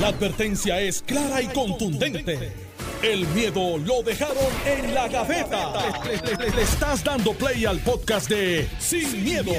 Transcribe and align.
La 0.00 0.08
advertencia 0.08 0.80
es 0.80 1.02
clara 1.02 1.40
y 1.40 1.46
contundente. 1.46 2.52
El 3.02 3.26
miedo 3.28 3.76
lo 3.78 4.02
dejaron 4.02 4.36
en 4.66 4.94
la 4.94 5.08
gaveta. 5.08 5.72
Le, 6.04 6.36
le- 6.36 6.50
le 6.56 6.62
estás 6.62 7.04
dando 7.04 7.32
play 7.34 7.64
al 7.66 7.78
podcast 7.80 8.28
de 8.30 8.66
Sin, 8.78 9.22
miedo, 9.22 9.52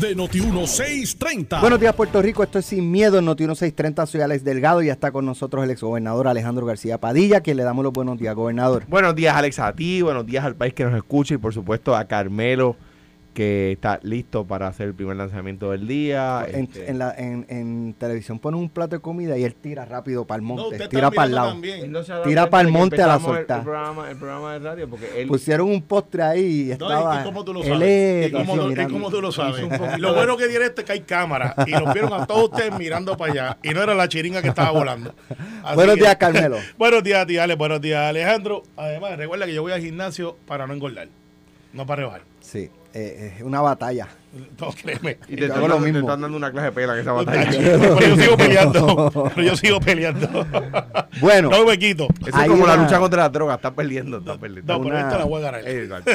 de 0.00 0.16
Noti1630. 0.16 1.60
Buenos 1.60 1.80
días, 1.80 1.94
Puerto 1.94 2.22
Rico. 2.22 2.42
Esto 2.44 2.60
es 2.60 2.66
Sin 2.66 2.90
Miedo 2.90 3.18
en 3.18 3.24
Noti 3.24 3.42
1630. 3.42 4.06
Soy 4.06 4.20
Alex 4.20 4.44
Delgado 4.44 4.82
y 4.82 4.86
ya 4.86 4.92
está 4.92 5.10
con 5.10 5.26
nosotros 5.26 5.64
el 5.64 5.70
exgobernador 5.70 6.28
Alejandro 6.28 6.64
García 6.64 6.98
Padilla, 6.98 7.40
quien 7.40 7.56
le 7.56 7.64
damos 7.64 7.82
los 7.84 7.92
buenos 7.92 8.18
días, 8.18 8.34
gobernador. 8.36 8.84
Buenos 8.88 9.14
días, 9.16 9.34
Alex, 9.36 9.58
a 9.58 9.72
ti, 9.74 10.00
buenos 10.02 10.24
días 10.24 10.44
al 10.44 10.54
país 10.54 10.72
que 10.72 10.84
nos 10.84 10.94
escucha 10.96 11.34
y 11.34 11.38
por 11.38 11.52
supuesto 11.52 11.96
a 11.96 12.04
Carmelo, 12.06 12.76
que 13.32 13.72
está 13.72 13.98
listo 14.02 14.44
para 14.44 14.68
hacer 14.68 14.88
el 14.88 14.94
primer 14.94 15.16
lanzamiento 15.16 15.70
del 15.70 15.86
día. 15.88 16.46
En, 16.48 16.64
Este, 16.64 16.90
en 16.90 16.98
la, 16.98 17.14
en, 17.16 17.46
en 17.48 17.94
televisión 17.98 18.38
pone 18.38 18.56
un 18.58 18.68
plato 18.68 18.96
de 18.96 19.00
comida 19.02 19.38
y 19.38 19.44
él 19.44 19.54
tira 19.54 19.84
rápido 19.84 20.26
para 20.26 20.40
el 20.40 20.46
No, 20.46 20.54
monte, 20.54 20.76
usted 20.76 20.88
tira 20.88 21.10
para 21.10 21.26
el 21.28 21.34
lado. 21.34 21.48
también. 21.50 21.80
él 21.84 21.92
no 21.92 22.02
Tira 22.02 22.46
de 22.46 22.50
que 22.50 22.66
monte 22.70 23.02
a 23.02 23.06
la 23.06 23.14
empezamos 23.14 23.36
el-. 23.38 23.46
El, 23.56 23.62
programa, 23.62 24.10
el 24.10 24.16
programa 24.16 24.52
de 24.52 24.58
radio 24.58 24.88
porque 24.90 25.22
él 25.22 25.28
Pusieron 25.28 25.68
un 25.68 25.82
postre 25.82 26.22
ahí 26.22 26.60
y 26.62 26.64
No, 26.66 26.72
estaba. 26.72 27.20
¿Y 27.20 27.24
cómo 27.24 27.44
tú 27.44 27.52
lo 27.54 27.62
él 27.62 27.68
sabes? 27.68 27.88
es- 27.88 28.28
¿Y 28.28 28.32
cómo, 28.32 29.08
y 29.08 29.10
tú 29.10 29.20
lo 29.22 29.32
sabes? 29.32 29.68
Bueno 29.68 30.36
que 30.36 30.48
tiene 30.48 30.64
este 30.66 30.82
es 30.82 30.86
que 30.86 30.92
hay 30.92 31.00
cámara 31.00 31.54
y 31.66 31.70
nos 31.72 31.92
vieron 31.92 32.12
a 32.12 32.26
todos 32.26 32.50
ustedes 32.50 32.76
mirando 32.78 33.16
para 33.16 33.32
allá 33.32 33.58
y 33.62 33.70
no 33.70 33.82
era 33.82 33.94
la 33.94 34.08
chiringa 34.08 34.42
que 34.42 34.48
estaba 34.48 34.70
volando. 34.72 35.14
Así 35.62 35.74
Buenos 35.74 35.94
que- 35.96 36.00
días, 36.02 36.16
Carmelo. 36.16 36.58
buenos 36.78 37.02
días, 37.02 37.26
tía 37.26 37.44
Ale. 37.44 37.54
Buenos 37.54 37.80
días, 37.80 38.00
Alejandro. 38.08 38.62
Además, 38.76 39.16
recuerda 39.16 39.46
que 39.46 39.54
yo 39.54 39.62
voy 39.62 39.72
al 39.72 39.80
gimnasio 39.80 40.36
para 40.46 40.66
no 40.66 40.74
engordar, 40.74 41.08
no 41.72 41.86
para 41.86 42.00
rebajar. 42.02 42.22
Sí, 42.40 42.70
eh, 42.94 43.34
es 43.38 43.42
una 43.42 43.60
batalla. 43.60 44.08
No, 44.58 44.70
créeme. 44.70 45.18
y 45.28 45.36
te 45.36 45.44
están, 45.44 45.60
lo 45.60 45.68
dando, 45.68 45.84
te 45.92 45.98
están 45.98 46.20
dando 46.22 46.36
una 46.38 46.50
clase 46.50 46.66
de 46.66 46.72
pela 46.72 46.94
que 46.94 47.00
esa 47.00 47.12
batalla. 47.12 47.50
pero 47.50 48.00
yo 48.00 48.16
sigo 48.16 48.36
peleando. 48.38 49.12
Pero 49.34 49.42
yo 49.46 49.56
sigo 49.56 49.80
peleando. 49.80 50.46
Bueno, 51.20 51.50
No 51.50 51.66
me 51.66 51.78
quito. 51.78 52.06
Eso 52.26 52.40
es 52.40 52.48
como 52.48 52.66
la 52.66 52.76
lucha 52.76 52.98
contra 52.98 53.22
la 53.22 53.28
droga, 53.28 53.54
está 53.56 53.74
perdiendo, 53.74 54.18
está 54.18 54.38
perdiendo. 54.38 54.72
No, 54.72 54.82
pero 54.82 54.94
una- 54.96 55.04
esta 55.06 55.18
la 55.18 55.24
voy 55.24 55.42
a 55.42 55.50
ganar. 55.50 55.64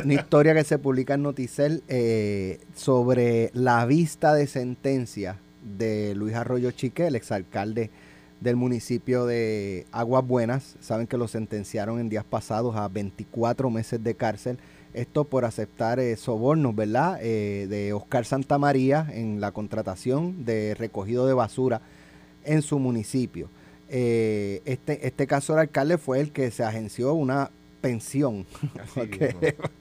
Una 0.03 0.13
historia 0.13 0.53
que 0.55 0.63
se 0.63 0.79
publica 0.79 1.13
en 1.13 1.23
Noticel 1.23 1.83
eh, 1.87 2.59
sobre 2.75 3.51
la 3.53 3.85
vista 3.85 4.33
de 4.33 4.47
sentencia 4.47 5.37
de 5.77 6.15
Luis 6.15 6.33
Arroyo 6.35 6.71
Chique, 6.71 7.07
el 7.07 7.15
exalcalde 7.15 7.91
del 8.39 8.55
municipio 8.55 9.25
de 9.25 9.85
Aguas 9.91 10.25
Buenas. 10.25 10.75
Saben 10.79 11.05
que 11.07 11.17
lo 11.17 11.27
sentenciaron 11.27 11.99
en 11.99 12.09
días 12.09 12.23
pasados 12.23 12.75
a 12.75 12.87
24 12.87 13.69
meses 13.69 14.03
de 14.03 14.15
cárcel. 14.15 14.57
Esto 14.97 15.25
por 15.25 15.45
aceptar 15.45 15.99
eh, 15.99 16.15
sobornos, 16.17 16.75
¿verdad? 16.75 17.19
Eh, 17.21 17.67
de 17.69 17.93
Oscar 17.93 18.25
Santamaría 18.25 19.07
en 19.13 19.39
la 19.39 19.51
contratación 19.51 20.43
de 20.45 20.73
recogido 20.75 21.27
de 21.27 21.33
basura 21.33 21.81
en 22.43 22.61
su 22.61 22.79
municipio. 22.79 23.49
Eh, 23.89 24.61
este, 24.65 25.05
este 25.07 25.27
caso 25.27 25.53
del 25.53 25.61
alcalde 25.61 25.97
fue 25.97 26.19
el 26.19 26.31
que 26.31 26.49
se 26.51 26.63
agenció 26.63 27.13
una 27.13 27.51
pensión. 27.81 28.45
Porque- 28.95 29.35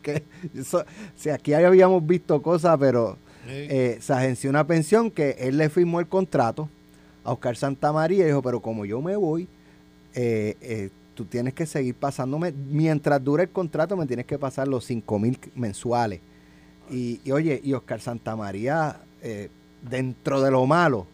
eso- 0.55 0.85
si 1.17 1.31
aquí 1.31 1.55
habíamos 1.55 2.07
visto 2.07 2.43
cosas, 2.43 2.77
pero 2.79 3.17
eh, 3.49 3.99
se 4.01 4.13
agenció 4.13 4.51
una 4.51 4.67
pensión 4.67 5.11
que 5.11 5.31
él 5.39 5.57
le 5.57 5.71
firmó 5.71 6.01
el 6.01 6.09
contrato 6.09 6.69
a 7.25 7.33
Oscar 7.33 7.57
Santamaría 7.57 8.25
y 8.25 8.27
dijo, 8.27 8.43
pero 8.43 8.61
como 8.61 8.85
yo 8.85 9.01
me 9.01 9.17
voy, 9.17 9.49
eh, 10.15 10.57
eh, 10.61 10.91
tú 11.17 11.25
tienes 11.25 11.55
que 11.55 11.67
seguir 11.67 11.97
pasándome, 11.97 12.53
mientras 12.53 13.23
dure 13.25 13.43
el 13.45 13.51
contrato 13.51 13.97
me 13.97 14.07
tienes 14.07 14.27
que 14.27 14.39
pasar 14.39 14.69
los 14.69 14.85
5 14.85 15.19
mil 15.19 15.37
mensuales. 15.57 16.21
Y, 16.89 17.21
y 17.25 17.33
oye, 17.33 17.61
y 17.65 17.73
Oscar 17.73 18.01
Santamaría, 18.01 19.01
eh, 19.23 19.49
dentro 19.83 20.41
de 20.41 20.53
lo 20.53 20.65
malo, 20.67 21.09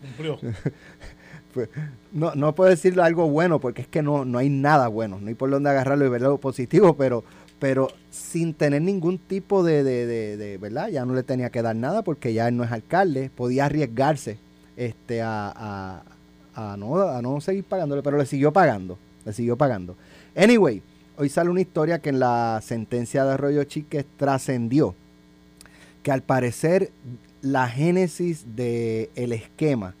Cumplió. 0.00 0.38
no, 2.12 2.34
no 2.34 2.54
puedo 2.54 2.70
decirle 2.70 3.02
algo 3.02 3.28
bueno 3.28 3.58
porque 3.60 3.82
es 3.82 3.88
que 3.88 4.02
no, 4.02 4.24
no 4.24 4.38
hay 4.38 4.48
nada 4.50 4.88
bueno, 4.88 5.18
no 5.20 5.28
hay 5.28 5.34
por 5.34 5.50
dónde 5.50 5.70
agarrarlo 5.70 6.04
y 6.04 6.08
ver 6.10 6.20
lo 6.22 6.38
positivo, 6.38 6.94
pero, 6.96 7.24
pero 7.58 7.88
sin 8.10 8.54
tener 8.54 8.82
ningún 8.82 9.18
tipo 9.18 9.62
de, 9.64 9.82
de, 9.82 10.06
de- 10.06 10.36
de- 10.36 10.58
¿verdad? 10.58 10.88
Ya 10.88 11.04
no 11.04 11.14
le 11.14 11.22
tenía 11.22 11.50
que 11.50 11.62
dar 11.62 11.74
nada 11.76 12.02
porque 12.02 12.34
ya 12.34 12.48
él 12.48 12.56
no 12.56 12.64
es 12.64 12.72
alcalde, 12.72 13.30
podía 13.34 13.66
arriesgarse 13.66 14.36
este, 14.76 15.22
a, 15.22 15.52
a- 15.56 16.02
a 16.54 16.76
no, 16.76 17.00
a 17.00 17.20
no 17.22 17.40
seguir 17.40 17.64
pagándole, 17.64 18.02
pero 18.02 18.18
le 18.18 18.26
siguió 18.26 18.52
pagando, 18.52 18.98
le 19.24 19.32
siguió 19.32 19.56
pagando. 19.56 19.96
Anyway, 20.36 20.82
hoy 21.16 21.28
sale 21.28 21.50
una 21.50 21.60
historia 21.60 22.00
que 22.00 22.10
en 22.10 22.20
la 22.20 22.60
sentencia 22.62 23.24
de 23.24 23.32
Arroyo 23.32 23.64
Chiques 23.64 24.04
trascendió, 24.16 24.94
que 26.02 26.12
al 26.12 26.22
parecer 26.22 26.90
la 27.42 27.68
génesis 27.68 28.56
del 28.56 29.10
el 29.14 29.32
esquema 29.32 29.94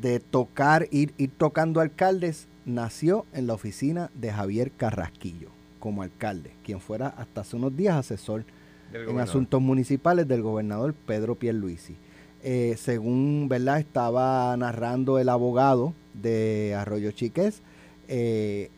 de 0.00 0.20
tocar, 0.20 0.88
ir, 0.90 1.12
ir 1.18 1.30
tocando 1.36 1.80
alcaldes, 1.80 2.46
nació 2.64 3.26
en 3.32 3.46
la 3.46 3.54
oficina 3.54 4.10
de 4.14 4.32
Javier 4.32 4.70
Carrasquillo 4.70 5.48
como 5.80 6.02
alcalde, 6.02 6.52
quien 6.64 6.80
fuera 6.80 7.08
hasta 7.08 7.40
hace 7.40 7.56
unos 7.56 7.76
días 7.76 7.96
asesor 7.96 8.44
en 8.92 9.18
asuntos 9.18 9.60
municipales 9.60 10.28
del 10.28 10.42
gobernador 10.42 10.94
Pedro 10.94 11.34
Pierluisi. 11.34 11.96
Eh, 12.44 12.74
según 12.76 13.46
verdad 13.48 13.78
estaba 13.78 14.56
narrando 14.56 15.20
el 15.20 15.28
abogado 15.28 15.94
de 16.12 16.74
Arroyo 16.76 17.12
Chiques, 17.12 17.62
eh, 18.08 18.68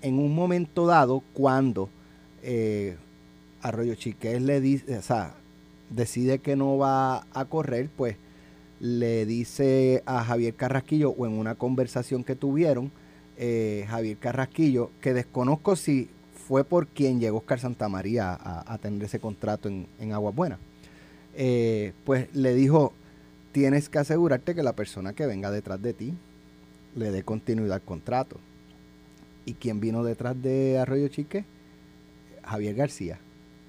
en 0.00 0.18
un 0.18 0.34
momento 0.34 0.86
dado, 0.86 1.22
cuando 1.34 1.90
eh, 2.42 2.96
Arroyo 3.60 3.94
Chiques 3.96 4.40
le 4.40 4.62
dice, 4.62 4.96
o 4.96 5.02
sea, 5.02 5.34
decide 5.90 6.38
que 6.38 6.56
no 6.56 6.78
va 6.78 7.26
a 7.34 7.44
correr, 7.44 7.90
pues 7.94 8.16
le 8.80 9.26
dice 9.26 10.02
a 10.06 10.24
Javier 10.24 10.54
Carrasquillo, 10.54 11.10
o 11.10 11.26
en 11.26 11.32
una 11.32 11.54
conversación 11.54 12.24
que 12.24 12.34
tuvieron, 12.34 12.90
eh, 13.36 13.84
Javier 13.88 14.16
Carrasquillo, 14.16 14.90
que 15.02 15.12
desconozco 15.12 15.76
si 15.76 16.08
fue 16.48 16.64
por 16.64 16.86
quien 16.86 17.20
llegó 17.20 17.38
Oscar 17.38 17.60
Santamaría 17.60 18.32
a, 18.32 18.72
a 18.72 18.78
tener 18.78 19.04
ese 19.04 19.20
contrato 19.20 19.68
en, 19.68 19.86
en 20.00 20.12
Aguas 20.12 20.34
Buenas, 20.34 20.58
pues 22.04 22.34
le 22.34 22.54
dijo, 22.54 22.94
tienes 23.52 23.88
que 23.88 23.98
asegurarte 23.98 24.54
que 24.54 24.62
la 24.62 24.72
persona 24.74 25.12
que 25.12 25.26
venga 25.26 25.50
detrás 25.50 25.80
de 25.82 25.92
ti 25.92 26.14
le 26.96 27.10
dé 27.10 27.22
continuidad 27.22 27.74
al 27.74 27.82
contrato. 27.82 28.38
¿Y 29.44 29.54
quién 29.54 29.80
vino 29.80 30.04
detrás 30.04 30.40
de 30.40 30.78
Arroyo 30.78 31.08
Chique? 31.08 31.44
Javier 32.44 32.74
García. 32.74 33.18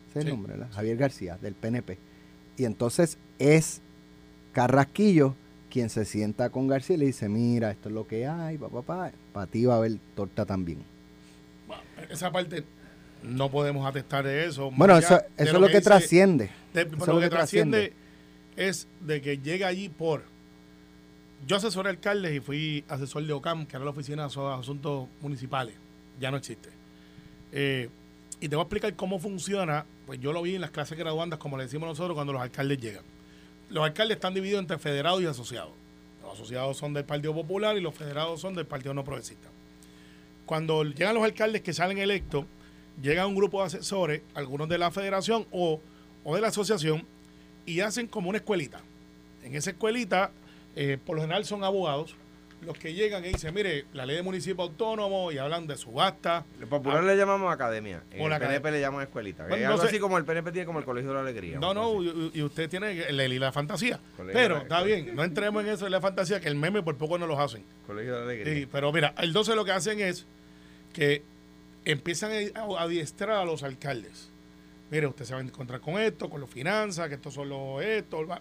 Ese 0.09 0.19
es 0.19 0.25
el 0.25 0.31
nombre, 0.31 0.53
¿verdad? 0.53 0.69
Javier 0.73 0.97
García, 0.97 1.37
del 1.41 1.53
PNP. 1.55 1.97
Y 2.57 2.65
entonces 2.65 3.17
es 3.39 3.81
Carrasquillo 4.51 5.35
quien 5.71 5.89
se 5.89 6.05
sienta 6.05 6.49
con 6.51 6.67
García 6.67 6.95
y 6.95 6.99
le 6.99 7.05
dice, 7.07 7.27
mira, 7.29 7.71
esto 7.71 7.89
es 7.89 7.95
lo 7.95 8.05
que 8.07 8.27
hay, 8.27 8.57
papá, 8.59 8.81
papá, 8.83 9.11
para 9.33 9.47
ti 9.47 9.65
va 9.65 9.73
a 9.73 9.77
haber 9.77 9.97
torta 10.15 10.45
también. 10.45 10.83
Bueno, 11.67 11.81
esa 12.11 12.31
parte 12.31 12.63
no 13.23 13.49
podemos 13.49 13.87
atestar 13.87 14.23
de 14.23 14.45
eso. 14.45 14.69
Bueno, 14.69 14.95
eso, 14.97 15.15
eso 15.37 15.55
es 15.55 15.59
lo 15.59 15.67
que, 15.67 15.81
trasciende. 15.81 16.51
de- 16.73 16.81
Eso 16.83 16.97
es 17.01 17.07
lo 17.07 17.19
que 17.19 17.29
trasciende 17.29 17.93
es 18.55 18.87
de 19.01 19.21
que 19.21 19.37
llega 19.37 19.67
allí 19.67 19.89
por. 19.89 20.23
Yo 21.47 21.57
asesoré 21.57 21.89
alcaldes 21.89 22.33
y 22.33 22.39
fui 22.39 22.83
asesor 22.87 23.23
de 23.25 23.33
OCAM, 23.33 23.65
que 23.65 23.75
era 23.75 23.83
la 23.83 23.91
oficina 23.91 24.23
de 24.23 24.29
Asu- 24.29 24.59
asuntos 24.59 25.07
municipales. 25.21 25.75
Ya 26.19 26.31
no 26.31 26.37
existe. 26.37 26.69
Eh, 27.51 27.89
y 28.39 28.47
te 28.49 28.55
voy 28.55 28.61
a 28.63 28.65
explicar 28.65 28.95
cómo 28.95 29.19
funciona. 29.19 29.85
Pues 30.05 30.19
yo 30.19 30.31
lo 30.33 30.41
vi 30.41 30.55
en 30.55 30.61
las 30.61 30.71
clases 30.71 30.97
graduandas, 30.97 31.39
como 31.39 31.57
le 31.57 31.63
decimos 31.63 31.87
nosotros, 31.87 32.15
cuando 32.15 32.33
los 32.33 32.41
alcaldes 32.41 32.77
llegan. 32.79 33.03
Los 33.69 33.83
alcaldes 33.83 34.15
están 34.15 34.33
divididos 34.33 34.61
entre 34.61 34.77
federados 34.77 35.21
y 35.21 35.25
asociados. 35.25 35.71
Los 36.21 36.33
asociados 36.33 36.77
son 36.77 36.93
del 36.93 37.05
Partido 37.05 37.33
Popular 37.33 37.77
y 37.77 37.81
los 37.81 37.93
federados 37.95 38.39
son 38.39 38.53
del 38.53 38.65
Partido 38.65 38.93
No 38.93 39.03
Progresista. 39.03 39.49
Cuando 40.45 40.83
llegan 40.83 41.15
los 41.15 41.23
alcaldes 41.23 41.61
que 41.61 41.73
salen 41.73 41.97
electos, 41.97 42.45
llega 43.01 43.25
un 43.25 43.35
grupo 43.35 43.61
de 43.61 43.67
asesores, 43.67 44.21
algunos 44.33 44.67
de 44.69 44.77
la 44.77 44.91
federación 44.91 45.45
o, 45.51 45.79
o 46.23 46.35
de 46.35 46.41
la 46.41 46.49
asociación, 46.49 47.05
y 47.65 47.79
hacen 47.81 48.07
como 48.07 48.29
una 48.29 48.37
escuelita. 48.39 48.79
En 49.43 49.55
esa 49.55 49.71
escuelita, 49.71 50.31
eh, 50.75 50.97
por 51.05 51.15
lo 51.15 51.21
general 51.21 51.45
son 51.45 51.63
abogados, 51.63 52.15
los 52.61 52.77
que 52.77 52.93
llegan 52.93 53.25
y 53.25 53.29
dicen, 53.29 53.53
mire, 53.53 53.83
la 53.91 54.05
ley 54.05 54.15
de 54.15 54.21
municipio 54.21 54.63
autónomo 54.63 55.33
y 55.33 55.37
hablan 55.37 55.67
de 55.67 55.75
subasta. 55.75 56.45
Los 56.61 56.69
populares 56.69 57.05
le 57.05 57.17
llamamos 57.17 57.51
academia. 57.53 58.01
En 58.11 58.21
O 58.21 58.23
el 58.23 58.29
la 58.29 58.39
PNP 58.39 58.55
academia. 58.55 58.71
le 58.71 58.79
llaman 58.79 59.01
escuelita. 59.01 59.47
Bueno, 59.47 59.63
es 59.65 59.69
no 59.69 59.77
sé. 59.81 59.87
así 59.87 59.99
como 59.99 60.17
el 60.17 60.23
PNP 60.23 60.51
tiene 60.53 60.65
como 60.65 60.79
el 60.79 60.85
Colegio 60.85 61.09
de 61.09 61.15
la 61.15 61.21
Alegría. 61.23 61.59
No, 61.59 61.73
no, 61.73 62.01
y, 62.01 62.31
y 62.33 62.41
usted 62.41 62.69
tiene 62.69 62.91
el, 63.05 63.19
el- 63.19 63.33
y 63.33 63.39
la 63.39 63.51
fantasía. 63.51 63.99
Colegio 64.15 64.39
Pero 64.39 64.55
la- 64.55 64.61
está 64.61 64.81
bien, 64.81 65.13
no 65.13 65.25
entremos 65.25 65.61
en 65.65 65.71
eso 65.71 65.83
de 65.83 65.91
la 65.91 65.99
fantasía, 65.99 66.39
que 66.39 66.47
el 66.47 66.55
meme 66.55 66.81
por 66.83 66.95
poco 66.97 67.17
no 67.17 67.27
los 67.27 67.37
hacen. 67.37 67.65
Colegio 67.85 68.13
de 68.13 68.19
la 68.19 68.25
Alegría. 68.31 68.53
Sí, 68.53 68.65
pero 68.71 68.93
mira, 68.93 69.13
entonces 69.17 69.55
lo 69.57 69.65
que 69.65 69.71
hacen 69.73 69.99
es 69.99 70.25
que 70.93 71.21
empiezan 71.83 72.31
a 72.55 72.81
adiestrar 72.81 73.31
a 73.31 73.43
los 73.43 73.61
alcaldes. 73.63 74.29
Mire, 74.93 75.07
usted 75.07 75.25
se 75.25 75.33
va 75.33 75.39
a 75.39 75.43
encontrar 75.43 75.81
con 75.81 75.99
esto, 75.99 76.29
con 76.29 76.39
los 76.39 76.47
finanzas, 76.47 77.07
que 77.09 77.15
esto 77.15 77.31
son 77.31 77.49
los 77.49 77.81
esto. 77.83 78.27
va. 78.27 78.39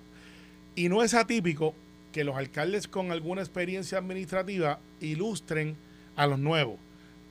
Y 0.74 0.90
no 0.90 1.02
es 1.02 1.14
atípico 1.14 1.74
que 2.12 2.24
los 2.24 2.36
alcaldes 2.36 2.88
con 2.88 3.10
alguna 3.10 3.40
experiencia 3.40 3.96
administrativa 3.96 4.78
ilustren 5.00 5.78
a 6.14 6.26
los 6.26 6.38
nuevos 6.38 6.78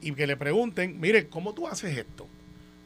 y 0.02 0.12
que 0.14 0.26
le 0.26 0.38
pregunten, 0.38 1.00
mire, 1.00 1.28
¿cómo 1.28 1.54
tú 1.54 1.68
haces 1.68 1.96
esto? 2.00 2.26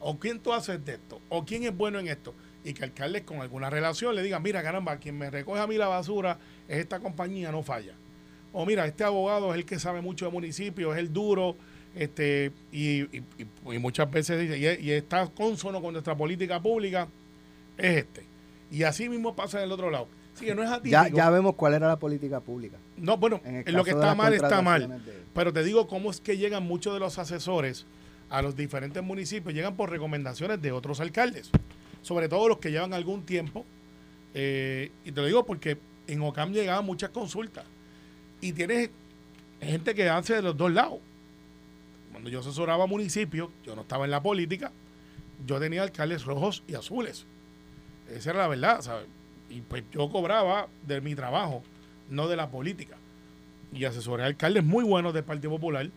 ¿O 0.01 0.19
quién 0.19 0.41
tú 0.41 0.51
haces 0.51 0.83
de 0.83 0.95
esto? 0.95 1.21
¿O 1.29 1.45
quién 1.45 1.63
es 1.63 1.73
bueno 1.73 1.99
en 1.99 2.09
esto? 2.09 2.33
Y 2.65 2.73
que 2.73 2.83
alcaldes 2.83 3.21
con 3.21 3.39
alguna 3.39 3.69
relación 3.69 4.13
le 4.13 4.21
digan, 4.21 4.43
mira, 4.43 4.61
caramba, 4.61 4.97
quien 4.97 5.17
me 5.17 5.29
recoge 5.29 5.61
a 5.61 5.67
mí 5.67 5.77
la 5.77 5.87
basura 5.87 6.37
es 6.67 6.79
esta 6.79 6.99
compañía, 6.99 7.49
no 7.53 7.63
falla. 7.63 7.93
o 8.51 8.65
mira, 8.65 8.85
este 8.85 9.05
abogado 9.05 9.53
es 9.53 9.59
el 9.59 9.65
que 9.65 9.79
sabe 9.79 10.01
mucho 10.01 10.25
de 10.25 10.33
municipios, 10.33 10.95
es 10.95 10.99
el 10.99 11.13
duro, 11.13 11.55
este 11.95 12.51
y, 12.71 13.01
y- 13.03 13.23
muchas 13.79 14.09
veces 14.11 14.39
dice, 14.39 14.57
y, 14.81 14.85
y 14.87 14.91
está 14.91 15.27
consono 15.27 15.81
con 15.81 15.93
nuestra 15.93 16.15
política 16.15 16.61
pública, 16.61 17.07
es 17.77 17.97
este. 17.97 18.23
Y 18.71 18.83
así 18.83 19.07
mismo 19.09 19.35
pasa 19.35 19.59
en 19.59 19.65
el 19.65 19.71
otro 19.71 19.89
lado. 19.89 20.07
Así 20.35 20.45
que 20.45 20.53
no 20.55 20.63
es 20.63 20.69
atípico. 20.69 20.91
Ya, 20.91 21.07
ya 21.09 21.29
vemos 21.29 21.55
cuál 21.55 21.75
era 21.75 21.87
la 21.87 21.97
política 21.97 22.41
pública. 22.41 22.77
No, 22.97 23.15
bueno, 23.17 23.39
En 23.45 23.63
lo 23.73 23.83
que 23.85 23.91
está 23.91 24.13
mal 24.15 24.33
está 24.33 24.61
mal. 24.61 24.89
de- 25.05 25.23
Pero 25.33 25.53
te 25.53 25.63
digo 25.63 25.87
cómo 25.87 26.11
es 26.11 26.19
que 26.19 26.37
llegan 26.37 26.63
muchos 26.63 26.93
de 26.93 26.99
los 26.99 27.17
asesores 27.19 27.85
a 28.29 28.41
los 28.41 28.55
diferentes 28.57 29.01
municipios. 29.01 29.53
Llegan 29.53 29.75
por 29.77 29.89
recomendaciones 29.89 30.61
de 30.61 30.71
otros 30.73 30.99
alcaldes. 30.99 31.51
Sobre 32.01 32.27
todo 32.27 32.49
los 32.49 32.57
que 32.57 32.71
llevan 32.71 32.93
algún 32.93 33.23
tiempo. 33.23 33.65
Eh, 34.33 34.91
y 35.05 35.11
te 35.13 35.21
lo 35.21 35.27
digo 35.27 35.45
porque 35.45 35.77
en 36.07 36.21
OCAM 36.21 36.51
llegaban 36.51 36.85
muchas 36.85 37.11
consultas. 37.11 37.63
Y 38.41 38.51
tienes 38.51 38.89
gente 39.61 39.95
que 39.95 40.09
hace 40.09 40.33
de 40.35 40.41
los 40.41 40.57
dos 40.57 40.71
lados. 40.71 40.99
Cuando 42.15 42.29
yo 42.29 42.39
asesoraba 42.39 42.87
municipios, 42.87 43.49
yo 43.65 43.75
no 43.75 43.81
estaba 43.81 44.05
en 44.05 44.11
la 44.11 44.21
política, 44.23 44.71
yo 45.45 45.59
tenía 45.59 45.83
alcaldes 45.83 46.25
rojos 46.25 46.63
y 46.67 46.75
azules. 46.75 47.25
Esa 48.09 48.29
era 48.31 48.39
la 48.39 48.47
verdad, 48.47 48.81
¿sabes? 48.81 49.05
Y 49.49 49.61
pues 49.61 49.83
yo 49.91 50.09
cobraba 50.09 50.67
de 50.87 51.01
mi 51.01 51.13
trabajo, 51.15 51.61
no 52.09 52.27
de 52.27 52.35
la 52.35 52.49
política. 52.49 52.95
Y 53.73 53.85
asesoré 53.85 54.23
a 54.23 54.27
alcaldes 54.27 54.63
muy 54.63 54.83
buenos 54.83 55.13
del 55.13 55.23
Partido 55.23 55.49
Popular. 55.51 55.89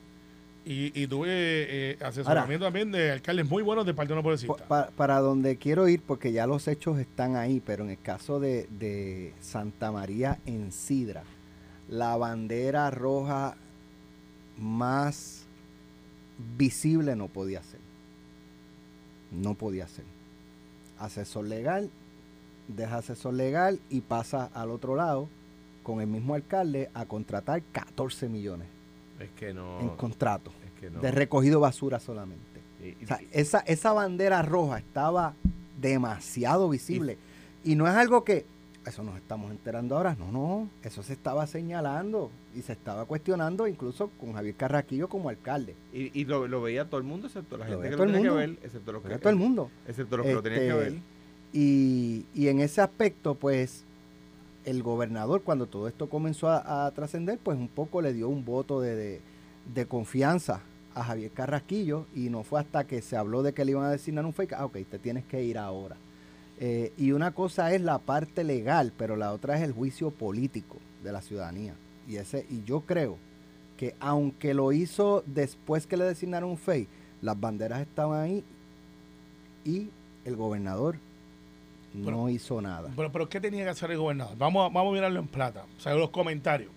Y, 0.65 0.93
y 1.01 1.07
tuve 1.07 1.29
eh, 1.31 1.99
asesoramiento 2.03 2.67
también 2.67 2.91
de 2.93 3.13
alcaldes 3.13 3.49
muy 3.49 3.63
buenos 3.63 3.87
del 3.87 3.95
Partido 3.95 4.17
No 4.17 4.23
Progresista. 4.23 4.55
Pa- 4.55 4.67
pa- 4.87 4.91
para 4.91 5.21
donde 5.21 5.57
quiero 5.57 5.89
ir, 5.89 6.03
porque 6.03 6.33
ya 6.33 6.47
los 6.47 6.69
hechos 6.69 6.99
están 6.99 7.37
ahí, 7.37 7.63
pero 7.65 7.85
en 7.85 7.91
el 7.91 8.01
caso 8.01 8.39
de, 8.39 8.67
de 8.79 9.33
Santa 9.41 9.93
María 9.93 10.41
en 10.45 10.73
Sidra, 10.73 11.23
la 11.89 12.17
bandera 12.19 12.91
roja 12.91 13.57
más 14.59 15.47
visible 16.57 17.17
no 17.17 17.29
podía 17.29 17.63
ser. 17.63 17.81
No 19.33 19.55
podía 19.55 19.87
ser. 19.89 20.05
Asesor 20.99 21.45
legal, 21.47 21.91
deja 22.69 22.97
asesor 22.99 23.35
legal 23.35 23.81
y 23.91 24.01
pasa 24.01 24.51
al 24.55 24.71
otro 24.71 24.97
lado 24.97 25.29
con 25.83 26.01
el 26.01 26.07
mismo 26.07 26.35
alcalde 26.35 26.91
a 26.95 27.07
contratar 27.07 27.63
14 27.73 28.29
millones 28.29 28.67
Es 29.19 29.31
que 29.31 29.55
no. 29.55 29.81
en 29.81 29.89
contrato 29.91 30.53
es 30.67 30.81
que 30.81 30.91
no. 30.91 31.01
de 31.01 31.11
recogido 31.11 31.61
basura 31.61 32.01
solamente. 32.01 32.61
Y- 32.83 32.89
y- 33.01 33.05
O 33.05 33.07
sea, 33.07 33.21
esa, 33.33 33.59
esa 33.61 33.93
bandera 33.93 34.43
roja 34.43 34.79
estaba 34.79 35.35
demasiado 35.81 36.69
visible. 36.69 37.17
Y 37.65 37.75
no 37.75 37.87
es 37.87 37.95
algo 37.95 38.25
que, 38.25 38.45
eso 38.87 39.03
nos 39.03 39.17
estamos 39.17 39.51
enterando 39.51 39.97
ahora, 39.97 40.17
no, 40.19 40.31
no, 40.33 40.69
eso 40.83 41.03
se 41.03 41.13
estaba 41.13 41.47
señalando 41.47 42.31
y 42.59 42.63
se 42.63 42.73
estaba 42.73 43.05
cuestionando 43.05 43.67
incluso 43.69 44.11
con 44.21 44.33
Javier 44.33 44.55
Carraquillo 44.57 45.09
como 45.09 45.29
alcalde. 45.29 45.77
y, 45.93 46.11
y 46.21 46.25
lo, 46.25 46.49
lo 46.49 46.61
veía 46.61 46.85
todo 46.87 46.99
el 46.99 47.07
mundo, 47.07 47.27
excepto 47.29 47.57
la 47.57 47.67
gente 47.67 47.91
que 47.91 47.97
lo 47.97 48.07
tenía 48.07 48.23
que 48.23 48.31
ver, 48.31 48.51
excepto 48.63 48.93
los 48.93 49.03
que, 49.03 49.17
todo 49.19 49.31
el 49.31 49.37
mundo. 49.37 49.71
excepto 49.87 50.17
los 50.17 50.27
que 50.27 50.35
lo 50.35 50.43
tenían 50.43 50.61
que 50.63 50.69
Este, 50.69 50.79
ver. 50.91 50.99
Y, 51.53 52.27
y 52.35 52.49
en 52.49 52.61
ese 52.61 52.81
aspecto, 52.81 53.35
pues, 53.37 53.85
el 54.65 54.83
gobernador, 54.83 55.43
cuando 55.43 55.67
todo 55.67 55.89
esto 55.89 56.09
comenzó 56.09 56.49
a, 56.51 56.87
a 56.87 56.91
trascender, 56.91 57.39
pues 57.39 57.57
un 57.57 57.69
poco 57.69 58.03
le 58.03 58.13
dio 58.13 58.29
un 58.29 58.45
voto 58.45 58.81
de, 58.81 58.95
de- 58.97 59.21
de 59.75 59.87
confianza 59.87 60.61
a 60.95 61.05
Javier 61.05 61.31
Carrasquillo 61.31 62.07
y 62.15 62.29
no 62.31 62.43
fue 62.43 62.59
hasta 62.61 62.87
que 62.87 63.03
se 63.03 63.17
habló 63.17 63.43
de 63.43 63.53
que 63.53 63.65
le 63.65 63.73
iban 63.73 63.85
a 63.85 63.91
designar 63.91 64.25
un 64.27 64.33
fake, 64.33 64.55
ah, 64.55 64.65
ok, 64.65 64.79
te 64.91 64.99
tienes 64.99 65.25
que 65.25 65.43
ir 65.45 65.59
ahora. 65.59 65.97
Eh, 66.59 66.93
y 66.99 67.13
una 67.13 67.31
cosa 67.33 67.73
es 67.73 67.81
la 67.83 67.99
parte 67.99 68.43
legal, 68.45 68.93
pero 68.97 69.15
la 69.17 69.33
otra 69.33 69.57
es 69.57 69.63
el 69.63 69.73
juicio 69.73 70.11
político 70.11 70.77
de 71.05 71.13
la 71.13 71.21
ciudadanía. 71.23 71.75
Y, 72.09 72.17
ese, 72.17 72.47
y 72.51 72.63
yo 72.65 72.81
creo 72.81 73.19
que 73.77 73.95
aunque 74.01 74.55
lo 74.55 74.73
hizo 74.73 75.23
después 75.27 75.87
que 75.87 75.97
le 75.97 76.05
designaron 76.05 76.51
un 76.51 76.59
fake, 76.59 76.89
las 77.23 77.39
banderas 77.39 77.81
estaban 77.81 78.21
ahí 78.21 78.45
y 79.65 79.89
el 80.25 80.37
gobernador 80.37 80.97
no 81.95 82.29
hizo 82.29 82.61
nada. 82.61 82.91
Pero, 82.97 83.13
pero 83.13 83.29
¿qué 83.29 83.41
tenía 83.41 83.65
que 83.65 83.71
hacer 83.71 83.91
el 83.91 83.99
gobernador? 83.99 84.37
Vamos 84.39 84.61
a, 84.71 84.73
vamos 84.75 84.93
a 84.93 84.95
mirarlo 84.95 85.21
en 85.21 85.27
plata. 85.29 85.65
O 85.77 85.81
sea, 85.81 85.95
los 85.95 86.11
comentarios. 86.11 86.71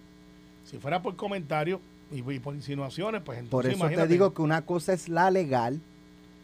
Si 0.66 0.78
fuera 0.78 1.01
por 1.01 1.16
comentarios 1.16 1.80
y, 2.12 2.18
y 2.30 2.39
por 2.39 2.56
insinuaciones, 2.56 3.22
pues 3.24 3.39
entonces 3.39 3.51
Por 3.51 3.66
eso 3.68 3.77
imagínate. 3.77 4.07
te 4.07 4.13
digo 4.13 4.34
que 4.34 4.42
una 4.42 4.62
cosa 4.63 4.94
es 4.94 5.10
la 5.10 5.31
legal 5.31 5.80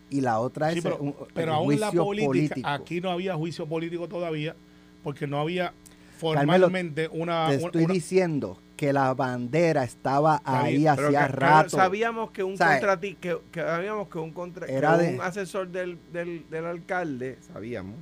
y 0.09 0.21
la 0.21 0.39
otra 0.39 0.71
Sí, 0.71 0.79
es 0.79 0.83
pero, 0.83 0.97
un- 0.97 1.15
pero 1.33 1.51
el 1.51 1.57
aún 1.57 1.79
la 1.79 1.87
juicio 1.87 2.03
política, 2.05 2.27
político. 2.27 2.67
aquí 2.69 3.01
no 3.01 3.11
había 3.11 3.35
juicio 3.35 3.65
político 3.67 4.07
todavía, 4.07 4.55
porque 5.03 5.27
no 5.27 5.39
había 5.39 5.73
Carmelo, 6.21 6.65
formalmente 6.67 7.09
una, 7.09 7.47
Te 7.49 7.55
estoy 7.55 7.83
una- 7.85 7.93
diciendo 7.93 8.57
que 8.77 8.93
la 8.93 9.13
bandera 9.13 9.83
estaba 9.83 10.41
ahí 10.45 10.85
Pero 10.95 11.07
hacía 11.07 11.25
que- 11.27 11.31
rato. 11.33 11.69
sabíamos 11.71 12.31
que 12.31 12.43
un 12.43 12.55
¿Sabe? 12.57 12.75
contrati 12.79 13.15
que, 13.15 13.37
que 13.51 13.61
sabíamos 13.61 14.07
que 14.07 14.19
un 14.19 14.31
contra, 14.31 14.67
que 14.67 14.73
Era 14.73 14.97
de- 14.97 15.15
un 15.15 15.21
asesor 15.21 15.67
del, 15.69 15.97
del, 16.13 16.45
del 16.49 16.65
alcalde, 16.65 17.37
sabíamos 17.51 17.95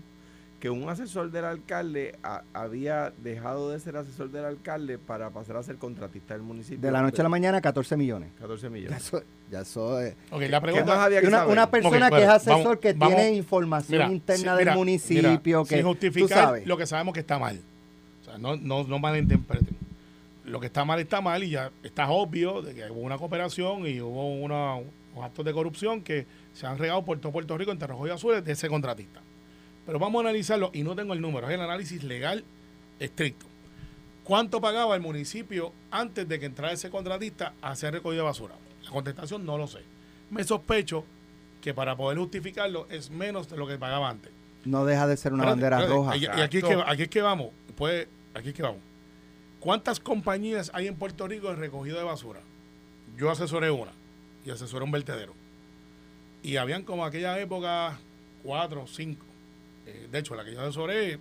que 0.59 0.69
un 0.69 0.89
asesor 0.89 1.31
del 1.31 1.45
alcalde 1.45 2.15
a- 2.23 2.41
había 2.53 3.13
dejado 3.23 3.69
de 3.69 3.79
ser 3.79 3.97
asesor 3.97 4.31
del 4.31 4.45
alcalde 4.45 4.97
para 4.97 5.29
pasar 5.29 5.57
a 5.57 5.63
ser 5.63 5.75
contratista 5.77 6.33
del 6.33 6.43
municipio. 6.43 6.79
De 6.81 6.91
la 6.91 7.01
noche 7.01 7.21
a 7.21 7.23
la 7.23 7.29
mañana, 7.29 7.61
14 7.61 7.95
millones. 7.95 8.31
14 8.39 8.63
Ya 8.63 8.69
millones. 8.69 8.97
eso, 8.97 9.21
ya 9.51 9.61
eso 9.61 9.99
es. 10.01 10.15
Ok, 10.31 10.41
la 10.41 10.47
¿Qué 10.47 10.49
más 10.51 10.61
pregunta... 10.61 11.03
había 11.03 11.21
que 11.21 11.27
una, 11.27 11.37
saber? 11.39 11.51
una 11.53 11.69
persona 11.71 12.07
Ok, 12.07 12.15
que 12.15 12.23
es 12.23 12.29
asesor 12.29 12.63
vamos- 12.63 12.77
que 12.79 12.93
vamos- 12.93 13.15
tiene 13.15 13.33
información 13.33 13.99
Mira, 13.99 14.11
interna 14.11 14.51
sí, 14.53 14.57
del 14.57 14.65
mira, 14.65 14.75
municipio, 14.75 15.59
mira, 15.59 15.69
que 15.69 15.75
sin 15.75 15.81
tú 15.83 15.87
justificar 15.89 16.43
sabes. 16.45 16.65
lo 16.67 16.77
que 16.77 16.85
sabemos 16.87 17.13
que 17.13 17.19
está 17.19 17.37
mal. 17.39 17.61
O 18.21 18.25
sea, 18.25 18.37
no, 18.39 18.55
no, 18.55 18.83
no 18.85 18.97
malinterpreten. 18.99 19.74
Lo 20.45 20.59
que 20.59 20.67
está 20.67 20.85
mal 20.85 20.99
está 20.99 21.21
mal 21.21 21.43
y 21.43 21.49
ya 21.51 21.71
está 21.83 22.09
obvio 22.09 22.61
de 22.61 22.73
que 22.75 22.89
hubo 22.91 23.01
una 23.01 23.17
cooperación 23.17 23.87
y 23.87 23.99
hubo 23.99 24.35
una- 24.35 24.75
unos 24.75 25.23
actos 25.25 25.43
de 25.45 25.53
corrupción 25.53 26.01
que 26.01 26.25
se 26.53 26.67
han 26.67 26.77
regado 26.77 27.03
por 27.03 27.17
todo 27.19 27.31
Puerto 27.31 27.57
Rico 27.57 27.71
entre 27.71 27.87
rojos 27.87 28.07
y 28.07 28.11
azules 28.11 28.43
de 28.45 28.51
ese 28.51 28.67
contratista. 28.69 29.21
Pero 29.85 29.97
vamos 29.99 30.19
a 30.23 30.29
analizarlo 30.29 30.69
y 30.73 30.83
no 30.83 30.95
tengo 30.95 31.13
el 31.13 31.21
número, 31.21 31.47
es 31.47 31.53
el 31.55 31.61
análisis 31.61 32.03
legal 32.03 32.43
estricto. 32.99 33.45
¿Cuánto 34.23 34.59
pagaba 34.59 34.95
el 34.95 35.01
municipio 35.01 35.71
antes 35.91 36.27
de 36.27 36.39
que 36.39 36.47
entrara 36.47 36.73
ese 36.73 36.89
contratista 36.89 37.53
a 37.61 37.71
hacer 37.71 37.93
recogido 37.93 38.23
de 38.23 38.25
basura? 38.27 38.55
La 38.83 38.89
contestación 38.91 39.45
no 39.45 39.57
lo 39.57 39.67
sé. 39.67 39.79
Me 40.31 40.43
sospecho 40.43 41.05
que 41.61 41.73
para 41.73 41.95
poder 41.95 42.17
justificarlo 42.17 42.87
es 42.89 43.09
menos 43.11 43.49
de 43.49 43.57
lo 43.57 43.67
que 43.67 43.77
pagaba 43.77 44.09
antes. 44.09 44.31
No 44.65 44.83
deja 44.85 45.05
de 45.07 45.15
ser 45.17 45.33
una 45.33 45.43
Espérate, 45.43 45.61
bandera 45.61 45.77
espérate, 45.79 45.95
roja. 45.95 46.17
Y, 46.17 46.39
y 46.39 46.43
aquí, 46.43 46.57
es 46.57 46.63
que, 46.63 46.71
Exacto. 46.71 46.91
aquí 46.91 47.01
es 47.03 47.09
que 47.09 47.21
vamos. 47.21 47.49
Pues, 47.77 48.07
aquí 48.33 48.49
es 48.49 48.53
que 48.55 48.63
vamos. 48.63 48.79
¿Cuántas 49.65 49.99
compañías 49.99 50.69
hay 50.75 50.85
en 50.85 50.93
Puerto 50.93 51.27
Rico 51.27 51.49
de 51.49 51.55
recogido 51.55 51.97
de 51.97 52.03
basura? 52.03 52.39
Yo 53.17 53.31
asesoré 53.31 53.71
una 53.71 53.91
y 54.45 54.51
asesoré 54.51 54.85
un 54.85 54.91
vertedero. 54.91 55.33
Y 56.43 56.57
habían 56.57 56.83
como 56.83 57.03
aquella 57.03 57.39
época 57.39 57.97
cuatro 58.43 58.83
o 58.83 58.87
cinco. 58.87 59.25
Eh, 59.87 60.07
de 60.11 60.19
hecho, 60.19 60.35
la 60.35 60.45
que 60.45 60.53
yo 60.53 60.61
asesoré 60.61 61.17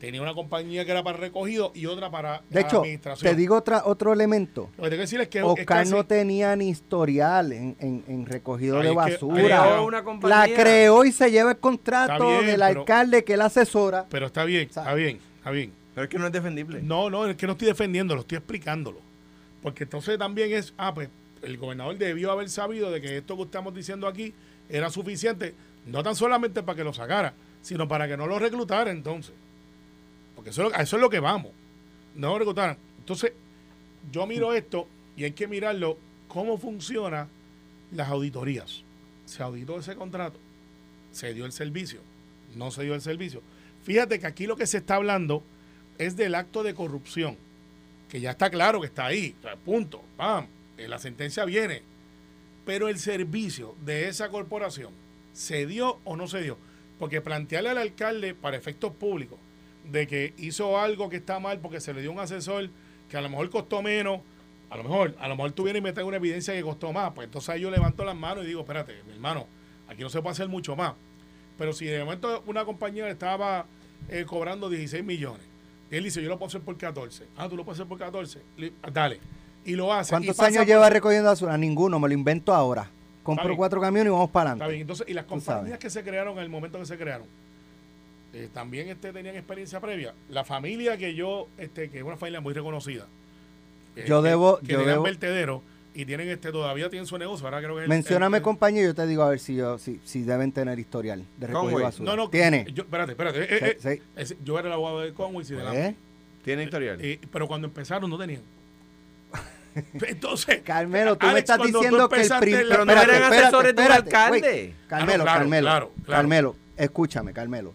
tenía 0.00 0.22
una 0.22 0.32
compañía 0.32 0.86
que 0.86 0.90
era 0.90 1.02
para 1.04 1.18
recogido 1.18 1.70
y 1.74 1.84
otra 1.84 2.10
para 2.10 2.40
De 2.48 2.62
hecho, 2.62 2.78
administración. 2.80 3.30
te 3.30 3.36
digo 3.38 3.56
otra, 3.56 3.82
otro 3.84 4.14
elemento. 4.14 4.70
Lo 4.78 4.84
que 4.84 4.88
tengo 4.88 4.90
que 4.92 4.96
decir 4.96 5.20
es 5.20 5.28
que 5.28 5.38
es 5.40 5.44
Oscar 5.44 5.66
casi- 5.66 5.90
no 5.90 6.06
tenía 6.06 6.56
ni 6.56 6.70
historial 6.70 7.52
en, 7.52 7.76
en- 7.78 8.04
en 8.08 8.24
recogido 8.24 8.78
de 8.80 8.90
basura. 8.94 9.36
es 9.36 9.42
que- 9.42 9.48
Creó 9.50 9.84
una 9.84 10.02
compañía. 10.02 10.38
La 10.38 10.54
creó 10.54 11.04
y 11.04 11.12
se 11.12 11.30
lleva 11.30 11.50
el 11.50 11.58
contrato 11.58 12.26
bien, 12.26 12.46
del 12.46 12.60
pero- 12.66 12.80
alcalde 12.80 13.22
que 13.22 13.34
él 13.34 13.42
asesora. 13.42 14.06
Pero 14.08 14.26
está 14.28 14.44
bien, 14.44 14.62
está 14.66 14.94
bien, 14.94 15.20
está 15.36 15.50
bien. 15.50 15.81
Pero 15.94 16.04
es 16.04 16.10
que 16.10 16.18
no 16.18 16.26
es 16.26 16.32
defendible. 16.32 16.82
No, 16.82 17.10
no, 17.10 17.26
es 17.26 17.36
que 17.36 17.46
no 17.46 17.52
estoy 17.52 17.68
defendiéndolo, 17.68 18.22
estoy 18.22 18.38
explicándolo. 18.38 19.00
Porque 19.62 19.84
entonces 19.84 20.18
también 20.18 20.52
es, 20.52 20.72
ah, 20.76 20.92
pues 20.94 21.08
el 21.42 21.58
gobernador 21.58 21.96
debió 21.98 22.32
haber 22.32 22.48
sabido 22.48 22.90
de 22.90 23.00
que 23.00 23.18
esto 23.18 23.36
que 23.36 23.42
estamos 23.42 23.74
diciendo 23.74 24.06
aquí 24.06 24.32
era 24.68 24.90
suficiente, 24.90 25.54
no 25.86 26.02
tan 26.02 26.16
solamente 26.16 26.62
para 26.62 26.76
que 26.76 26.84
lo 26.84 26.92
sacara, 26.92 27.34
sino 27.60 27.86
para 27.88 28.08
que 28.08 28.16
no 28.16 28.26
lo 28.26 28.38
reclutara 28.38 28.90
entonces. 28.90 29.34
Porque 30.34 30.50
eso, 30.50 30.70
a 30.74 30.82
eso 30.82 30.96
es 30.96 31.02
lo 31.02 31.10
que 31.10 31.20
vamos. 31.20 31.52
No 32.14 32.30
lo 32.30 32.38
reclutaran. 32.38 32.76
Entonces, 32.98 33.32
yo 34.10 34.26
miro 34.26 34.52
esto 34.52 34.86
y 35.16 35.24
hay 35.24 35.32
que 35.32 35.46
mirarlo 35.46 35.98
cómo 36.28 36.58
funcionan 36.58 37.28
las 37.92 38.08
auditorías. 38.08 38.82
Se 39.26 39.42
auditó 39.42 39.78
ese 39.78 39.94
contrato, 39.94 40.38
se 41.12 41.32
dio 41.34 41.46
el 41.46 41.52
servicio, 41.52 42.00
no 42.56 42.70
se 42.70 42.82
dio 42.82 42.94
el 42.94 43.00
servicio. 43.00 43.42
Fíjate 43.82 44.18
que 44.18 44.26
aquí 44.26 44.46
lo 44.46 44.56
que 44.56 44.66
se 44.66 44.78
está 44.78 44.96
hablando 44.96 45.42
es 45.98 46.16
del 46.16 46.34
acto 46.34 46.62
de 46.62 46.74
corrupción, 46.74 47.36
que 48.08 48.20
ya 48.20 48.32
está 48.32 48.50
claro 48.50 48.80
que 48.80 48.86
está 48.86 49.06
ahí, 49.06 49.34
punto, 49.64 50.02
pam, 50.16 50.46
eh, 50.76 50.88
la 50.88 50.98
sentencia 50.98 51.44
viene. 51.44 51.82
Pero 52.64 52.88
el 52.88 52.98
servicio 52.98 53.74
de 53.84 54.08
esa 54.08 54.28
corporación, 54.28 54.92
¿se 55.32 55.66
dio 55.66 55.98
o 56.04 56.16
no 56.16 56.28
se 56.28 56.42
dio? 56.42 56.58
Porque 56.98 57.20
plantearle 57.20 57.70
al 57.70 57.78
alcalde 57.78 58.34
para 58.34 58.56
efectos 58.56 58.92
públicos 58.92 59.38
de 59.90 60.06
que 60.06 60.34
hizo 60.38 60.78
algo 60.78 61.08
que 61.08 61.16
está 61.16 61.40
mal 61.40 61.58
porque 61.58 61.80
se 61.80 61.92
le 61.92 62.02
dio 62.02 62.12
un 62.12 62.20
asesor 62.20 62.70
que 63.10 63.16
a 63.16 63.20
lo 63.20 63.28
mejor 63.28 63.50
costó 63.50 63.82
menos, 63.82 64.20
a 64.70 64.76
lo 64.76 64.84
mejor, 64.84 65.14
a 65.18 65.28
lo 65.28 65.36
mejor 65.36 65.52
tuviera 65.52 65.78
y 65.78 65.82
me 65.82 65.92
una 66.02 66.16
evidencia 66.16 66.54
que 66.54 66.62
costó 66.62 66.92
más, 66.92 67.12
pues 67.12 67.26
entonces 67.26 67.50
ahí 67.50 67.60
yo 67.60 67.70
levanto 67.70 68.04
las 68.04 68.16
manos 68.16 68.44
y 68.44 68.48
digo, 68.48 68.60
espérate, 68.60 68.94
hermano, 69.12 69.46
aquí 69.88 70.02
no 70.02 70.08
se 70.08 70.22
puede 70.22 70.32
hacer 70.32 70.48
mucho 70.48 70.76
más. 70.76 70.94
Pero 71.58 71.72
si 71.72 71.84
de 71.84 72.02
momento 72.02 72.42
una 72.46 72.64
compañía 72.64 73.08
estaba 73.08 73.66
eh, 74.08 74.24
cobrando 74.26 74.70
16 74.70 75.04
millones, 75.04 75.46
él 75.96 76.04
dice, 76.04 76.22
yo 76.22 76.28
lo 76.28 76.38
puedo 76.38 76.48
hacer 76.48 76.60
por 76.62 76.76
14. 76.76 77.26
Ah, 77.36 77.48
tú 77.48 77.56
lo 77.56 77.64
puedes 77.64 77.78
hacer 77.80 77.88
por 77.88 77.98
14. 77.98 78.40
Li- 78.56 78.72
Dale. 78.92 79.20
y 79.64 79.76
lo 79.76 79.92
hace. 79.92 80.10
¿Cuántos 80.10 80.38
años 80.40 80.58
por- 80.58 80.66
lleva 80.66 80.90
recogiendo 80.90 81.28
basura? 81.28 81.56
Ninguno, 81.56 82.00
me 82.00 82.08
lo 82.08 82.14
invento 82.14 82.52
ahora. 82.54 82.90
Compro 83.22 83.56
cuatro 83.56 83.80
camiones 83.80 84.10
y 84.10 84.12
vamos 84.12 84.30
para 84.30 84.50
Está 84.50 84.54
bien, 84.54 84.64
adelante. 84.64 84.80
entonces, 84.82 85.08
y 85.08 85.14
las 85.14 85.24
compañías 85.26 85.78
que 85.78 85.88
se 85.90 86.02
crearon 86.02 86.36
en 86.38 86.42
el 86.42 86.48
momento 86.48 86.78
que 86.80 86.86
se 86.86 86.98
crearon, 86.98 87.26
eh, 88.32 88.48
también 88.52 88.88
este, 88.88 89.12
tenían 89.12 89.36
experiencia 89.36 89.78
previa. 89.80 90.14
La 90.28 90.42
familia 90.44 90.96
que 90.96 91.14
yo, 91.14 91.46
este, 91.58 91.88
que 91.90 91.98
es 91.98 92.04
una 92.04 92.16
familia 92.16 92.40
muy 92.40 92.52
reconocida, 92.54 93.06
eh, 93.94 94.04
Yo 94.08 94.22
debo- 94.22 94.58
que 94.60 94.72
yo 94.72 94.78
tenían 94.78 94.96
debo- 94.98 95.02
vertedero 95.04 95.62
y 95.94 96.04
tienen 96.06 96.28
este, 96.28 96.50
todavía 96.52 96.88
tienen 96.88 97.06
su 97.06 97.18
negocio, 97.18 97.46
ahora 97.46 97.58
creo 97.60 97.76
que 97.76 97.86
Mencióname 97.86 98.40
compañía 98.40 98.82
y 98.82 98.86
yo 98.86 98.94
te 98.94 99.06
digo 99.06 99.22
a 99.22 99.28
ver 99.30 99.38
si 99.38 99.54
yo 99.56 99.78
si, 99.78 100.00
si 100.04 100.22
deben 100.22 100.50
tener 100.52 100.78
historial 100.78 101.24
de 101.36 101.46
recogido 101.46 101.70
Conway. 101.72 101.84
basura. 101.84 102.10
No, 102.10 102.16
no, 102.16 102.30
Tiene. 102.30 102.66
Yo, 102.72 102.82
espérate, 102.84 103.12
espérate. 103.12 103.42
eh, 103.42 103.46
eh, 103.50 103.76
Sí, 103.78 103.88
sí. 103.96 104.02
ese- 104.16 104.36
yo 104.44 104.58
era 104.58 104.68
el 104.68 104.74
abogado 104.74 105.00
de 105.00 105.12
Conway 105.12 105.44
y 105.46 105.52
de 105.54 105.62
la- 105.64 105.74
¿Eh? 105.88 105.94
Tiene 106.44 106.64
historial. 106.64 106.98
eh, 107.00 107.20
pero 107.30 107.46
cuando 107.46 107.66
empezaron 107.68 108.08
no 108.10 108.18
tenían. 108.18 108.40
Entonces, 109.94 110.60
Carmelo, 110.62 111.16
tú 111.16 111.26
me 111.28 111.38
estás 111.38 111.58
diciendo 111.62 112.08
que 112.08 112.20
el 112.22 112.28
prim- 112.40 112.54
el- 112.56 112.68
Pero 112.68 112.84
no 112.84 112.92
espérate, 112.92 113.10
eran 113.16 113.22
espérate, 113.32 113.42
asesores 113.46 113.76
de 113.76 113.82
espérate, 113.82 114.16
alcalde. 114.16 114.74
Carmelo, 114.88 115.12
Ah, 115.12 115.16
no, 115.18 115.24
claro, 115.24 115.38
Carmelo, 115.40 115.66
claro, 115.66 115.92
claro. 116.04 116.18
Carmelo, 116.22 116.56
escúchame, 116.76 117.32
Carmelo. 117.32 117.72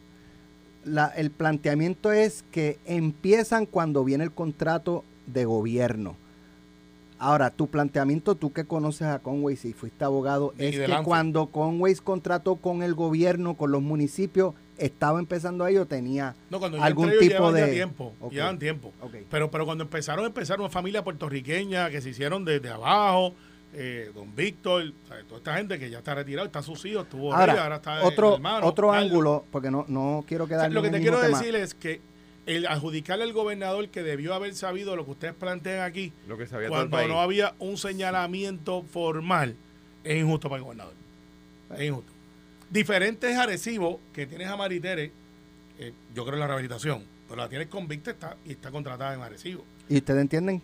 La- 0.85 1.07
el 1.15 1.31
planteamiento 1.31 2.11
es 2.11 2.43
que 2.51 2.77
empiezan 2.85 3.65
cuando 3.65 4.03
viene 4.03 4.23
el 4.23 4.31
contrato 4.31 5.03
de 5.25 5.45
gobierno. 5.45 6.15
Ahora, 7.19 7.49
tu 7.49 7.67
planteamiento, 7.67 8.35
tú 8.35 8.53
que 8.53 8.65
conoces 8.65 9.07
a 9.07 9.19
Conway, 9.19 9.55
si 9.55 9.73
fuiste 9.73 10.03
abogado, 10.05 10.53
es 10.57 10.75
que 10.77 10.95
cuando 11.03 11.47
Conway 11.47 11.95
contrató 11.95 12.57
con 12.57 12.83
el 12.83 12.93
gobierno, 12.93 13.55
con 13.55 13.71
los 13.71 13.81
municipios, 13.81 14.53
estaba 14.77 15.17
empezando 15.19 15.63
ahí 15.65 15.75
o 15.77 15.87
tenía 15.87 16.35
no, 16.51 16.59
cuando 16.59 16.79
algún 16.83 17.09
tipo 17.09 17.21
llevaban 17.21 17.55
ya 17.55 17.65
de- 17.65 17.73
tiempo, 17.73 18.13
Ok. 18.21 18.31
llevaban 18.31 18.59
tiempo. 18.59 18.93
Ok. 19.01 19.15
Pero, 19.31 19.49
pero 19.49 19.65
cuando 19.65 19.83
empezaron, 19.85 20.23
empezaron 20.25 20.65
una 20.65 20.69
familia 20.69 21.03
puertorriqueña 21.03 21.89
que 21.89 22.01
se 22.01 22.09
hicieron 22.11 22.45
desde 22.45 22.69
abajo. 22.69 23.33
eh, 23.73 24.11
don 24.15 24.33
Víctor, 24.33 24.93
toda 25.27 25.37
esta 25.39 25.57
gente 25.57 25.77
que 25.77 25.89
ya 25.89 25.97
está 25.97 26.15
retirado, 26.15 26.45
está 26.47 26.61
sus 26.63 26.83
hijos, 26.85 27.03
estuvo 27.03 27.33
Ahora, 27.33 27.63
ahora 27.63 27.75
está 27.75 28.01
otro, 28.03 28.35
hermano, 28.35 28.65
otro 28.65 28.93
ángulo, 28.93 29.43
porque 29.51 29.69
no, 29.69 29.83
no 29.89 30.23
quiero 30.25 30.45
O 30.45 30.47
sea, 30.47 30.57
quedarme 30.57 30.73
lo 30.75 30.81
que 30.81 30.87
en 30.87 30.93
te 30.93 31.01
quiero 31.01 31.19
tema. 31.19 31.37
decir 31.37 31.53
es 31.55 31.73
que 31.73 31.99
el 32.47 32.65
adjudicarle 32.65 33.23
al 33.25 33.33
gobernador 33.33 33.89
que 33.89 34.01
debió 34.01 34.33
haber 34.33 34.55
sabido 34.55 34.95
lo 34.95 35.05
que 35.05 35.11
ustedes 35.11 35.33
plantean 35.35 35.81
aquí, 35.83 36.11
Lo 36.27 36.37
que 36.37 36.47
sabía 36.47 36.69
todo 36.69 36.81
el 36.81 36.89
cuando 36.89 36.97
país. 36.97 37.09
no 37.09 37.21
había 37.21 37.53
un 37.59 37.77
señalamiento 37.77 38.81
formal, 38.83 39.55
es 40.03 40.17
injusto 40.17 40.49
para 40.49 40.57
el 40.57 40.63
gobernador. 40.63 40.93
Es 41.77 41.81
injusto. 41.83 42.11
Diferente 42.69 43.29
es 43.29 43.37
Arecibo, 43.37 43.99
que 44.13 44.25
tienes 44.25 44.47
a 44.47 44.55
Maritere, 44.57 45.11
eh, 45.77 45.93
yo 46.15 46.23
creo 46.23 46.35
en 46.35 46.39
la 46.39 46.47
rehabilitación, 46.47 47.03
pero 47.27 47.41
la 47.41 47.49
tienes 47.49 47.67
convicta 47.67 48.11
está, 48.11 48.37
y 48.45 48.51
está 48.53 48.71
contratada 48.71 49.13
en 49.13 49.21
Arecibo. 49.21 49.63
¿Y 49.89 49.97
ustedes 49.97 50.21
entienden? 50.21 50.61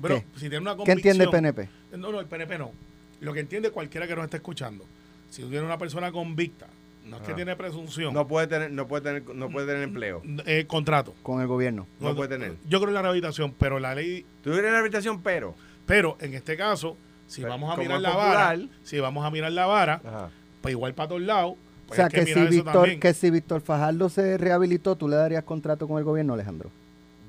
Pero 0.00 0.16
¿Qué? 0.20 0.24
si 0.34 0.40
tiene 0.48 0.58
una 0.60 0.76
¿Qué 0.76 0.92
entiende 0.92 1.24
el 1.24 1.30
convicción- 1.30 1.54
PNP? 1.54 1.96
No, 1.98 2.10
no, 2.12 2.20
el 2.20 2.26
PNP 2.26 2.58
no. 2.58 2.72
Lo 3.20 3.32
que 3.34 3.40
entiende 3.40 3.70
cualquiera 3.70 4.06
que 4.06 4.14
nos 4.16 4.24
esté 4.24 4.36
escuchando, 4.38 4.84
si 5.30 5.42
tú 5.42 5.48
tienes 5.48 5.66
una 5.66 5.76
persona 5.78 6.10
convicta, 6.12 6.68
no 7.08 7.16
es 7.16 7.22
que 7.22 7.28
Ajá. 7.28 7.36
tiene 7.36 7.56
presunción, 7.56 8.12
No 8.14 8.26
puede 8.28 8.46
tener, 8.46 8.70
no 8.70 8.86
puede 8.86 9.02
tener, 9.02 9.34
no 9.34 9.48
puede 9.50 9.66
tener 9.66 9.82
empleo. 9.82 10.22
eh, 10.46 10.64
contrato. 10.66 11.14
Con 11.22 11.40
el 11.40 11.46
gobierno. 11.46 11.86
No 12.00 12.14
puede 12.14 12.28
tener. 12.28 12.54
Yo 12.68 12.78
creo 12.78 12.88
en 12.88 12.94
la 12.94 13.02
rehabilitación, 13.02 13.54
pero 13.58 13.78
la 13.80 13.94
ley 13.94 14.24
Tú 14.42 14.52
eres 14.52 14.66
en 14.66 14.72
la 14.72 14.78
habitación, 14.80 15.22
pero. 15.22 15.54
Pero 15.86 16.16
en 16.20 16.34
este 16.34 16.56
caso, 16.56 16.96
si 17.26 17.40
Pero 17.42 17.52
vamos 17.54 17.72
a 17.72 17.76
mirar 17.80 18.00
la 18.00 18.10
popular- 18.12 18.34
vara, 18.58 18.68
si 18.82 19.00
vamos 19.00 19.24
a 19.24 19.30
mirar 19.30 19.52
la 19.52 19.66
vara, 19.66 20.00
Ajá. 20.04 20.30
pues 20.60 20.72
igual 20.72 20.94
para 20.94 21.08
todos 21.08 21.22
lados. 21.22 21.52
O 21.52 21.56
Pues 21.88 21.96
sea, 21.96 22.04
hay 22.06 22.10
que, 22.10 22.20
si 22.26 22.26
mirar 22.34 22.44
eso 22.44 22.50
Víctor, 22.54 22.72
también. 22.74 23.00
que 23.00 23.14
si 23.14 23.30
Víctor 23.30 23.60
Fajardo 23.62 24.08
se 24.10 24.36
rehabilitó, 24.36 24.96
¿tú 24.96 25.08
le 25.08 25.16
darías 25.16 25.44
contrato 25.44 25.88
con 25.88 25.96
el 25.98 26.04
gobierno, 26.04 26.34
Alejandro? 26.34 26.70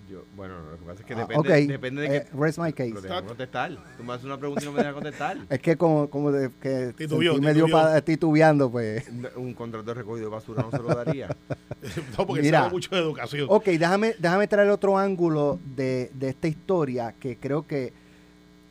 Yo, 0.10 0.24
bueno, 0.36 0.56
lo 0.72 0.78
que 0.80 0.86
pasa 0.86 1.00
es 1.02 1.06
que 1.06 1.14
Ah, 1.14 1.28
depende, 1.28 1.68
depende 1.68 2.02
de 2.02 2.18
Eh, 2.18 2.26
que. 2.32 2.38
rest 2.38 2.58
my 2.58 2.74
case. 2.74 2.90
Lo 2.90 3.00
déjame 3.02 3.28
contestar. 3.28 3.78
Tú 3.96 4.04
me 4.04 4.14
haces 4.14 4.26
una 4.26 4.38
pregunta 4.40 4.64
y 4.64 4.66
no 4.66 4.72
me 4.72 4.80
dejas 4.80 4.94
contestar. 4.96 5.38
Es 5.50 5.60
que 5.60 5.78
como, 5.78 6.10
como 6.10 6.32
de, 6.32 6.50
que 6.60 6.94
Titubeó, 6.98 7.34
sentí 7.34 7.46
medio 7.46 7.66
titubeó. 7.66 7.84
pa- 7.84 8.02
titubeando, 8.02 8.72
pues. 8.72 9.08
Un 9.36 9.54
contrato 9.54 9.86
de 9.86 9.94
recogido 9.94 10.30
de 10.30 10.32
basura 10.36 10.64
no 10.64 10.72
se 10.72 10.78
lo 10.80 10.88
daría. 10.96 11.28
no, 12.18 12.26
porque 12.26 12.42
Mira. 12.42 12.60
sabe 12.62 12.72
mucho 12.72 12.96
de 12.96 13.02
educación. 13.02 13.46
Ok, 13.50 13.66
déjame, 13.66 14.16
déjame 14.18 14.48
traer 14.48 14.70
otro 14.72 14.98
ángulo 14.98 15.60
de, 15.76 16.10
de 16.16 16.30
esta 16.30 16.48
historia 16.48 17.14
que 17.20 17.38
creo 17.38 17.68
que 17.68 17.94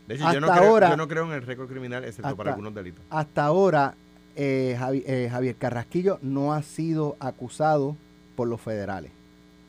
De 0.09 0.15
hecho, 0.17 0.33
yo 0.33 0.41
no, 0.41 0.47
Hasta 0.49 0.59
creo, 0.59 0.71
ahora- 0.73 0.91
yo 0.91 0.97
no 0.97 1.07
creo 1.07 1.25
en 1.27 1.33
el 1.35 1.43
récord 1.43 1.69
criminal, 1.69 2.03
excepto 2.05 2.35
para 2.37 2.51
hasta- 2.51 2.51
algunos 2.51 2.75
delitos. 2.75 3.05
hasta 3.11 3.45
ahora 3.45 3.95
eh, 4.35 4.77
Javi- 4.79 5.05
eh, 5.07 5.29
Javier 5.31 5.55
Carrasquillo 5.57 6.19
no 6.23 6.53
ha 6.53 6.63
sido 6.63 7.17
acusado 7.21 7.97
por 8.35 8.49
los 8.49 8.61
federales. 8.61 9.13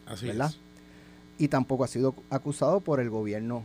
Así 0.08 0.26
¿verdad? 0.28 0.50
es. 0.50 0.60
Y 1.40 1.48
tampoco 1.48 1.86
ha 1.86 1.88
sido 1.88 2.14
acusado 2.30 2.82
por 2.82 3.00
el 3.00 3.10
gobierno 3.10 3.64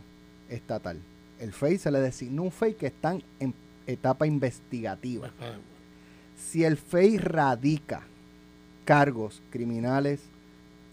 estatal. 0.49 0.99
El 1.39 1.51
FEI 1.51 1.77
se 1.77 1.91
le 1.91 1.99
designó 1.99 2.43
un 2.43 2.51
FEI 2.51 2.73
que 2.73 2.87
está 2.87 3.17
en 3.39 3.53
etapa 3.85 4.25
investigativa. 4.25 5.29
Si 6.35 6.63
el 6.63 6.77
FEI 6.77 7.17
radica 7.17 8.01
cargos 8.85 9.43
criminales, 9.51 10.21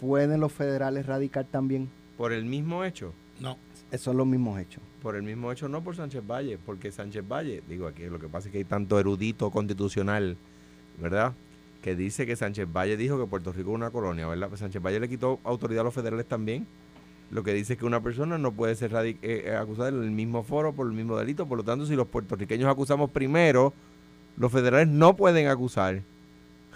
¿pueden 0.01 0.41
los 0.41 0.51
federales 0.51 1.05
radicar 1.05 1.45
también? 1.45 1.89
Por 2.17 2.33
el 2.33 2.45
mismo 2.45 2.83
hecho. 2.83 3.13
No. 3.39 3.57
Esos 3.89 4.05
son 4.05 4.17
los 4.17 4.27
mismos 4.27 4.59
hechos. 4.59 4.83
Por 5.01 5.15
el 5.15 5.23
mismo 5.23 5.51
hecho, 5.51 5.69
no 5.69 5.83
por 5.83 5.95
Sánchez 5.95 6.23
Valle, 6.25 6.57
porque 6.57 6.91
Sánchez 6.91 7.23
Valle, 7.27 7.63
digo 7.67 7.87
aquí, 7.87 8.03
lo 8.03 8.19
que 8.19 8.27
pasa 8.27 8.47
es 8.47 8.51
que 8.51 8.59
hay 8.59 8.63
tanto 8.65 8.99
erudito 8.99 9.51
constitucional, 9.51 10.35
¿verdad? 10.99 11.33
Que 11.83 11.95
dice 11.95 12.25
que 12.25 12.35
Sánchez 12.35 12.67
Valle 12.71 12.97
dijo 12.97 13.19
que 13.19 13.27
Puerto 13.27 13.51
Rico 13.51 13.69
es 13.71 13.75
una 13.75 13.91
colonia, 13.91 14.25
¿verdad? 14.25 14.47
Pues 14.47 14.61
Sánchez 14.61 14.81
Valle 14.81 15.01
le 15.01 15.09
quitó 15.09 15.39
autoridad 15.43 15.81
a 15.81 15.83
los 15.83 15.93
federales 15.93 16.25
también. 16.25 16.65
Lo 17.29 17.43
que 17.43 17.53
dice 17.53 17.73
es 17.73 17.79
que 17.79 17.85
una 17.85 18.01
persona 18.01 18.37
no 18.37 18.53
puede 18.53 18.75
ser 18.75 18.93
eh, 18.95 19.17
eh, 19.21 19.55
acusada 19.59 19.89
en 19.89 20.01
el 20.01 20.11
mismo 20.11 20.43
foro 20.43 20.73
por 20.73 20.87
el 20.87 20.93
mismo 20.93 21.17
delito. 21.17 21.45
Por 21.45 21.57
lo 21.57 21.63
tanto, 21.63 21.85
si 21.85 21.95
los 21.95 22.07
puertorriqueños 22.07 22.69
acusamos 22.69 23.09
primero, 23.09 23.73
los 24.37 24.51
federales 24.51 24.87
no 24.87 25.15
pueden 25.15 25.47
acusar. 25.47 26.01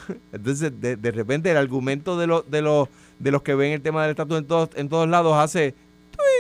Entonces, 0.34 0.74
de, 0.80 1.12
repente, 1.12 1.52
el 1.52 1.58
argumento 1.58 2.18
de, 2.18 2.28
los 2.28 2.52
de, 2.52 2.62
los 2.62 2.90
de 3.18 3.32
los 3.32 3.42
que 3.44 3.56
ven 3.56 3.72
el 3.72 3.82
tema 3.82 4.02
del 4.02 4.12
estatus 4.12 4.40
en 4.40 4.46
todos, 4.46 4.70
en 4.76 4.90
todos 4.90 5.08
lados 5.08 5.36
hace 5.36 5.74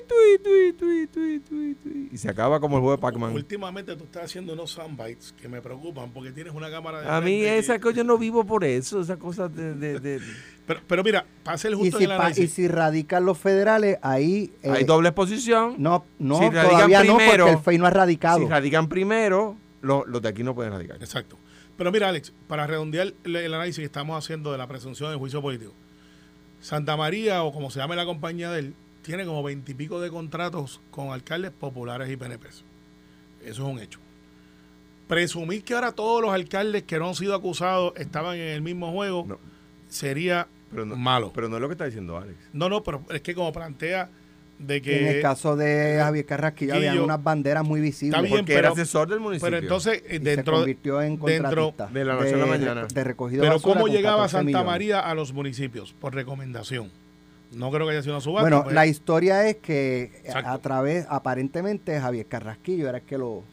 tui, 0.07 0.37
tui, 0.43 0.73
tui, 0.73 1.07
tui, 1.07 1.39
tui, 1.39 1.39
tui, 1.41 1.75
tui, 1.75 2.09
y 2.11 2.17
se 2.17 2.29
acaba 2.29 2.59
como 2.59 2.77
el 2.77 2.81
juego 2.81 2.95
de 2.95 3.01
Pac-Man. 3.01 3.33
Últimamente 3.33 3.95
tú 3.95 4.05
estás 4.05 4.25
haciendo 4.25 4.53
unos 4.53 4.71
soundbites 4.71 5.33
que 5.39 5.47
me 5.47 5.61
preocupan 5.61 6.11
porque 6.11 6.31
tienes 6.31 6.53
una 6.53 6.71
cámara 6.71 7.01
de 7.01 7.09
A 7.09 7.21
mí 7.21 7.43
esa 7.43 7.75
y- 7.75 7.79
cosa 7.79 7.95
yo 7.97 8.03
no 8.03 8.17
vivo 8.17 8.45
por 8.45 8.63
eso, 8.63 9.01
esa 9.01 9.17
cosa 9.17 9.47
de... 9.47 9.73
de- 9.75 9.99
de- 9.99 10.19
Pero, 10.67 10.81
pero 10.85 11.01
mira, 11.01 11.25
para 11.45 11.57
ser 11.57 11.71
Y 11.71 11.75
justo 11.75 11.97
si, 11.97 12.03
en 12.03 12.11
el 12.11 12.17
pa- 12.17 12.23
y 12.23 12.25
análisis, 12.25 12.51
si 12.51 12.67
radican 12.67 13.23
los 13.23 13.37
federales, 13.37 13.99
ahí... 14.01 14.51
eh, 14.61 14.69
hay 14.69 14.83
doble 14.83 15.07
exposición. 15.07 15.75
No, 15.77 16.03
no 16.19 16.39
Si 16.39 16.49
todavía 16.49 17.03
no, 17.05 17.15
primero, 17.15 17.45
porque 17.45 17.53
el 17.57 17.63
FEI 17.63 17.77
no 17.77 17.85
ha 17.85 17.89
radicado. 17.89 18.39
Si 18.39 18.45
radican 18.47 18.89
primero, 18.89 19.55
lo- 19.81 20.05
los 20.05 20.21
de 20.21 20.27
aquí 20.27 20.43
no 20.43 20.53
pueden 20.53 20.73
radicar. 20.73 20.97
Exacto. 20.97 21.37
Pero 21.77 21.89
mira, 21.93 22.09
Alex, 22.09 22.33
para 22.49 22.67
redondear 22.67 23.13
el, 23.23 23.35
el 23.37 23.53
análisis 23.53 23.77
que 23.79 23.85
estamos 23.85 24.21
haciendo 24.21 24.51
de 24.51 24.57
la 24.57 24.67
presunción 24.67 25.09
del 25.09 25.19
juicio 25.19 25.41
político, 25.41 25.71
Santa 26.59 26.97
María, 26.97 27.43
o 27.43 27.53
como 27.53 27.69
se 27.69 27.79
llame 27.79 27.95
la 27.95 28.05
compañía 28.05 28.51
de 28.51 28.59
él, 28.59 28.73
tiene 29.07 29.25
como 29.25 29.41
veintipico 29.41 29.99
de 29.99 30.09
contratos 30.11 30.79
con 30.91 31.09
alcaldes 31.11 31.51
populares 31.51 32.09
y 32.11 32.17
PNPs. 32.17 32.63
Eso 33.43 33.51
es 33.51 33.59
un 33.59 33.79
hecho. 33.79 33.99
Presumir 35.07 35.63
que 35.63 35.73
ahora 35.73 35.93
todos 35.93 36.21
los 36.21 36.31
alcaldes 36.33 36.83
que 36.83 36.99
no 36.99 37.07
han 37.07 37.15
sido 37.15 37.33
acusados 37.33 37.93
estaban 37.95 38.35
en 38.35 38.49
el 38.49 38.61
mismo 38.61 38.91
juego 38.91 39.25
No. 39.27 39.39
sería 39.87 40.47
Pero 40.69 40.85
no, 40.85 40.95
malo. 40.97 41.31
pero 41.33 41.47
no 41.47 41.55
es 41.55 41.61
lo 41.61 41.69
que 41.69 41.73
está 41.75 41.85
diciendo 41.85 42.17
Alex. 42.17 42.35
no, 42.51 42.67
no, 42.67 42.83
pero 42.83 43.01
es 43.09 43.21
que 43.21 43.33
como 43.33 43.51
plantea 43.53 44.09
de 44.59 44.81
Que 44.81 44.99
en 45.07 45.15
el 45.17 45.21
caso 45.21 45.55
de 45.55 45.97
Javier 45.99 46.25
Carrasquillo 46.25 46.73
había 46.75 46.99
unas 47.01 47.23
banderas 47.23 47.63
muy 47.63 47.79
visibles. 47.79 48.19
Bien, 48.23 48.31
Porque 48.37 48.53
pero- 48.55 48.59
era 48.59 48.69
asesor 48.71 49.07
del 49.07 49.19
municipio. 49.19 49.49
Pero 49.51 49.61
entonces, 49.61 50.01
eh, 50.03 50.03
y 50.09 50.13
se 50.13 50.19
dentro, 50.19 50.53
convirtió 50.55 50.99
en 51.01 51.19
dentro 51.19 51.65
contratista 51.73 51.87
de 51.87 52.03
la 52.05 52.15
noche 52.15 52.33
a 52.33 52.37
la 52.37 52.45
mañana. 52.47 52.85
De, 52.87 53.03
recogido 53.03 53.41
Pero 53.43 53.53
basura 53.53 53.73
¿cómo 53.75 53.87
llegaba 53.87 54.23
14 54.23 54.31
Santa 54.31 54.45
millones. 54.47 54.65
María 54.65 54.99
a 54.99 55.13
los 55.13 55.31
municipios? 55.31 55.93
Por 56.01 56.15
recomendación. 56.15 56.89
No 57.51 57.71
creo 57.71 57.85
que 57.85 57.93
haya 57.93 58.01
sido 58.01 58.15
una 58.15 58.21
subasta. 58.21 58.41
Bueno, 58.49 58.63
pues, 58.63 58.75
la 58.75 58.85
historia 58.87 59.47
es 59.49 59.57
que 59.57 60.11
Exacto. 60.25 60.49
a 60.49 60.57
través, 60.59 61.05
aparentemente, 61.09 61.99
Javier 61.99 62.25
Carrasquillo 62.25 62.89
era 62.89 62.97
el 62.99 63.03
que 63.03 63.17
lo 63.17 63.43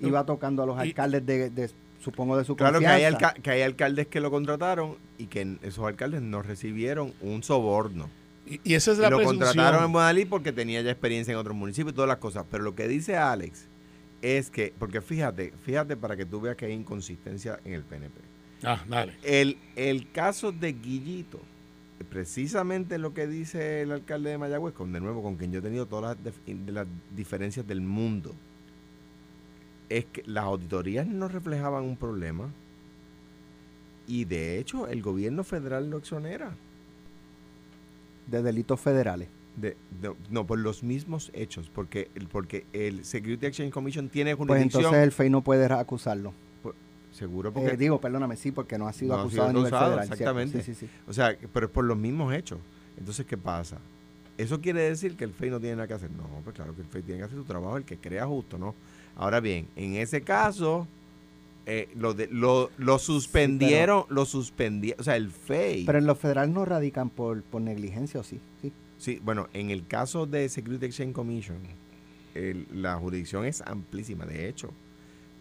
iba 0.00 0.24
tocando 0.24 0.62
a 0.62 0.66
los 0.66 0.76
y- 0.78 0.88
alcaldes 0.88 1.24
de, 1.26 1.50
de- 1.50 1.70
supongo, 2.00 2.36
de 2.38 2.44
su 2.44 2.56
Claro 2.56 2.78
que 2.80 2.86
confianza. 2.86 2.96
hay, 2.96 3.04
alca- 3.04 3.34
que 3.42 3.50
hay 3.50 3.62
alcaldes 3.62 4.06
que 4.06 4.20
lo 4.20 4.30
contrataron 4.30 4.96
y 5.18 5.26
que 5.26 5.56
esos 5.62 5.84
alcaldes 5.86 6.22
no 6.22 6.42
recibieron 6.42 7.12
un 7.20 7.42
soborno. 7.42 8.08
y, 8.46 8.60
y 8.64 8.74
esa 8.74 8.92
es 8.92 8.98
Y 8.98 9.02
la 9.02 9.10
lo 9.10 9.16
presunción. 9.18 9.46
contrataron 9.48 9.84
en 9.84 9.92
Buenalí 9.92 10.24
porque 10.24 10.52
tenía 10.52 10.80
ya 10.80 10.90
experiencia 10.90 11.32
en 11.32 11.38
otros 11.38 11.54
municipios 11.54 11.92
y 11.92 11.94
todas 11.94 12.08
las 12.08 12.16
cosas. 12.18 12.44
Pero 12.50 12.64
lo 12.64 12.74
que 12.74 12.88
dice 12.88 13.16
Alex 13.16 13.66
es 14.22 14.48
que, 14.50 14.72
porque 14.78 15.00
fíjate, 15.02 15.52
fíjate 15.64 15.96
para 15.96 16.16
que 16.16 16.24
tú 16.24 16.40
veas 16.40 16.56
que 16.56 16.64
hay 16.66 16.72
inconsistencia 16.72 17.60
en 17.64 17.74
el 17.74 17.82
PNP. 17.82 18.20
Ah, 18.64 18.82
dale. 18.88 19.12
El, 19.22 19.58
el 19.76 20.10
caso 20.10 20.50
de 20.50 20.72
Guillito, 20.72 21.40
precisamente 22.04 22.98
lo 22.98 23.12
que 23.14 23.26
dice 23.26 23.82
el 23.82 23.92
alcalde 23.92 24.30
de 24.30 24.38
Mayagüez, 24.38 24.74
con 24.74 24.92
de 24.92 25.00
nuevo, 25.00 25.22
con 25.22 25.36
quien 25.36 25.52
yo 25.52 25.58
he 25.58 25.62
tenido 25.62 25.86
todas 25.86 26.16
las, 26.24 26.34
de 26.46 26.72
las 26.72 26.86
diferencias 27.16 27.66
del 27.66 27.80
mundo, 27.80 28.34
es 29.88 30.04
que 30.06 30.22
las 30.26 30.44
auditorías 30.44 31.06
no 31.06 31.28
reflejaban 31.28 31.82
un 31.84 31.96
problema 31.96 32.50
y 34.06 34.24
de 34.26 34.58
hecho 34.58 34.86
el 34.86 35.02
gobierno 35.02 35.44
federal 35.44 35.90
lo 35.90 35.98
exonera. 35.98 36.52
De 38.26 38.42
delitos 38.42 38.78
federales. 38.80 39.28
De, 39.56 39.76
de- 40.00 40.14
no, 40.30 40.46
por 40.46 40.58
los 40.58 40.82
mismos 40.84 41.30
hechos, 41.34 41.70
porque 41.74 42.10
el, 42.14 42.28
porque 42.28 42.64
el 42.72 43.04
Security 43.04 43.46
Exchange 43.46 43.72
Commission 43.72 44.08
tiene 44.08 44.36
Pues 44.36 44.46
jurisdicción. 44.48 44.82
entonces 44.84 45.02
el 45.04 45.12
FEI 45.12 45.30
no 45.30 45.42
puede 45.42 45.64
acusarlo. 45.64 46.32
Seguro, 47.18 47.52
porque. 47.52 47.70
Eh, 47.72 47.76
digo, 47.76 48.00
perdóname, 48.00 48.36
sí, 48.36 48.52
porque 48.52 48.78
no 48.78 48.86
ha 48.88 48.92
sido 48.92 49.14
No 49.14 49.18
ha 49.18 49.22
acusado 49.22 49.48
sido 49.48 49.50
a 49.50 49.52
nivel 49.52 49.66
acusado, 49.74 49.90
federal. 49.98 50.12
exactamente. 50.12 50.62
Sí, 50.62 50.74
sí, 50.74 50.86
sí. 50.86 50.92
O 51.06 51.12
sea, 51.12 51.36
pero 51.52 51.66
es 51.66 51.72
por 51.72 51.84
los 51.84 51.96
mismos 51.98 52.32
hechos. 52.34 52.58
Entonces, 52.98 53.26
¿qué 53.26 53.36
pasa? 53.36 53.78
¿Eso 54.36 54.60
quiere 54.60 54.80
decir 54.82 55.16
que 55.16 55.24
el 55.24 55.32
FEI 55.32 55.50
no 55.50 55.58
tiene 55.60 55.76
nada 55.76 55.88
que 55.88 55.94
hacer? 55.94 56.10
No, 56.12 56.24
pues 56.44 56.54
claro 56.54 56.74
que 56.74 56.82
el 56.82 56.86
FEI 56.86 57.02
tiene 57.02 57.18
que 57.18 57.24
hacer 57.24 57.36
su 57.38 57.44
trabajo, 57.44 57.76
el 57.76 57.84
que 57.84 57.96
crea 57.98 58.26
justo, 58.26 58.56
¿no? 58.58 58.74
Ahora 59.16 59.40
bien, 59.40 59.66
en 59.74 59.94
ese 59.94 60.20
caso, 60.22 60.86
eh, 61.66 61.88
lo, 61.96 62.14
de, 62.14 62.28
lo, 62.28 62.70
lo 62.78 62.98
suspendieron, 63.00 64.04
lo 64.08 64.24
suspendieron, 64.24 65.00
o 65.00 65.04
sea, 65.04 65.16
el 65.16 65.30
FEI. 65.30 65.84
Pero 65.84 65.98
en 65.98 66.06
los 66.06 66.18
federales 66.18 66.54
no 66.54 66.64
radican 66.64 67.10
por, 67.10 67.42
por 67.42 67.60
negligencia, 67.60 68.20
¿o 68.20 68.22
sí? 68.22 68.38
Sí. 68.62 68.72
Sí, 68.96 69.20
bueno, 69.24 69.48
en 69.52 69.70
el 69.70 69.86
caso 69.86 70.26
de 70.26 70.48
Security 70.48 70.86
Exchange 70.86 71.12
Commission, 71.12 71.56
el- 72.34 72.66
la 72.72 72.96
jurisdicción 72.96 73.44
es 73.44 73.60
amplísima. 73.62 74.24
De 74.24 74.48
hecho, 74.48 74.70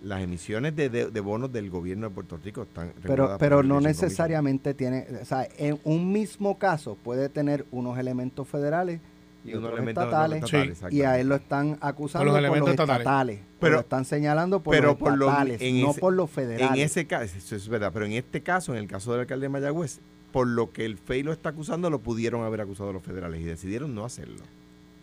las 0.08 0.22
emisiones 0.22 0.76
de, 0.76 0.90
de- 0.90 1.12
de 1.12 1.20
bonos 1.20 1.52
del 1.52 1.70
gobierno 1.70 2.08
de 2.10 2.16
Puerto 2.16 2.38
Rico 2.44 2.64
están 2.64 2.94
Pero, 3.02 3.16
reguladas 3.16 3.40
pero 3.40 3.56
por 3.58 3.66
no 3.66 3.82
necesariamente 3.82 4.74
tiene, 4.74 5.06
o 5.22 5.26
sea, 5.26 5.48
en 5.58 5.80
un 5.84 6.12
mismo 6.12 6.58
caso 6.58 6.96
puede 7.04 7.30
tener 7.30 7.66
unos 7.72 7.98
elementos 8.00 8.48
federales 8.48 9.00
y, 9.44 9.50
Y 9.50 9.54
unos 9.54 9.66
otros 9.66 9.78
elementos 9.80 10.04
estatales, 10.06 10.44
estatales, 10.44 10.94
y 10.94 11.02
a 11.04 11.20
él 11.20 11.28
lo 11.30 11.36
están 11.36 11.78
acusando 11.82 12.26
Por 12.26 12.26
los 12.28 12.34
por 12.34 12.42
los, 12.42 12.50
elementos 12.68 12.70
estatales, 12.72 13.00
estatales. 13.00 13.40
pero 13.40 13.60
Pero- 13.60 13.76
lo 13.76 13.80
están 13.82 14.06
señalando 14.06 14.60
por 14.62 14.76
pero 14.76 14.88
los 14.90 14.98
por 14.98 15.18
los- 15.18 15.30
estatales, 15.30 15.62
no 15.62 15.92
ese- 15.92 16.00
por 16.00 16.14
los 16.14 16.30
federales. 16.30 16.78
En 16.78 16.84
ese 16.86 17.06
caso, 17.08 17.38
eso 17.38 17.56
es 17.56 17.68
verdad, 17.70 17.92
pero 17.94 18.06
en 18.06 18.14
este 18.14 18.42
caso, 18.42 18.74
en 18.74 18.80
el 18.80 18.88
caso 18.88 19.12
del 19.12 19.22
alcalde 19.22 19.46
de 19.46 19.50
Mayagüez, 19.50 20.00
por 20.32 20.48
lo 20.48 20.72
que 20.72 20.86
el 20.86 20.98
FEI 20.98 21.24
lo 21.24 21.32
está 21.34 21.50
acusando, 21.50 21.90
lo 21.90 22.00
pudieron 22.00 22.44
haber 22.44 22.62
acusado 22.62 22.92
los 22.94 23.02
federales 23.04 23.42
y 23.42 23.44
decidieron 23.46 23.96
no 23.96 24.06
hacerlo. 24.06 24.42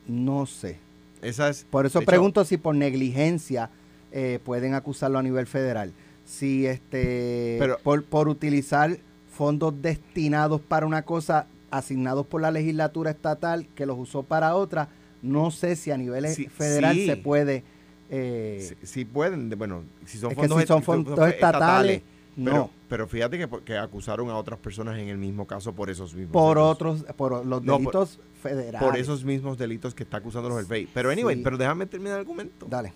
No 0.06 0.46
sé. 0.46 0.78
Esa 1.22 1.48
es, 1.48 1.64
Por 1.70 1.86
eso 1.86 2.00
hecho, 2.00 2.06
pregunto 2.06 2.44
si 2.44 2.58
por 2.58 2.74
negligencia 2.74 3.70
eh, 4.16 4.38
pueden 4.44 4.74
acusarlo 4.74 5.18
a 5.18 5.22
nivel 5.22 5.46
federal. 5.46 5.92
Si 6.24 6.66
este 6.66 7.56
Pero- 7.58 7.78
por, 7.82 8.04
por 8.04 8.28
utilizar 8.28 8.96
fondos 9.30 9.74
destinados 9.82 10.60
para 10.60 10.86
una 10.86 11.02
cosa 11.02 11.46
asignados 11.70 12.24
por 12.26 12.40
la 12.40 12.52
legislatura 12.52 13.10
estatal 13.10 13.66
que 13.74 13.84
los 13.86 13.98
usó 13.98 14.22
para 14.22 14.54
otra, 14.54 14.88
no 15.22 15.50
sé 15.50 15.74
si 15.74 15.90
a 15.90 15.96
nivel 15.98 16.28
Sí, 16.28 16.46
federal 16.46 16.94
sí. 16.94 17.06
se 17.06 17.16
puede. 17.16 17.64
eh, 18.10 18.74
si, 18.82 18.86
si 18.86 19.04
pueden, 19.04 19.48
de- 19.50 19.56
bueno, 19.56 19.82
si 20.06 20.18
son 20.18 20.30
es 20.30 20.36
fondos, 20.36 20.60
si 20.60 20.66
son 20.68 20.82
fondos 20.84 21.18
estatales, 21.28 22.02
Pero, 22.36 22.52
no. 22.56 22.70
pero 22.88 23.08
fíjate 23.08 23.38
que, 23.38 23.48
que 23.64 23.76
acusaron 23.78 24.28
a 24.30 24.36
otras 24.36 24.60
personas 24.60 24.98
en 24.98 25.08
el 25.08 25.16
mismo 25.18 25.46
caso 25.46 25.72
por 25.72 25.90
esos 25.90 26.14
mismos 26.14 26.32
Por 26.32 26.56
hechos. 26.58 26.68
otros, 26.70 27.02
por 27.16 27.44
los 27.44 27.62
No, 27.64 27.72
por- 27.72 27.80
delitos 27.80 28.20
federales. 28.40 28.88
por 28.88 28.96
esos 28.98 29.24
mismos 29.24 29.58
delitos 29.58 29.94
que 29.94 30.02
está 30.04 30.18
acusándolos 30.18 30.60
el 30.60 30.66
FEI. 30.66 30.86
Pero 30.94 31.10
anyway, 31.10 31.36
Sí. 31.36 31.40
pero 31.42 31.56
déjame 31.56 31.86
terminar 31.86 32.14
el 32.16 32.20
argumento. 32.20 32.66
Dale. 32.68 32.92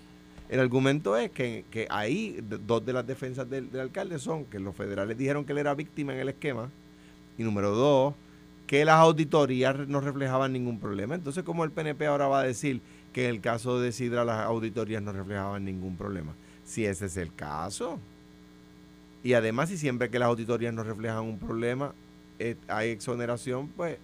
El 0.49 0.61
argumento 0.61 1.17
es 1.17 1.31
que, 1.31 1.65
que 1.71 1.87
ahí 1.91 2.39
dos 2.43 2.85
de 2.85 2.93
las 2.93 3.07
defensas 3.07 3.49
del, 3.51 3.69
alcalde 3.79 4.19
son 4.19 4.47
que 4.47 4.59
los 4.59 4.75
federales 4.75 5.19
dijeron 5.19 5.45
que 5.45 5.53
él 5.53 5.59
era 5.59 5.75
víctima 5.75 6.15
en 6.15 6.21
el 6.21 6.31
esquema 6.31 6.71
y 7.37 7.43
número 7.43 7.71
dos, 7.73 8.15
que 8.67 8.85
las 8.85 8.97
auditorías 8.97 9.77
no 9.89 10.01
reflejaban 10.01 10.53
ningún 10.53 10.81
problema. 10.81 11.15
Entonces, 11.15 11.45
como 11.45 11.65
el 11.65 11.71
PNP 11.71 12.07
ahora 12.07 12.29
va 12.29 12.41
a 12.41 12.45
decir 12.45 12.81
que 13.13 13.25
en 13.25 13.31
el 13.31 13.41
caso 13.41 13.81
de 13.81 13.93
Sidra 13.93 14.25
las 14.25 14.47
auditorías 14.47 15.03
no 15.03 15.13
reflejaban 15.13 15.65
ningún 15.65 15.97
problema? 15.97 16.35
Si 16.65 16.85
ese 16.85 17.07
es 17.07 17.17
el 17.17 17.35
caso. 17.35 17.99
Y 19.23 19.35
además, 19.35 19.69
si 19.69 19.77
siempre 19.77 20.11
que 20.11 20.19
las 20.19 20.29
auditorías 20.29 20.73
no 20.73 20.83
reflejan 20.83 21.25
un 21.25 21.39
problema, 21.39 21.95
eh, 22.39 22.57
hay 22.69 22.91
exoneración, 22.91 23.69
pues, 23.69 23.99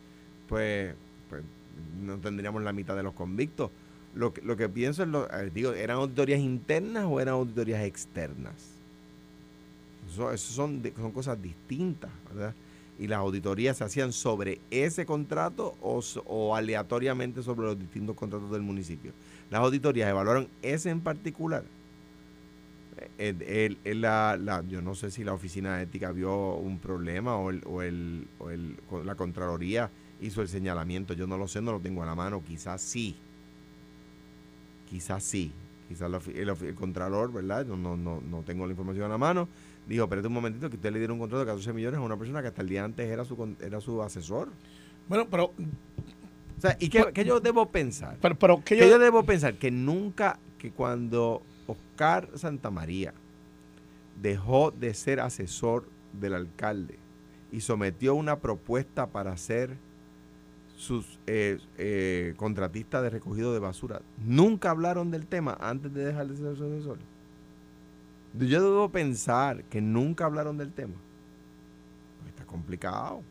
pues, 0.48 0.94
pues 1.28 1.42
no 2.02 2.18
tendríamos 2.18 2.62
la 2.62 2.72
mitad 2.72 2.96
de 2.96 3.02
los 3.02 3.14
convictos. 3.14 3.70
Lo 4.14 4.32
que, 4.32 4.42
lo 4.42 4.56
que 4.56 4.68
pienso 4.68 5.02
es, 5.02 5.08
lo, 5.08 5.28
digo, 5.52 5.72
¿eran 5.72 5.96
auditorías 5.98 6.40
internas 6.40 7.04
o 7.08 7.20
eran 7.20 7.34
auditorías 7.34 7.84
externas? 7.84 8.54
Eso, 10.08 10.36
son, 10.36 10.82
son 10.96 11.10
cosas 11.12 11.40
distintas, 11.42 12.10
¿verdad? 12.28 12.54
Y 12.98 13.08
las 13.08 13.18
auditorías 13.18 13.76
se 13.78 13.82
hacían 13.84 14.12
sobre 14.12 14.60
ese 14.70 15.04
contrato 15.04 15.74
o, 15.82 16.00
o 16.26 16.54
aleatoriamente 16.54 17.42
sobre 17.42 17.66
los 17.66 17.78
distintos 17.78 18.14
contratos 18.14 18.52
del 18.52 18.62
municipio. 18.62 19.12
Las 19.50 19.62
auditorías 19.62 20.08
evaluaron 20.08 20.46
ese 20.62 20.90
en 20.90 21.00
particular. 21.00 21.64
Eh, 22.96 23.08
el- 23.18 23.42
el- 23.42 23.78
el- 23.82 24.00
la- 24.00 24.36
la- 24.40 24.62
yo 24.68 24.80
no 24.80 24.94
sé 24.94 25.10
si 25.10 25.24
la 25.24 25.32
oficina 25.32 25.76
de 25.76 25.82
ética 25.84 26.12
vio 26.12 26.54
un 26.54 26.78
problema 26.78 27.36
o, 27.36 27.50
el, 27.50 28.28
o, 28.38 28.46
o 28.94 29.02
la 29.02 29.14
Contraloría 29.16 29.90
hizo 30.20 30.40
el 30.42 30.48
señalamiento. 30.48 31.14
Yo 31.14 31.26
no 31.26 31.36
lo 31.36 31.48
sé, 31.48 31.60
no 31.60 31.72
lo 31.72 31.80
tengo 31.80 32.04
a 32.04 32.06
la 32.06 32.14
mano. 32.14 32.44
Quizás 32.46 32.80
sí. 32.80 33.16
Quizás 34.88 35.22
sí. 35.22 35.52
Quizás 35.88 36.10
el, 36.28 36.48
el 36.48 36.74
Contralor, 36.74 37.32
¿verdad? 37.32 37.66
No, 37.66 37.76
no, 37.76 37.96
no, 37.96 38.20
no 38.20 38.42
tengo 38.42 38.66
la 38.66 38.72
información 38.72 39.06
a 39.06 39.08
la 39.08 39.18
mano. 39.18 39.48
Dijo, 39.86 40.04
espérate 40.04 40.28
un 40.28 40.34
momentito, 40.34 40.70
que 40.70 40.76
usted 40.76 40.92
le 40.92 40.98
dieron 40.98 41.14
un 41.14 41.20
contrato 41.20 41.40
de 41.40 41.46
14 41.46 41.72
millones 41.74 41.98
a 41.98 42.02
una 42.02 42.16
persona 42.16 42.40
que 42.40 42.48
hasta 42.48 42.62
el 42.62 42.68
día 42.68 42.84
antes 42.84 43.06
era 43.08 43.24
su, 43.24 43.56
era 43.60 43.80
su 43.80 44.02
asesor. 44.02 44.48
Bueno, 45.08 45.26
pero, 45.30 45.52
O 46.56 46.60
sea, 46.60 46.76
¿y 46.80 46.88
qué, 46.88 47.04
qué 47.12 47.24
yo 47.24 47.40
debo 47.40 47.66
pensar? 47.66 48.16
pero, 48.20 48.34
pero 48.38 48.56
que 48.64 48.76
Que 48.76 48.78
yo, 48.78 48.86
yo 48.88 48.98
debo 48.98 49.24
pensar 49.24 49.54
que 49.56 49.70
nunca, 49.70 50.38
que 50.58 50.70
cuando 50.70 51.42
Oscar 51.66 52.30
Santamaría 52.34 53.12
dejó 54.22 54.70
de 54.70 54.94
ser 54.94 55.20
asesor 55.20 55.88
del 56.18 56.34
alcalde 56.34 56.98
y 57.52 57.60
sometió 57.60 58.14
una 58.14 58.38
propuesta 58.38 59.08
para 59.08 59.36
ser 59.36 59.76
sus 60.76 61.18
eh, 61.26 61.58
eh, 61.78 62.34
contratistas 62.36 63.02
de 63.02 63.10
recogido 63.10 63.52
de 63.52 63.60
basura, 63.60 64.02
nunca 64.24 64.70
hablaron 64.70 65.10
del 65.10 65.26
tema 65.26 65.56
antes 65.60 65.92
de 65.94 66.04
dejar 66.06 66.26
de 66.26 66.36
ser 66.36 66.56
su 66.56 66.64
asesor. 66.64 66.98
Yo 68.38 68.60
debo 68.62 68.88
pensar 68.90 69.62
que 69.64 69.80
nunca 69.80 70.24
hablaron 70.24 70.58
del 70.58 70.72
tema. 70.72 70.94
Pues 72.20 72.30
está 72.30 72.44
complicado. 72.44 73.22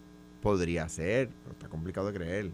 Podría 0.41 0.87
ser, 0.89 1.29
pero 1.43 1.51
está 1.53 1.67
complicado 1.67 2.07
de 2.07 2.13
creer. 2.17 2.45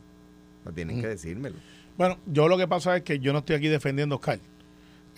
O 0.61 0.63
sea, 0.63 0.71
tienen 0.71 0.97
Mm. 0.97 1.01
que 1.01 1.07
decírmelo. 1.07 1.55
bueno, 1.97 2.17
yo 2.27 2.47
lo 2.47 2.57
que 2.57 2.67
pasa 2.67 2.95
es 2.95 3.03
que 3.03 3.19
yo 3.19 3.33
no 3.33 3.39
estoy 3.39 3.55
aquí 3.57 3.67
defendiendo 3.67 4.15
a 4.15 4.17
Oscar. 4.17 4.39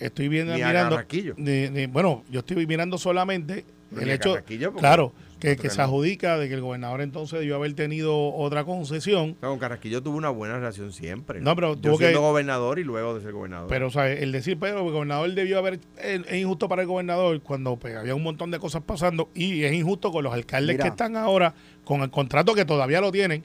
Estoy 0.00 0.26
viendo, 0.28 0.52
Ni 0.52 0.64
mirando. 0.64 1.00
Ni- 1.36 1.68
ni- 1.70 1.86
bueno, 1.86 2.24
yo 2.28 2.40
estoy 2.40 2.66
mirando 2.66 2.98
solamente 2.98 3.64
el 3.96 4.10
hecho, 4.10 4.36
claro, 4.78 5.12
que, 5.56 5.70
se 5.70 5.76
no. 5.78 5.82
adjudica 5.84 6.38
de 6.38 6.48
que 6.48 6.54
el 6.54 6.60
gobernador 6.60 7.00
entonces 7.00 7.38
debió 7.40 7.56
haber 7.56 7.74
tenido 7.74 8.32
otra 8.34 8.64
concesión. 8.64 9.36
O 9.36 9.40
sea, 9.40 9.48
con 9.48 9.58
Carrasquillo 9.58 10.02
tuvo 10.02 10.16
una 10.16 10.30
buena 10.30 10.54
relación 10.56 10.92
siempre. 10.92 11.40
No, 11.40 11.54
pero 11.54 11.74
Yo 11.74 11.80
tuvo 11.80 11.98
que- 11.98 12.04
siendo 12.04 12.20
gobernador 12.20 12.78
y 12.78 12.84
luego 12.84 13.14
de 13.14 13.20
ser 13.22 13.32
gobernador. 13.32 13.68
Pero, 13.68 13.88
o 13.88 13.90
sea, 13.90 14.10
el 14.10 14.32
decir, 14.32 14.56
pero 14.58 14.78
el 14.86 14.92
gobernador 14.92 15.32
debió 15.34 15.58
haber. 15.58 15.80
Es, 15.98 16.20
es 16.28 16.34
injusto 16.40 16.68
para 16.68 16.82
el 16.82 16.88
gobernador 16.88 17.40
cuando 17.42 17.76
pues, 17.76 17.94
había 17.96 18.14
un 18.14 18.22
montón 18.22 18.50
de 18.50 18.58
cosas 18.58 18.82
pasando 18.82 19.28
y 19.34 19.64
es 19.64 19.72
injusto 19.72 20.10
con 20.12 20.24
los 20.24 20.32
alcaldes 20.32 20.74
Mira. 20.76 20.84
que 20.84 20.88
están 20.90 21.16
ahora 21.16 21.54
con 21.84 22.02
el 22.02 22.10
contrato 22.10 22.54
que 22.54 22.64
todavía 22.64 23.00
lo 23.00 23.10
tienen 23.10 23.42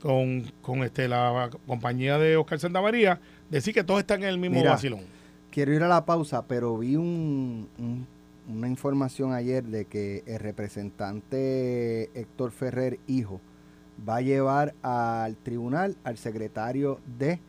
con, 0.00 0.42
con 0.62 0.82
este 0.84 1.08
la 1.08 1.50
compañía 1.66 2.18
de 2.18 2.36
Oscar 2.36 2.60
Santamaría, 2.60 3.18
decir 3.50 3.74
que 3.74 3.82
todos 3.82 4.00
están 4.00 4.22
en 4.22 4.28
el 4.28 4.38
mismo 4.38 4.58
Mira. 4.58 4.72
vacilón. 4.72 5.00
Quiero 5.50 5.72
ir 5.72 5.82
a 5.82 5.88
la 5.88 6.04
pausa, 6.04 6.46
pero 6.46 6.76
vi 6.76 6.96
un- 6.96 7.68
un- 7.78 8.06
una 8.48 8.68
información 8.68 9.32
ayer 9.32 9.64
de 9.64 9.86
que 9.86 10.22
el 10.26 10.38
representante 10.38 12.10
Héctor 12.18 12.52
Ferrer, 12.52 12.98
hijo, 13.06 13.40
va 14.08 14.16
a 14.16 14.20
llevar 14.20 14.74
al 14.82 15.36
tribunal 15.36 15.96
al 16.04 16.18
secretario 16.18 17.00
de 17.18 17.40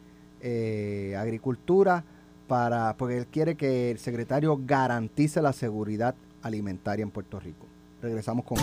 eh, 0.41 1.15
Agricultura 1.17 2.03
para 2.47 2.95
porque 2.97 3.17
él 3.17 3.27
quiere 3.27 3.55
que 3.55 3.91
el 3.91 3.99
secretario 3.99 4.59
garantice 4.65 5.41
la 5.41 5.53
seguridad 5.53 6.15
alimentaria 6.41 7.03
en 7.03 7.11
Puerto 7.11 7.39
Rico. 7.39 7.67
Regresamos 8.01 8.45
con 8.45 8.57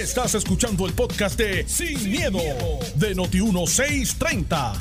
Estás 0.00 0.34
escuchando 0.34 0.86
el 0.86 0.92
podcast 0.94 1.38
de 1.38 1.68
Sin, 1.68 2.10
miedo, 2.10 2.38
de 2.96 3.14
Noti1630. 3.14 4.72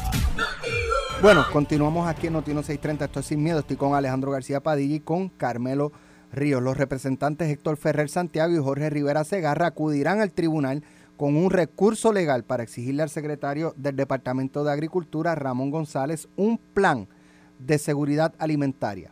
Bueno, 1.22 1.46
continuamos 1.52 2.08
aquí 2.08 2.28
en 2.28 2.34
Noti 2.34 2.52
630, 2.52 3.06
esto 3.06 3.20
es 3.20 3.26
Sin 3.26 3.44
Miedo, 3.44 3.60
estoy 3.60 3.78
con 3.78 3.96
Alejandro 3.96 4.32
García 4.32 4.62
Padilla 4.62 4.96
y 4.96 5.00
con 5.00 5.30
Carmelo 5.30 5.92
Ríos. 6.36 6.62
Los 6.62 6.78
representantes 6.78 7.50
Héctor 7.50 7.78
Ferrer 7.78 8.10
Santiago 8.10 8.54
y 8.54 8.60
Jorge 8.60 8.90
Rivera 8.90 9.24
Segarra 9.24 9.68
acudirán 9.68 10.22
al 10.22 10.32
tribunal 10.32 10.84
con 11.18 11.36
un 11.36 11.50
recurso 11.50 12.12
legal 12.12 12.44
para 12.44 12.64
exigirle 12.64 13.04
al 13.04 13.10
secretario 13.10 13.74
del 13.78 13.96
Departamento 13.96 14.64
de 14.64 14.72
Agricultura, 14.72 15.36
Ramón 15.36 15.72
González, 15.72 16.28
un 16.36 16.58
plan 16.58 17.08
de 17.60 17.78
seguridad 17.78 18.34
alimentaria. 18.38 19.12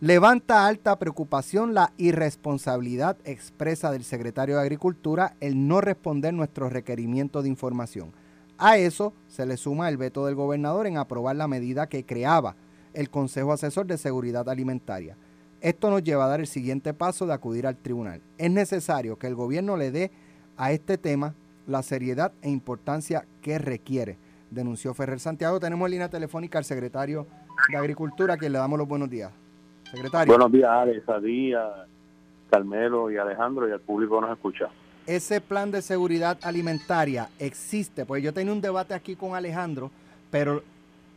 Levanta 0.00 0.66
alta 0.66 0.98
preocupación 0.98 1.74
la 1.74 1.92
irresponsabilidad 1.98 3.18
expresa 3.24 3.90
del 3.90 4.04
secretario 4.04 4.56
de 4.56 4.62
Agricultura 4.62 5.34
el 5.40 5.68
no 5.68 5.80
responder 5.80 6.32
nuestros 6.32 6.72
requerimientos 6.72 7.42
de 7.42 7.50
información. 7.50 8.12
A 8.56 8.76
eso 8.76 9.12
se 9.28 9.46
le 9.46 9.56
suma 9.56 9.88
el 9.88 9.96
veto 9.96 10.26
del 10.26 10.34
gobernador 10.34 10.86
en 10.86 10.96
aprobar 10.96 11.36
la 11.36 11.48
medida 11.48 11.88
que 11.88 12.04
creaba 12.04 12.56
el 12.94 13.10
Consejo 13.10 13.52
Asesor 13.52 13.86
de 13.86 13.98
Seguridad 13.98 14.48
Alimentaria. 14.48 15.16
Esto 15.60 15.90
nos 15.90 16.02
lleva 16.02 16.24
a 16.24 16.28
dar 16.28 16.40
el 16.40 16.46
siguiente 16.46 16.94
paso 16.94 17.26
de 17.26 17.34
acudir 17.34 17.66
al 17.66 17.76
tribunal. 17.76 18.22
Es 18.38 18.50
necesario 18.50 19.18
que 19.18 19.26
el 19.26 19.34
gobierno 19.34 19.76
le 19.76 19.90
dé 19.90 20.10
a 20.56 20.72
este 20.72 20.96
tema 20.96 21.34
la 21.66 21.82
seriedad 21.82 22.32
e 22.40 22.48
importancia 22.48 23.26
que 23.42 23.58
requiere. 23.58 24.16
denunció 24.50 24.94
Ferrer 24.94 25.20
Santiago. 25.20 25.60
Tenemos 25.60 25.86
en 25.86 25.92
línea 25.92 26.08
telefónica 26.08 26.58
al 26.58 26.64
secretario 26.64 27.26
de 27.70 27.76
Agricultura, 27.76 28.34
a 28.34 28.36
quien 28.38 28.52
le 28.52 28.58
damos 28.58 28.78
los 28.78 28.88
buenos 28.88 29.10
días. 29.10 29.32
Secretario. 29.84 30.32
Buenos 30.32 30.50
días, 30.50 30.70
Alex, 30.70 31.06
a 31.08 31.86
Carmelo 32.50 33.10
y 33.10 33.18
Alejandro 33.18 33.68
y 33.68 33.72
al 33.72 33.80
público 33.80 34.16
que 34.16 34.20
nos 34.22 34.32
escucha. 34.32 34.68
Ese 35.06 35.40
plan 35.42 35.70
de 35.70 35.82
seguridad 35.82 36.38
alimentaria 36.42 37.28
existe, 37.38 38.06
pues 38.06 38.22
yo 38.22 38.32
tenía 38.32 38.52
un 38.52 38.60
debate 38.60 38.94
aquí 38.94 39.14
con 39.14 39.34
Alejandro, 39.34 39.90
pero 40.30 40.62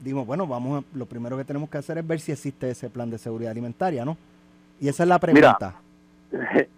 dimos, 0.01 0.27
bueno, 0.27 0.45
vamos 0.45 0.83
a, 0.83 0.97
lo 0.97 1.05
primero 1.05 1.37
que 1.37 1.45
tenemos 1.45 1.69
que 1.69 1.77
hacer 1.77 1.97
es 1.97 2.05
ver 2.05 2.19
si 2.19 2.31
existe 2.31 2.69
ese 2.69 2.89
plan 2.89 3.09
de 3.09 3.17
seguridad 3.17 3.51
alimentaria, 3.51 4.03
¿no? 4.03 4.17
Y 4.83 4.89
esa 4.89 5.03
es 5.03 5.09
la 5.09 5.19
pregunta. 5.19 5.75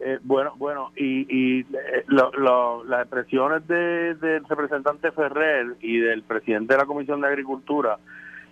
Eh, 0.02 0.20
bueno, 0.22 0.54
bueno, 0.58 0.92
y, 0.98 1.26
y 1.30 1.62
eh, 1.62 2.04
lo, 2.08 2.30
lo, 2.34 2.84
las 2.84 3.04
expresiones 3.04 3.66
de, 3.70 4.14
del 4.16 4.44
representante 4.44 5.14
Ferrer 5.14 5.78
y 5.80 5.98
del 5.98 6.24
presidente 6.24 6.74
de 6.74 6.80
la 6.80 6.86
Comisión 6.86 7.22
de 7.22 7.28
Agricultura, 7.28 7.98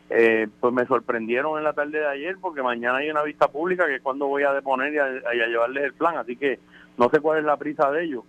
eh, 0.09 0.47
pues 0.61 0.73
me 0.73 0.85
sorprendieron 0.85 1.57
en 1.57 1.65
la 1.65 1.73
tarde 1.73 1.99
de 1.99 2.07
ayer 2.07 2.37
porque 2.39 2.63
mañana 2.63 2.99
hay 2.99 3.09
una 3.09 3.21
vista 3.21 3.49
pública 3.49 3.85
que 3.85 3.95
es 3.95 4.01
cuando 4.01 4.27
voy 4.27 4.43
a 4.43 4.53
deponer 4.53 4.93
y 4.93 4.97
a, 4.97 5.35
y 5.35 5.41
a 5.41 5.47
llevarles 5.47 5.83
el 5.83 5.93
plan, 5.93 6.15
así 6.17 6.37
que 6.37 6.59
no 6.97 7.09
sé 7.09 7.19
cuál 7.19 7.39
es 7.39 7.43
la 7.43 7.57
prisa 7.57 7.91
de 7.91 8.05
ellos. 8.05 8.23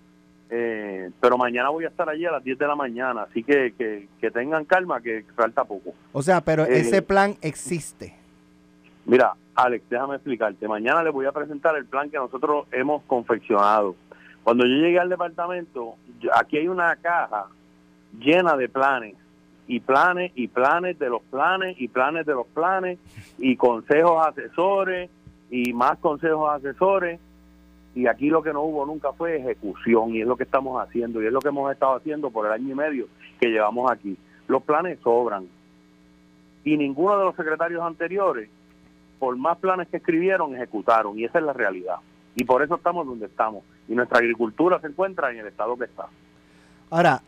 Eh, 0.50 1.10
pero 1.20 1.38
mañana 1.38 1.68
voy 1.68 1.84
a 1.84 1.88
estar 1.88 2.08
allí 2.08 2.26
a 2.26 2.32
las 2.32 2.42
10 2.42 2.58
de 2.58 2.66
la 2.66 2.74
mañana, 2.74 3.22
así 3.22 3.44
que, 3.44 3.72
que, 3.78 4.08
que 4.20 4.30
tengan 4.32 4.64
calma, 4.64 5.00
que 5.00 5.24
falta 5.36 5.62
poco. 5.64 5.94
O 6.12 6.22
sea, 6.22 6.40
pero 6.40 6.64
Eh, 6.64 6.80
ese 6.80 7.02
plan 7.02 7.36
existe. 7.40 8.16
Mira, 9.06 9.34
Alex, 9.54 9.88
déjame 9.88 10.16
explicarte. 10.16 10.66
Mañana 10.66 11.02
les 11.02 11.12
voy 11.12 11.26
a 11.26 11.32
presentar 11.32 11.76
el 11.76 11.86
plan 11.86 12.10
que 12.10 12.16
nosotros 12.16 12.66
hemos 12.72 13.02
confeccionado. 13.04 13.94
Cuando 14.42 14.66
yo 14.66 14.74
llegué 14.74 14.98
al 14.98 15.08
departamento, 15.08 15.94
aquí 16.34 16.58
hay 16.58 16.68
una 16.68 16.94
caja 16.96 17.46
llena 18.18 18.56
de 18.56 18.68
planes, 18.68 19.14
y 19.66 19.80
planes, 19.80 20.32
y 20.34 20.48
planes 20.48 20.98
de 20.98 21.08
los 21.08 21.22
planes, 21.22 21.76
y 21.80 21.88
planes 21.88 22.26
de 22.26 22.34
los 22.34 22.46
planes, 22.48 22.98
y 23.38 23.56
consejos 23.56 24.26
asesores, 24.26 25.08
y 25.50 25.72
más 25.72 25.98
consejos 25.98 26.50
asesores. 26.52 27.20
Y 27.94 28.08
aquí 28.08 28.28
lo 28.28 28.42
que 28.42 28.52
no 28.52 28.62
hubo 28.62 28.84
nunca 28.84 29.12
fue 29.12 29.36
ejecución, 29.36 30.14
y 30.14 30.20
es 30.20 30.26
lo 30.26 30.36
que 30.36 30.42
estamos 30.42 30.82
haciendo, 30.82 31.22
y 31.22 31.26
es 31.26 31.32
lo 31.32 31.40
que 31.40 31.48
hemos 31.48 31.72
estado 31.72 31.94
haciendo 31.94 32.30
por 32.30 32.46
el 32.46 32.52
año 32.52 32.72
y 32.72 32.74
medio 32.74 33.06
que 33.40 33.48
llevamos 33.48 33.90
aquí. 33.90 34.18
Los 34.48 34.62
planes 34.64 34.98
sobran. 35.02 35.46
Y 36.64 36.76
ninguno 36.76 37.18
de 37.18 37.24
los 37.24 37.36
secretarios 37.36 37.82
anteriores 37.82 38.50
por 39.18 39.36
más 39.36 39.58
planes 39.58 39.88
que 39.88 39.98
escribieron, 39.98 40.54
ejecutaron, 40.54 41.18
y 41.18 41.24
esa 41.24 41.38
es 41.38 41.44
la 41.44 41.52
realidad. 41.52 41.96
Y 42.34 42.44
por 42.44 42.62
eso 42.62 42.76
estamos 42.76 43.06
donde 43.06 43.26
estamos. 43.26 43.64
Y 43.88 43.94
nuestra 43.94 44.18
agricultura 44.18 44.80
se 44.80 44.88
encuentra 44.88 45.30
en 45.30 45.38
el 45.38 45.46
estado 45.46 45.76
que 45.76 45.84
está. 45.84 46.06
Ahora, 46.90 47.22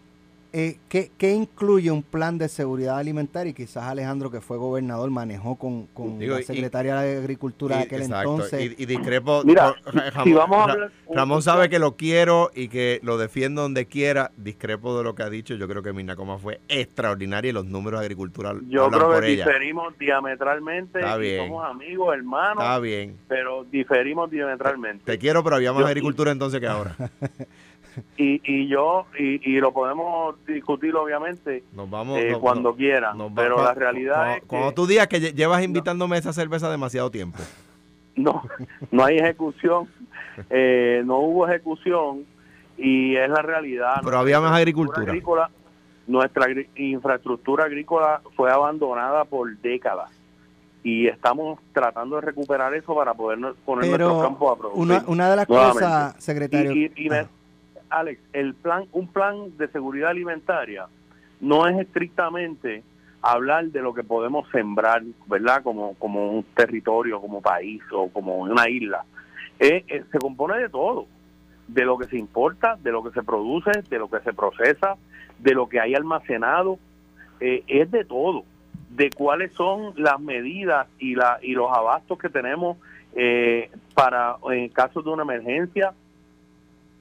eh, 0.59 0.79
¿qué, 0.89 1.11
qué 1.19 1.33
incluye 1.35 1.91
un 1.91 2.03
plan 2.03 2.39
de 2.39 2.49
seguridad 2.49 2.97
alimentaria? 2.99 3.51
Y 3.51 3.55
quizás 3.55 3.85
Alejandro, 3.85 4.31
que 4.31 4.41
fue 4.41 4.57
gobernador, 4.57 5.11
manejó 5.11 5.57
con, 5.57 5.87
con 5.89 6.19
Digo, 6.19 6.35
la 6.37 6.41
y- 6.41 6.45
secretaria 6.45 6.97
de 7.01 7.19
Agricultura 7.19 7.77
de 7.77 7.83
aquel 7.83 8.03
exacto, 8.03 8.31
entonces. 8.33 8.73
Y, 8.79 8.83
y 8.83 8.87
discrepo. 8.87 9.43
Mira, 9.45 9.75
por- 9.85 9.95
Ra- 9.95 10.11
si 10.25 10.33
Ramón, 10.33 10.35
vamos 10.35 10.57
a 10.59 10.73
hablar- 10.73 10.91
Ramón 11.15 11.43
sabe 11.43 11.69
que 11.69 11.79
lo 11.79 11.97
quiero 11.97 12.51
y 12.55 12.69
que 12.69 13.01
lo 13.03 13.19
defiendo 13.19 13.63
donde 13.63 13.85
quiera. 13.87 14.31
Discrepo 14.39 14.97
de 14.97 15.05
lo 15.05 15.15
que 15.15 15.23
ha 15.25 15.29
dicho. 15.31 15.55
Yo 15.57 15.69
creo 15.69 15.83
que 15.83 15.93
Mirna 15.93 16.17
Coma 16.17 16.39
fue 16.39 16.61
extraordinaria 16.69 17.51
y 17.51 17.53
los 17.53 17.67
números 17.67 18.01
de 18.01 18.07
agricultura 18.07 18.55
Yo 18.69 18.89
creo 18.89 19.09
por 19.11 19.21
que 19.23 19.33
ella. 19.33 19.45
diferimos 19.45 19.99
diametralmente, 19.99 21.01
Está 21.01 21.17
y 21.19 21.21
bien. 21.21 21.47
somos 21.49 21.65
amigos, 21.67 22.15
hermanos, 22.15 22.63
Está 22.65 22.79
bien. 22.79 23.17
pero 23.29 23.65
diferimos 23.65 24.31
diametralmente. 24.31 25.05
Te 25.05 25.19
quiero, 25.19 25.45
pero 25.45 25.57
había 25.57 25.73
más 25.73 25.83
Yo- 25.83 25.87
agricultura 25.89 26.33
entonces 26.33 26.61
que 26.61 26.67
ahora. 26.67 26.97
Y, 28.19 28.41
y 28.45 28.69
yo, 28.69 29.07
y, 29.19 29.41
y 29.51 29.59
lo 29.61 29.73
podemos 29.73 30.37
discutir 30.47 30.95
obviamente 30.97 31.65
Nos 31.75 31.89
vamos. 31.89 32.19
eh, 32.19 32.31
nos- 32.33 32.41
cuando 32.41 32.71
nos- 32.71 33.31
va- 33.31 33.35
pero 33.35 33.63
la 33.63 33.75
realidad 33.75 34.15
cuando, 34.17 34.35
es 34.35 34.41
que 34.43 34.47
cuando 34.49 34.73
tú 34.75 34.87
digas 34.87 35.07
que 35.09 35.21
lle- 35.21 35.35
llevas 35.35 35.63
invitándome 35.63 36.17
a 36.17 36.19
esa 36.19 36.33
cerveza 36.33 36.71
demasiado 36.71 37.11
tiempo. 37.11 37.39
no, 38.17 38.43
no 38.91 39.05
hay 39.05 39.19
ejecución, 39.19 39.89
eh, 40.51 41.03
no 41.07 41.19
hubo 41.21 41.49
ejecución 41.49 42.25
y 42.79 43.17
es 43.17 43.29
la 43.31 43.41
realidad. 43.43 43.97
Pero 44.05 44.19
había 44.19 44.41
más 44.41 44.53
agricultura. 44.53 45.03
agrícola, 45.03 45.51
nuestra 46.07 46.47
infraestructura 46.77 47.65
agrícola 47.65 48.21
fue 48.37 48.51
abandonada 48.51 49.25
por 49.25 49.57
décadas 49.59 50.11
y 50.83 51.07
estamos 51.09 51.59
tratando 51.73 52.17
de 52.17 52.23
recuperar 52.23 52.73
eso 52.75 52.95
para 52.95 53.13
poder 53.15 53.39
no- 53.39 53.55
poner 53.65 53.89
nuestros 53.89 54.13
Pero 54.13 54.23
campos 54.23 54.53
a 54.53 54.57
producir. 54.59 54.83
una, 54.83 55.05
una 55.09 55.31
de 55.31 55.37
las 55.37 55.49
nuevamente. 55.49 55.83
cosas, 55.83 56.15
secretario. 56.23 56.73
Y- 56.73 56.93
y- 56.97 57.07
y 57.07 57.11
me- 57.11 57.27
Alex, 57.91 58.21
el 58.33 58.55
plan, 58.55 58.85
un 58.93 59.09
plan 59.09 59.57
de 59.57 59.69
seguridad 59.69 60.11
alimentaria 60.11 60.87
no 61.41 61.67
es 61.67 61.79
estrictamente 61.79 62.83
hablar 63.23 63.67
de 63.67 63.83
lo 63.83 63.95
que 63.95 64.05
podemos 64.05 64.49
sembrar, 64.51 65.03
¿verdad? 65.27 65.63
Como, 65.63 65.95
como 65.95 66.31
un 66.33 66.45
territorio, 66.55 67.21
como 67.21 67.41
país 67.41 67.83
o 67.93 68.09
como 68.09 68.37
una 68.37 68.69
isla. 68.69 69.05
Se 69.59 70.19
compone 70.21 70.59
de 70.59 70.69
todo, 70.69 71.07
de 71.67 71.85
lo 71.85 71.99
que 71.99 72.07
se 72.07 72.19
importa, 72.19 72.77
de 72.83 72.93
lo 72.93 73.03
que 73.03 73.11
se 73.11 73.23
produce, 73.23 73.71
de 73.89 73.99
lo 73.99 74.09
que 74.09 74.21
se 74.21 74.33
procesa, 74.33 74.97
de 75.39 75.55
lo 75.55 75.69
que 75.69 75.81
hay 75.81 75.95
almacenado, 75.95 76.79
eh, 77.41 77.65
es 77.67 77.91
de 77.91 78.05
todo, 78.05 78.45
de 78.91 79.11
cuáles 79.11 79.53
son 79.53 79.93
las 79.97 80.21
medidas 80.21 80.87
y, 80.99 81.15
la, 81.15 81.39
y 81.43 81.53
los 81.53 81.71
abastos 81.71 82.19
que 82.19 82.29
tenemos 82.29 82.79
eh, 83.15 83.71
para 83.95 84.37
en 84.51 84.69
caso 84.69 85.03
de 85.03 85.11
una 85.11 85.23
emergencia, 85.23 85.93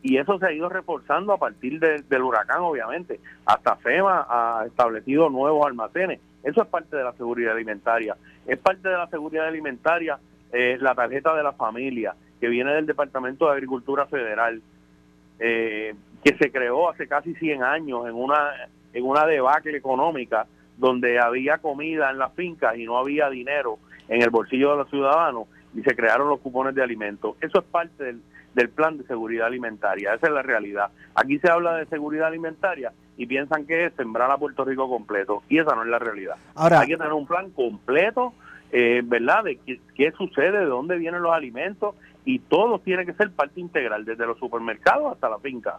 y 0.08 0.18
eso 0.18 0.38
se 0.38 0.46
ha 0.46 0.52
ido 0.52 0.70
reforzando 0.70 1.34
a 1.34 1.38
partir 1.38 1.80
de- 1.80 2.04
del 2.04 2.22
huracán, 2.22 2.62
obviamente. 2.62 3.20
Hasta 3.46 3.76
FEMA 3.78 4.28
ha 4.30 4.66
establecido 4.68 5.30
nuevos 5.32 5.66
almacenes. 5.66 6.20
Eso 6.44 6.62
es 6.62 6.68
parte 6.68 6.96
de 6.96 7.04
la 7.04 7.14
seguridad 7.14 7.54
alimentaria. 7.54 8.16
Es 8.46 8.60
parte 8.60 8.88
de 8.88 8.96
la 8.98 9.08
seguridad 9.08 9.48
alimentaria 9.48 10.20
eh, 10.52 10.78
la 10.80 10.94
tarjeta 10.94 11.36
de 11.36 11.42
la 11.44 11.54
familia, 11.54 12.16
que 12.40 12.48
viene 12.48 12.72
del 12.74 12.86
Departamento 12.86 13.48
de 13.48 13.54
Agricultura 13.54 14.06
Federal, 14.06 14.62
eh, 15.40 15.96
que 16.24 16.36
se 16.38 16.52
creó 16.52 16.90
hace 16.90 17.08
casi 17.08 17.34
100 17.36 17.64
años 17.64 18.08
en 18.08 18.14
una, 18.14 18.52
en 18.94 19.04
una 19.06 19.26
debacle 19.26 19.76
económica 19.78 20.46
donde 20.78 21.20
había 21.20 21.58
comida 21.58 22.12
en 22.12 22.20
las 22.20 22.32
fincas 22.34 22.78
y 22.78 22.86
no 22.86 22.98
había 22.98 23.30
dinero 23.30 23.80
en 24.08 24.22
el 24.22 24.30
bolsillo 24.30 24.72
de 24.72 24.78
los 24.78 24.90
ciudadanos 24.90 25.48
y 25.74 25.82
se 25.82 25.96
crearon 25.96 26.30
los 26.30 26.40
cupones 26.40 26.76
de 26.76 26.84
alimentos. 26.84 27.36
Eso 27.42 27.60
es 27.60 27.66
parte 27.66 28.04
del, 28.04 28.22
del 28.56 28.70
plan 28.70 28.98
de 28.98 29.04
seguridad 29.06 29.48
alimentaria, 29.48 30.14
esa 30.14 30.28
es 30.28 30.34
la 30.34 30.42
realidad. 30.42 30.90
Aquí 31.14 31.38
se 31.40 31.52
habla 31.52 31.76
de 31.76 31.86
seguridad 31.88 32.28
alimentaria 32.28 32.94
y 33.18 33.26
piensan 33.26 33.66
que 33.66 33.86
es 33.86 33.94
sembrar 33.96 34.32
a 34.32 34.38
Puerto 34.38 34.64
Rico 34.66 34.90
completo 34.90 35.44
y 35.50 35.60
esa 35.60 35.76
no 35.76 35.84
es 35.84 35.90
la 35.90 36.00
realidad. 36.00 36.36
Ahora, 36.56 36.80
Hay 36.80 36.88
que 36.88 36.98
tener 36.98 37.14
un 37.14 37.28
plan 37.28 37.52
completo, 37.52 38.34
eh, 38.72 39.02
¿verdad? 39.04 39.44
De 39.44 39.58
qué, 39.58 39.80
qué 39.94 40.12
sucede, 40.18 40.60
de 40.60 40.66
dónde 40.66 40.98
vienen 40.98 41.22
los 41.22 41.34
alimentos 41.34 41.96
y 42.24 42.40
todo 42.40 42.80
tiene 42.80 43.06
que 43.06 43.14
ser 43.14 43.30
parte 43.32 43.60
integral, 43.60 44.06
desde 44.06 44.26
los 44.26 44.40
supermercados 44.40 45.14
hasta 45.14 45.30
la 45.30 45.38
finca. 45.40 45.78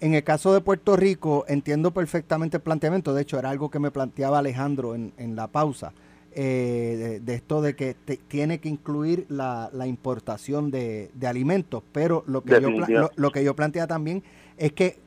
En 0.00 0.14
el 0.14 0.24
caso 0.24 0.52
de 0.52 0.60
Puerto 0.60 0.96
Rico, 0.96 1.44
entiendo 1.48 1.90
perfectamente 1.90 2.58
el 2.58 2.62
planteamiento. 2.62 3.14
De 3.14 3.22
hecho, 3.22 3.38
era 3.38 3.50
algo 3.50 3.70
que 3.70 3.78
me 3.78 3.90
planteaba 3.90 4.38
Alejandro 4.38 4.94
en, 4.94 5.12
en 5.16 5.36
la 5.36 5.46
pausa. 5.46 5.92
Eh, 6.38 6.96
de, 6.98 7.20
de 7.20 7.34
esto 7.34 7.62
de 7.62 7.74
que 7.74 7.94
te- 8.04 8.18
tiene 8.28 8.58
que 8.60 8.68
incluir 8.68 9.24
la, 9.28 9.70
la 9.72 9.86
importación 9.86 10.70
de, 10.70 11.10
de 11.14 11.26
alimentos. 11.26 11.82
Pero 11.92 12.22
lo 12.26 12.42
que, 12.42 12.50
yo, 12.60 12.68
lo, 13.00 13.10
lo 13.16 13.30
que 13.32 13.42
yo 13.42 13.56
plantea 13.56 13.86
también 13.86 14.22
es 14.58 14.72
que 14.72 14.98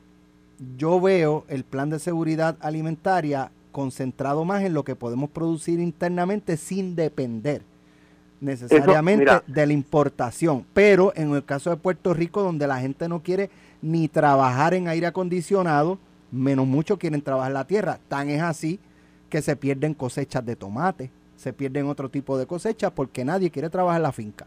yo 0.77 0.99
veo 0.99 1.45
el 1.47 1.63
plan 1.63 1.89
de 1.89 1.99
seguridad 1.99 2.57
alimentaria 2.59 3.51
concentrado 3.71 4.43
más 4.43 4.63
en 4.63 4.73
lo 4.73 4.83
que 4.83 4.95
podemos 4.95 5.29
producir 5.29 5.79
internamente 5.79 6.57
sin 6.57 6.95
depender 6.95 7.61
necesariamente 8.41 9.25
de 9.47 9.67
la 9.67 9.73
importación. 9.73 10.65
Pero 10.73 11.13
en 11.15 11.31
el 11.33 11.43
caso 11.45 11.69
de 11.69 11.77
Puerto 11.77 12.13
Rico, 12.13 12.41
donde 12.41 12.67
la 12.67 12.79
gente 12.79 13.07
no 13.07 13.21
quiere 13.21 13.49
ni 13.81 14.07
trabajar 14.07 14.73
en 14.73 14.87
aire 14.87 15.07
acondicionado, 15.07 15.99
menos 16.31 16.65
mucho 16.67 16.97
quieren 16.97 17.21
trabajar 17.21 17.51
la 17.51 17.67
tierra. 17.67 17.99
Tan 18.07 18.29
es 18.29 18.41
así 18.41 18.79
que 19.29 19.41
se 19.41 19.55
pierden 19.55 19.93
cosechas 19.93 20.45
de 20.45 20.55
tomate, 20.55 21.11
se 21.39 21.53
pierden 21.53 21.87
otro 21.87 22.09
tipo 22.09 22.37
de 22.37 22.45
cosechas 22.45 22.91
porque 22.91 23.23
nadie 23.23 23.49
quiere 23.49 23.69
trabajar 23.69 24.01
la 24.01 24.11
finca. 24.11 24.45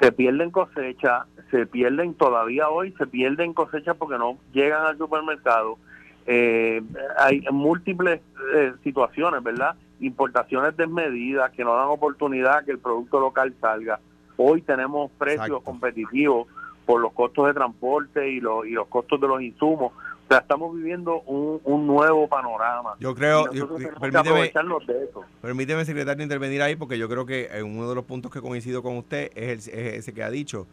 se 0.00 0.12
pierden 0.12 0.52
cosechas, 0.52 1.26
se 1.50 1.66
pierden 1.66 2.14
todavía 2.14 2.68
hoy, 2.68 2.92
se 2.98 3.06
pierden 3.06 3.52
cosechas 3.52 3.96
porque 3.96 4.16
no 4.16 4.38
llegan 4.52 4.86
al 4.86 4.96
supermercado. 4.96 5.78
Eh, 6.26 6.82
hay 7.18 7.44
múltiples 7.50 8.20
eh, 8.54 8.74
situaciones, 8.84 9.42
¿verdad? 9.42 9.74
Importaciones 9.98 10.76
desmedidas 10.76 11.50
que 11.50 11.64
no 11.64 11.74
dan 11.74 11.88
oportunidad 11.88 12.58
a 12.58 12.62
que 12.64 12.70
el 12.70 12.78
producto 12.78 13.18
local 13.18 13.52
salga. 13.60 13.98
Hoy 14.36 14.62
tenemos 14.62 15.10
precios 15.18 15.46
Exacto. 15.46 15.64
competitivos 15.64 16.46
por 16.86 17.00
los 17.00 17.12
costos 17.12 17.48
de 17.48 17.54
transporte 17.54 18.30
y 18.30 18.40
los, 18.40 18.66
y 18.66 18.70
los 18.70 18.86
costos 18.86 19.20
de 19.20 19.26
los 19.26 19.42
insumos. 19.42 19.92
Sea, 20.32 20.40
estamos 20.40 20.74
viviendo 20.74 21.20
un, 21.22 21.60
un 21.64 21.86
nuevo 21.86 22.26
panorama. 22.26 22.94
Yo 22.98 23.14
creo, 23.14 23.52
yo- 23.52 23.68
permíteme, 24.00 24.40
de 24.40 25.04
eso. 25.04 25.24
permíteme, 25.42 25.84
secretario, 25.84 26.22
intervenir 26.22 26.62
ahí 26.62 26.74
porque 26.74 26.96
yo 26.96 27.06
creo 27.06 27.26
que 27.26 27.50
uno 27.62 27.86
de 27.86 27.94
los 27.94 28.04
puntos 28.04 28.30
que 28.32 28.40
coincido 28.40 28.82
con 28.82 28.96
usted 28.96 29.30
es, 29.34 29.68
el- 29.68 29.74
es 29.74 29.94
ese 29.98 30.14
que 30.14 30.22
ha 30.22 30.30
dicho. 30.30 30.66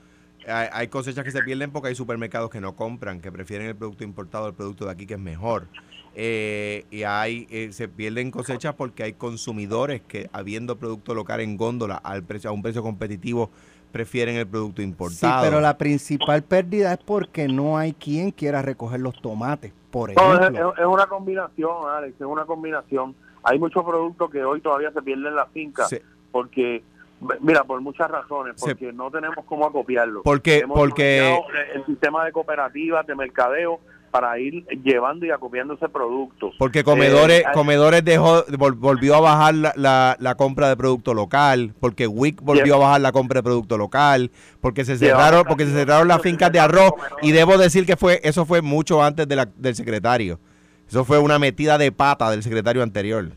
hay, 0.48 0.69
hay 0.72 0.88
cosechas 0.88 1.26
que 1.26 1.32
se 1.32 1.41
pierden 1.43 1.72
porque 1.72 1.89
hay 1.89 1.95
supermercados 1.95 2.50
que 2.50 2.62
no 2.62 2.74
compran, 2.78 3.19
que 3.19 3.34
prefieren 3.34 3.67
el 3.67 3.76
producto 3.76 4.06
importado 4.06 4.45
al 4.45 4.54
producto 4.54 4.86
de 4.86 4.91
aquí 4.91 5.06
que 5.06 5.15
es 5.15 5.19
mejor. 5.19 5.67
Eh, 6.15 6.86
y 6.89 7.04
hay 7.04 7.45
eh, 7.52 7.69
se 7.74 7.88
pierden 7.89 8.32
cosechas 8.32 8.74
porque 8.76 9.04
hay 9.04 9.13
consumidores 9.13 10.02
que 10.08 10.30
habiendo 10.32 10.78
producto 10.78 11.13
local 11.13 11.41
en 11.41 11.58
góndola 11.58 11.95
al 11.95 12.24
precio 12.24 12.50
a 12.50 12.54
un 12.54 12.62
precio 12.62 12.82
competitivo 12.82 13.52
prefieren 13.91 14.36
el 14.36 14.47
producto 14.47 14.82
Sí, 14.82 14.88
importado. 14.88 15.43
pero 15.43 15.60
la 15.62 15.78
principal 15.78 16.43
pérdida 16.43 16.93
es 16.93 16.99
porque 16.99 17.47
no 17.47 17.78
hay 17.78 17.93
quien 17.93 18.32
quiera 18.32 18.62
recoger 18.62 18.99
los 18.99 19.19
tomates, 19.21 19.73
por 19.91 20.13
No, 20.15 20.34
es, 20.34 20.39
ejemplo. 20.39 20.73
es- 20.78 20.86
una 20.86 21.08
combinación, 21.08 21.89
Alex, 21.89 22.15
es 22.15 22.21
una 22.28 22.45
combinación. 22.45 23.15
Hay 23.43 23.58
muchos 23.58 23.84
productos 23.84 24.30
que 24.30 24.43
hoy 24.43 24.62
todavía 24.62 24.91
se 24.91 25.02
pierden 25.02 25.28
en 25.28 25.36
la 25.36 25.45
finca 25.47 25.88
porque, 26.32 26.84
mira, 27.41 27.63
por 27.63 27.80
muchas 27.82 28.12
razones, 28.12 28.56
porque 28.60 28.91
no 28.93 29.10
tenemos 29.10 29.43
cómo 29.45 29.65
acopiarlo. 29.65 30.21
porque 30.23 30.60
Hemos 30.60 30.78
porque 30.78 31.36
el 31.73 31.86
sistema 31.86 32.25
de 32.25 32.32
cooperativas, 32.32 33.08
de 33.08 33.15
mercadeo, 33.15 33.80
para 34.10 34.38
ir 34.39 34.65
llevando 34.84 35.26
y 35.26 35.32
acopiando 35.32 35.74
ese 35.76 35.88
producto. 35.89 36.52
Porque 36.58 36.84
Comedores, 36.84 37.41
Eh, 37.41 37.45
Comedores 37.54 38.04
dejó, 38.04 38.45
vol- 38.48 38.76
volvió 38.78 39.15
a 39.15 39.19
bajar 39.22 39.56
la, 39.56 39.74
la- 39.76 40.17
la 40.19 40.36
compra 40.36 40.67
de 40.69 40.76
producto 40.78 41.13
local, 41.13 41.74
porque 41.80 42.08
WIC 42.08 42.41
volvió 42.41 42.76
a 42.76 42.80
bajar 42.80 43.02
la 43.02 43.12
compra 43.12 43.39
de 43.39 43.43
producto 43.43 43.78
local, 43.78 44.32
porque 44.62 44.86
se 44.86 44.98
cerraron, 44.98 45.43
porque 45.48 45.65
se 45.65 45.74
cerraron 45.74 46.08
las 46.08 46.22
fincas 46.22 46.52
de 46.52 46.60
arroz, 46.60 46.91
y 47.22 47.32
debo 47.32 47.58
decir 47.58 47.86
que 47.86 47.95
fue, 47.98 48.19
eso 48.24 48.45
fue 48.45 48.62
mucho 48.62 49.04
antes 49.04 49.28
de 49.28 49.36
la- 49.36 49.50
del 49.56 49.76
secretario. 49.76 50.39
Eso 50.88 51.06
fue 51.06 51.19
una 51.19 51.38
metida 51.38 51.78
de 51.78 51.91
pata 51.91 52.32
del 52.32 52.41
secretario 52.43 52.82
anterior. 52.82 53.30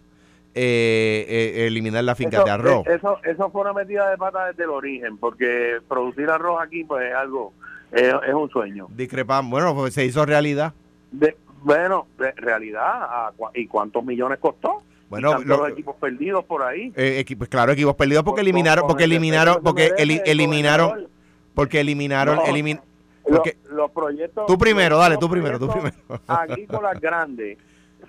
Eh, 0.54 1.26
eh, 1.28 1.66
eliminar 1.66 2.04
las 2.04 2.18
fincas 2.18 2.44
de 2.44 2.50
arroz. 2.50 2.86
eh, 2.86 2.94
Eso, 2.96 3.18
eso 3.24 3.50
fue 3.50 3.62
una 3.62 3.72
metida 3.72 4.10
de 4.10 4.16
pata 4.18 4.46
desde 4.46 4.64
el 4.64 4.70
origen, 4.70 5.16
porque 5.18 5.78
producir 5.88 6.28
arroz 6.30 6.60
aquí 6.62 6.84
pues 6.84 7.08
es 7.08 7.14
algo, 7.14 7.52
es, 7.90 8.12
es 8.28 8.34
un 8.34 8.50
sueño. 8.50 8.86
Discrepan, 8.90 9.48
bueno, 9.50 9.74
pues 9.74 9.94
se 9.94 10.04
hizo 10.04 10.24
realidad. 10.26 10.72
De, 11.10 11.36
bueno, 11.62 12.06
de 12.18 12.32
realidad, 12.32 12.82
¿a 13.02 13.32
cua- 13.36 13.50
¿y 13.54 13.66
cuántos 13.66 14.04
millones 14.04 14.38
costó? 14.40 14.82
Bueno, 15.08 15.30
tantos 15.30 15.46
lo- 15.46 15.56
los 15.58 15.68
equipos 15.70 15.96
perdidos 15.96 16.44
por 16.44 16.62
ahí. 16.62 16.92
Eh, 16.96 17.22
equi- 17.24 17.36
pues 17.36 17.50
claro, 17.50 17.72
equipos 17.72 17.94
perdidos 17.94 18.24
porque 18.24 18.40
eliminaron, 18.40 18.86
porque 18.86 19.04
el 19.04 19.12
eliminaron, 19.12 19.62
porque 19.62 19.92
el 19.98 20.10
eliminaron, 20.24 21.06
porque 21.54 21.80
eliminaron, 21.80 22.36
No, 22.36 22.44
elimin- 22.44 22.80
Lo- 23.26 23.36
porque- 23.36 23.56
los 23.70 23.90
proyectos. 23.90 24.46
Tú 24.46 24.56
primero, 24.58 24.96
los- 24.96 25.00
dale, 25.00 25.14
los 25.14 25.20
tú 25.20 25.28
primero, 25.30 25.58
tú 25.58 25.68
primero. 25.68 25.94
Agrícolas 26.26 26.98
grandes 27.00 27.58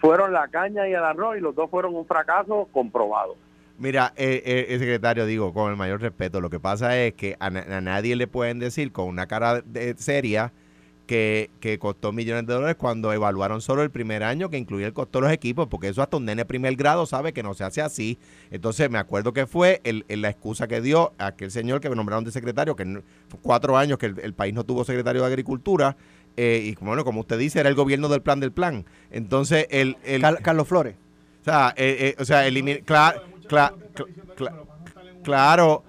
fueron 0.04 0.34
la 0.34 0.50
caña 0.50 0.86
y 0.86 0.92
el 0.92 1.02
arroz 1.02 1.38
y 1.38 1.40
los 1.40 1.56
dos 1.56 1.70
fueron 1.70 1.96
un 1.96 2.06
fracaso 2.06 2.68
comprobado. 2.74 3.38
Mira, 3.80 4.12
eh, 4.18 4.44
eh, 4.46 4.66
el 4.72 4.80
secretario, 4.80 5.26
digo, 5.26 5.54
con 5.54 5.72
el 5.72 5.78
mayor 5.78 6.02
respeto, 6.02 6.42
lo 6.42 6.50
que 6.50 6.60
pasa 6.60 7.00
es 7.00 7.14
que 7.14 7.38
a, 7.40 7.50
na- 7.50 7.66
a 7.78 7.80
nadie 7.80 8.18
le 8.18 8.28
pueden 8.28 8.60
decir 8.60 8.92
con 8.92 9.08
una 9.08 9.28
cara 9.28 9.62
de- 9.62 9.96
seria 9.98 10.52
que, 11.08 11.50
que 11.62 11.80
costó 11.80 12.12
millones 12.12 12.46
de 12.48 12.54
dólares 12.54 12.76
cuando 12.78 13.14
evaluaron 13.14 13.62
solo 13.62 13.82
el 13.82 13.92
primer 13.92 14.24
año 14.24 14.50
que 14.50 14.58
incluía 14.58 14.88
el 14.88 14.94
costo 14.94 15.20
de 15.20 15.24
los 15.24 15.32
equipos, 15.34 15.68
porque 15.68 15.88
eso 15.88 16.02
hasta 16.02 16.18
un 16.18 16.26
nene 16.26 16.44
primer 16.44 16.76
grado 16.76 17.06
sabe 17.06 17.32
que 17.32 17.42
no 17.44 17.54
se 17.54 17.64
hace 17.64 17.82
así. 17.82 18.18
Entonces 18.52 18.90
me 18.90 18.98
acuerdo 18.98 19.32
que 19.32 19.48
fue 19.48 19.80
el, 19.86 20.04
la 20.10 20.30
excusa 20.30 20.68
que 20.68 20.82
dio 20.82 21.14
aquel 21.18 21.50
señor 21.50 21.80
que 21.80 21.90
nombraron 21.90 22.26
de 22.26 22.32
secretario, 22.32 22.76
que 22.76 23.02
cuatro 23.42 23.78
años 23.78 23.98
que 23.98 24.08
el 24.08 24.34
país 24.34 24.54
no 24.54 24.66
tuvo 24.66 24.84
secretario 24.84 25.22
de 25.22 25.28
Agricultura, 25.28 25.96
eh, 26.38 26.62
y 26.64 26.76
bueno, 26.84 27.04
como 27.04 27.22
usted 27.22 27.38
dice, 27.38 27.60
era 27.60 27.70
el 27.70 27.76
gobierno 27.76 28.08
del 28.10 28.22
plan 28.22 28.40
del 28.40 28.52
plan. 28.52 28.86
Entonces, 29.12 29.68
el... 29.70 29.98
el 30.04 30.22
Car- 30.22 30.42
Carlos 30.42 30.68
Flores. 30.68 30.96
o 31.42 31.44
sea, 31.46 31.74
eh, 31.78 32.16
eh, 32.18 32.22
o 32.22 32.26
sea, 32.26 32.48
elimi- 32.48 32.84
cla- 32.84 33.16
cla- 33.48 33.74
cla- 34.36 34.36
cla- 34.36 34.54
claro, 35.24 35.84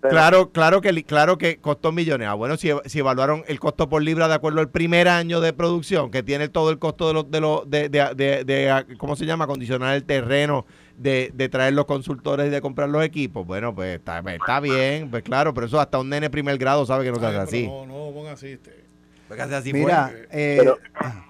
Pero- 0.00 0.10
claro, 0.10 0.50
claro 0.50 0.80
que 0.80 1.04
claro 1.04 1.38
que 1.38 1.58
costó 1.58 1.92
millones. 1.92 2.26
Ah, 2.26 2.34
bueno, 2.34 2.56
si, 2.56 2.70
si 2.86 2.98
evaluaron 2.98 3.44
el 3.46 3.60
costo 3.60 3.88
por 3.88 4.02
libra 4.02 4.26
de 4.26 4.34
acuerdo 4.34 4.58
al 4.60 4.68
primer 4.68 5.06
año 5.08 5.40
de 5.40 5.52
producción, 5.52 6.10
que 6.10 6.24
tiene 6.24 6.48
todo 6.48 6.70
el 6.70 6.78
costo 6.80 7.06
de 7.06 7.14
los 7.14 7.30
de 7.30 7.40
los 7.40 7.70
de, 7.70 7.88
de, 7.88 8.12
de- 8.16 8.44
de, 8.44 8.70
ah, 8.70 8.84
¿cómo 8.98 9.14
se 9.14 9.26
llama? 9.26 9.44
Acondicionar 9.44 9.94
el 9.94 10.02
terreno, 10.02 10.66
de, 10.96 11.30
de 11.34 11.48
traer 11.48 11.74
los 11.74 11.84
consultores 11.84 12.48
y 12.48 12.50
de 12.50 12.60
comprar 12.60 12.88
los 12.88 13.04
equipos. 13.04 13.46
Bueno, 13.46 13.74
pues 13.74 13.96
está, 13.96 14.18
está 14.18 14.58
bien, 14.58 15.08
pues 15.08 15.22
claro, 15.22 15.54
pero 15.54 15.68
eso 15.68 15.80
hasta 15.80 16.00
un 16.00 16.08
nene 16.08 16.30
primer 16.30 16.58
grado 16.58 16.84
sabe 16.84 17.04
que 17.04 17.12
no 17.12 17.20
se 17.20 17.26
hace 17.26 17.38
así. 17.38 17.66
No, 17.68 17.86
no, 17.86 18.12
ponga 18.12 18.32
así. 18.32 18.48
Este. 18.48 18.81
Porque 19.32 19.42
hace 19.42 19.54
así 19.56 19.72
Mira, 19.72 20.08
fue. 20.08 20.28
eh, 20.30 20.56
Pero- 20.58 20.78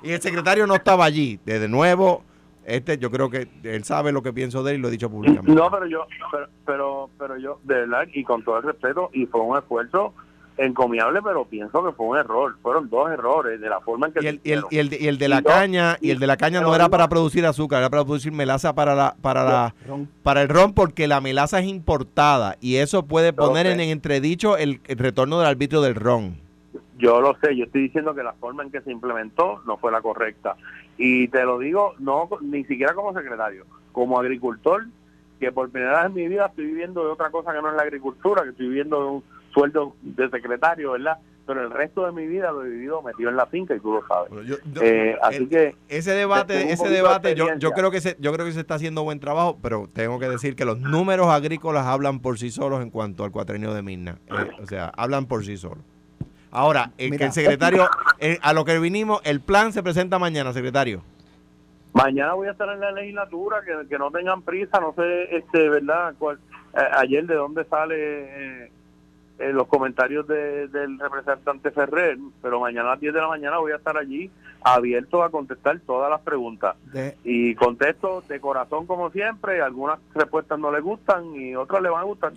Y 0.03 0.11
el 0.11 0.21
secretario 0.21 0.67
no 0.67 0.75
estaba 0.75 1.05
allí. 1.05 1.39
De 1.45 1.69
nuevo, 1.69 2.25
este 2.65 2.99
yo 2.99 3.11
creo 3.11 3.31
que 3.31 3.49
él 3.63 3.85
sabe 3.85 4.11
lo 4.11 4.23
que 4.23 4.33
pienso 4.33 4.63
de 4.65 4.73
él 4.73 4.79
y 4.79 4.81
lo 4.83 4.89
he 4.89 4.91
dicho 4.91 5.09
públicamente. 5.09 5.53
No, 5.53 5.71
pero 5.71 5.87
yo, 5.87 6.07
pero, 6.33 6.47
pero, 6.67 7.11
pero 7.19 7.37
yo, 7.39 7.61
de 7.63 7.75
verdad, 7.75 8.09
y 8.13 8.25
con 8.25 8.43
todo 8.43 8.57
el 8.59 8.65
respeto, 8.65 9.11
y 9.13 9.27
fue 9.27 9.41
un 9.41 9.57
esfuerzo 9.57 10.15
encomiable, 10.59 11.21
pero 11.23 11.45
pienso 11.45 11.85
que 11.85 11.93
fue 11.93 12.07
un 12.07 12.19
error. 12.19 12.57
Fueron 12.61 12.91
dos 12.91 13.11
errores 13.11 13.61
de 13.61 13.69
la 13.69 13.81
forma 13.81 14.09
en 14.09 14.13
que 14.13 14.21
Y 14.23 14.27
el, 14.27 14.41
y 14.45 14.53
el, 14.53 14.65
y 14.71 14.79
el 14.79 14.91
de, 14.91 14.99
y 15.01 15.07
el 15.09 15.19
de 15.19 15.29
la 15.29 15.43
caña 15.43 15.97
y 16.01 16.11
el 16.11 16.19
de 16.19 16.27
la 16.27 16.37
caña 16.37 16.61
no 16.61 16.75
era 16.75 16.89
para 16.89 17.09
producir 17.09 17.47
azúcar, 17.47 17.79
era 17.79 17.91
para 17.91 18.05
producir 18.05 18.33
melaza 18.33 18.75
para 18.75 18.95
la 18.95 19.17
para 19.23 19.45
la 19.45 19.75
para 20.23 20.43
el 20.43 20.49
ron 20.49 20.75
porque 20.75 21.07
la 21.07 21.21
melaza 21.21 21.61
es 21.61 21.67
importada 21.67 22.57
y 22.61 22.77
eso 22.77 23.07
puede 23.07 23.33
poner 23.33 23.67
sé. 23.67 23.73
en 23.73 23.81
entredicho 23.81 24.57
el, 24.57 24.81
el 24.89 24.99
retorno 24.99 25.39
del 25.39 25.47
arbitrio 25.49 25.81
del 25.81 25.95
ron. 25.95 26.42
Yo 27.03 27.21
lo 27.21 27.37
sé, 27.43 27.57
yo 27.57 27.65
estoy 27.65 27.83
diciendo 27.83 28.15
que 28.15 28.23
la 28.23 28.33
forma 28.35 28.63
en 28.63 28.71
que 28.71 28.81
se 28.81 28.93
implementó 28.93 29.61
no 29.67 29.77
fue 29.77 29.91
la 29.91 30.01
correcta. 30.01 30.55
Y 30.97 31.27
te 31.29 31.43
lo 31.43 31.59
digo, 31.59 31.95
no 31.99 32.29
ni 32.41 32.63
siquiera 32.65 32.95
como 32.95 33.13
secretario, 33.13 33.67
como 33.91 34.21
agricultor, 34.21 34.85
que 35.41 35.51
por 35.51 35.69
primera 35.71 35.97
vez 36.03 36.07
en 36.07 36.15
mi 36.15 36.29
vida 36.29 36.47
estoy 36.47 36.67
viviendo 36.67 37.05
de 37.05 37.11
otra 37.11 37.31
cosa 37.31 37.53
que 37.53 37.61
no 37.61 37.71
es 37.71 37.75
la 37.75 37.83
agricultura, 37.83 38.45
que 38.45 38.51
estoy 38.51 38.69
viviendo 38.69 39.01
de 39.03 39.07
un 39.11 39.25
sueldo 39.53 39.97
de 40.03 40.31
secretario, 40.31 40.93
¿verdad? 40.93 41.19
Pero 41.45 41.61
el 41.65 41.73
resto 41.73 42.07
de 42.07 42.13
mi 42.13 42.25
vida 42.29 42.53
lo 42.53 42.65
he 42.65 42.69
vivido 42.69 43.03
metido 43.03 43.29
en 43.31 43.35
la 43.37 43.47
finca 43.47 43.75
y 43.75 43.81
tú 43.81 43.95
lo 43.95 44.07
sabes. 44.07 44.31
Yo- 44.47 44.57
yo- 44.73 44.83
Eh, 44.83 45.19
así 45.23 45.39
el- 45.39 45.49
que 45.49 45.75
ese 45.89 46.13
debate, 46.13 46.71
ese 46.73 46.85
de 46.89 46.95
debate, 46.95 47.35
yo, 47.35 47.49
yo 47.59 47.73
creo 47.73 47.91
que 47.91 48.01
se, 48.01 48.17
yo 48.21 48.33
creo 48.33 48.47
que 48.47 48.53
se 48.53 48.61
está 48.61 48.77
haciendo 48.77 49.03
buen 49.03 49.19
trabajo, 49.19 49.59
pero 49.61 49.89
tengo 49.93 50.21
que 50.21 50.29
decir 50.29 50.55
que 50.55 50.65
los 50.65 50.79
números 50.79 51.27
agrícolas 51.27 51.85
hablan 51.87 52.21
por 52.21 52.39
sí 52.39 52.51
solos 52.53 52.81
en 52.81 52.91
cuanto 52.91 53.25
al 53.25 53.33
cuatrenio 53.33 53.75
de 53.75 53.83
Mirna. 53.83 54.19
Eh, 54.29 54.51
o 54.63 54.67
sea, 54.67 54.93
hablan 54.97 55.27
por 55.27 55.45
sí 55.45 55.57
solos. 55.57 55.83
Ahora, 56.53 56.91
el 56.99 57.07
que 57.07 57.11
Mira. 57.13 57.27
el 57.27 57.33
secretario, 57.33 57.89
eh, 58.19 58.39
a 58.43 58.53
lo 58.53 58.65
que 58.65 58.79
vinimos, 58.79 59.21
el 59.25 59.41
plan 59.41 59.73
se 59.73 59.83
presenta 59.83 60.19
mañana, 60.19 60.53
secretario. 60.53 61.03
Mañana 61.95 62.35
voy 62.35 62.49
a 62.49 62.53
estar 62.53 62.69
en 62.69 62.81
la 62.81 62.93
legislatura, 62.93 63.63
que, 63.65 63.89
que 63.89 63.99
no 63.99 64.11
tengan 64.11 64.43
prisa, 64.43 64.79
no 64.81 64.93
sé, 64.95 65.37
este, 65.37 65.69
¿verdad? 65.69 66.15
Cuál- 66.19 66.39
eh, 66.75 66.81
ayer 66.97 67.27
de 67.27 67.35
dónde 67.35 67.65
sale 67.65 67.95
eh, 68.65 68.71
eh, 69.39 69.53
los 69.53 69.67
comentarios 69.67 70.27
de- 70.29 70.69
del 70.69 70.99
representante 70.99 71.71
Ferrer, 71.71 72.17
pero 72.41 72.61
mañana 72.61 72.89
a 72.89 72.93
las 72.93 73.01
10 73.01 73.13
de 73.13 73.21
la 73.21 73.29
mañana 73.29 73.59
voy 73.59 73.73
a 73.73 73.77
estar 73.77 73.97
allí 73.97 74.31
abierto 74.63 75.23
a 75.23 75.31
contestar 75.31 75.81
todas 75.81 76.09
las 76.11 76.21
preguntas. 76.21 76.77
De- 76.93 77.17
Y 77.25 77.55
contesto 77.57 78.23
de 78.29 78.41
corazón 78.41 78.87
como 78.87 79.11
siempre, 79.11 79.61
algunas 79.61 79.99
respuestas 80.15 80.59
no 80.59 80.71
le 80.71 80.81
gustan 80.81 81.35
y 81.35 81.55
otras 81.57 81.83
le 81.83 81.89
van 81.91 82.01
a 82.03 82.05
gustar. 82.05 82.33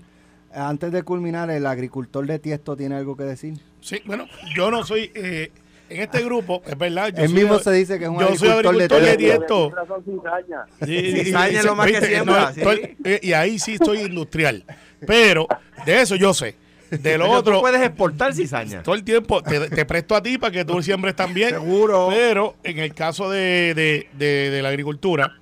Antes 0.56 0.92
de 0.92 1.04
culminar, 1.04 1.50
el 1.50 1.66
agricultor 1.66 2.26
de 2.26 2.40
Tiesto 2.40 2.76
tiene 2.76 2.96
algo 2.96 3.16
que 3.18 3.24
decir. 3.24 3.56
Sí, 3.82 4.02
bueno, 4.06 4.26
yo 4.56 4.72
no 4.72 4.84
soy. 4.86 5.12
eh, 5.14 5.52
en 5.88 6.02
este 6.02 6.24
grupo, 6.24 6.64
es 6.66 6.76
verdad. 6.78 7.10
Yo 7.16 7.22
Él 7.24 7.30
soy- 7.30 7.40
mismo 7.40 7.60
se 7.60 7.72
dice 7.72 8.00
que 8.00 8.06
es 8.06 8.10
un 8.10 8.18
yo 8.20 8.36
soy 8.36 8.50
agricultor 8.50 9.02
de 9.02 9.12
agricultor 9.12 9.12
de 9.12 9.18
Tiesto. 9.18 9.72
Cizaña. 10.04 10.66
Sí, 10.84 11.12
sí, 11.12 11.24
Cizaña 11.26 11.50
sí, 11.50 11.56
es 11.58 11.66
lo 11.66 11.76
más 11.76 11.92
que 11.92 12.02
siembra, 12.02 12.54
sí. 12.54 12.60
estoy- 12.60 12.98
eh, 13.04 13.20
y 13.22 13.34
ahí 13.34 13.60
sí 13.60 13.74
estoy 13.76 14.00
industrial. 14.00 14.64
Pero 15.06 15.48
de 15.86 16.02
eso 16.02 16.16
yo 16.16 16.34
sé. 16.34 16.56
De 16.90 17.18
lo 17.18 17.26
Pero 17.26 17.32
otro, 17.32 17.56
tú 17.56 17.62
puedes 17.62 17.82
exportar 17.82 18.34
cizaña. 18.34 18.82
todo 18.82 18.96
el 18.96 19.04
tiempo 19.04 19.42
te, 19.44 19.70
te 19.70 19.86
presto 19.86 20.16
a 20.16 20.24
ti 20.24 20.38
para 20.40 20.52
que 20.52 20.66
tú 20.66 20.82
siembres 20.82 21.16
también. 21.16 21.50
Seguro. 21.50 22.08
Pero 22.10 22.56
en 22.64 22.80
el 22.80 22.94
caso 22.96 23.30
de, 23.30 23.74
de- 23.76 24.08
de- 24.18 24.50
de 24.50 24.62
la 24.64 24.70
agricultura, 24.70 25.34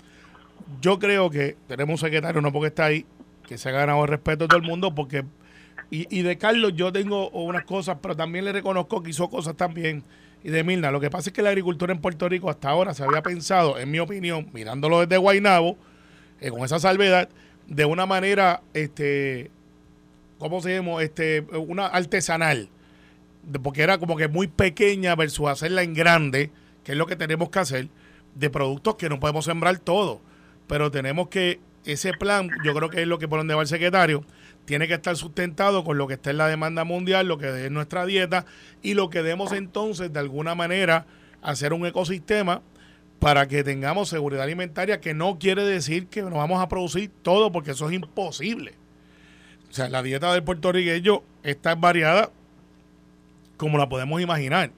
yo 0.81 0.99
creo 0.99 1.29
que 1.29 1.55
tenemos 1.67 2.01
un 2.01 2.05
secretario, 2.05 2.41
no 2.41 2.51
porque 2.51 2.67
está 2.67 2.85
ahí, 2.85 3.05
que 3.47 3.57
se 3.57 3.69
ha 3.69 3.71
ganado 3.71 4.01
el 4.03 4.09
respeto 4.09 4.45
de 4.45 4.47
todo 4.49 4.59
el 4.59 4.67
mundo, 4.67 4.93
porque. 4.95 5.25
Y, 5.89 6.07
y 6.17 6.23
de 6.23 6.37
Carlos 6.37 6.73
yo 6.75 6.91
tengo 6.91 7.29
unas 7.29 7.65
cosas, 7.65 7.97
pero 8.01 8.15
también 8.15 8.45
le 8.45 8.51
reconozco 8.51 9.03
que 9.03 9.11
hizo 9.11 9.29
cosas 9.29 9.55
también. 9.55 10.03
Y 10.43 10.49
de 10.49 10.63
Milna, 10.63 10.91
lo 10.91 10.99
que 10.99 11.09
pasa 11.09 11.29
es 11.29 11.33
que 11.33 11.41
la 11.41 11.49
agricultura 11.49 11.93
en 11.93 12.01
Puerto 12.01 12.27
Rico 12.27 12.49
hasta 12.49 12.69
ahora 12.69 12.93
se 12.93 13.03
había 13.03 13.21
pensado, 13.21 13.79
en 13.79 13.89
mi 13.91 13.99
opinión, 13.99 14.49
mirándolo 14.53 14.99
desde 14.99 15.17
Guaynabo, 15.17 15.77
eh, 16.41 16.49
con 16.49 16.63
esa 16.65 16.79
salvedad, 16.79 17.29
de 17.67 17.85
una 17.85 18.05
manera, 18.05 18.61
este, 18.73 19.51
¿cómo 20.39 20.61
se 20.61 20.75
llama? 20.75 21.01
Este, 21.01 21.41
una 21.41 21.87
artesanal 21.87 22.69
porque 23.61 23.81
era 23.81 23.97
como 23.97 24.15
que 24.15 24.27
muy 24.27 24.47
pequeña 24.47 25.15
versus 25.15 25.49
hacerla 25.49 25.83
en 25.83 25.93
grande, 25.93 26.51
que 26.83 26.93
es 26.93 26.97
lo 26.97 27.05
que 27.05 27.15
tenemos 27.15 27.49
que 27.49 27.59
hacer, 27.59 27.87
de 28.35 28.49
productos 28.49 28.95
que 28.95 29.09
no 29.09 29.19
podemos 29.19 29.45
sembrar 29.45 29.77
todo, 29.79 30.21
pero 30.67 30.91
tenemos 30.91 31.27
que, 31.27 31.59
ese 31.85 32.13
plan, 32.13 32.49
yo 32.63 32.73
creo 32.73 32.89
que 32.89 33.01
es 33.01 33.07
lo 33.07 33.19
que 33.19 33.27
por 33.27 33.39
donde 33.39 33.55
va 33.55 33.61
el 33.61 33.67
secretario, 33.67 34.23
tiene 34.65 34.87
que 34.87 34.93
estar 34.93 35.15
sustentado 35.17 35.83
con 35.83 35.97
lo 35.97 36.07
que 36.07 36.13
está 36.13 36.29
en 36.29 36.37
la 36.37 36.47
demanda 36.47 36.83
mundial, 36.83 37.27
lo 37.27 37.37
que 37.37 37.65
es 37.65 37.71
nuestra 37.71 38.05
dieta 38.05 38.45
y 38.81 38.93
lo 38.93 39.09
que 39.09 39.23
demos 39.23 39.51
entonces 39.51 40.13
de 40.13 40.19
alguna 40.19 40.55
manera 40.55 41.05
hacer 41.41 41.73
un 41.73 41.85
ecosistema 41.85 42.61
para 43.19 43.47
que 43.47 43.63
tengamos 43.63 44.09
seguridad 44.09 44.43
alimentaria, 44.43 44.99
que 44.99 45.13
no 45.13 45.39
quiere 45.39 45.63
decir 45.63 46.07
que 46.07 46.21
nos 46.21 46.33
vamos 46.33 46.61
a 46.61 46.67
producir 46.67 47.09
todo, 47.21 47.51
porque 47.51 47.71
eso 47.71 47.87
es 47.87 47.95
imposible. 47.95 48.73
O 49.69 49.73
sea, 49.73 49.89
la 49.89 50.03
dieta 50.03 50.33
del 50.33 50.43
puertorriqueño 50.43 51.23
está 51.41 51.75
variada 51.75 52.31
como 53.57 53.77
la 53.77 53.87
podemos 53.87 54.21
imaginar. 54.21 54.71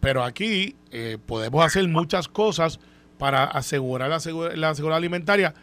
Pero 0.00 0.24
aquí 0.24 0.76
eh, 0.92 1.18
podemos 1.26 1.64
hacer 1.64 1.86
muchas 1.88 2.28
cosas 2.28 2.80
para 3.18 3.44
asegurar 3.44 4.08
la, 4.08 4.16
la 4.54 4.74
seguridad 4.74 4.96
alimentaria, 4.96 5.54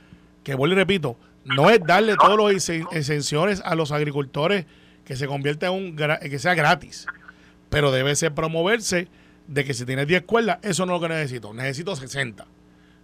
que 0.48 0.56
vuelvo 0.56 0.76
y 0.76 0.78
repito, 0.78 1.18
no 1.44 1.70
es 1.70 1.82
darle 1.86 2.16
todos 2.16 2.38
los 2.38 2.70
exenciones 2.94 3.62
a 3.66 3.76
los 3.76 3.92
agricultores 3.92 4.66
que 5.04 5.18
se 5.18 5.28
convierta 5.28 5.68
en 5.68 5.74
un 5.74 5.96
que 5.98 6.40
sea 6.40 6.56
gratis, 6.56 7.06
pero 7.68 7.92
debe 7.92 8.16
ser 8.16 8.34
promoverse 8.34 9.10
de 9.50 9.66
que 9.66 9.74
si 9.74 9.86
tienes 9.86 10.08
10 10.08 10.22
cuerdas, 10.22 10.60
eso 10.62 10.86
no 10.86 10.96
es 10.96 11.02
lo 11.02 11.06
que 11.06 11.14
necesito, 11.14 11.54
necesito 11.54 11.98
60. 11.98 12.48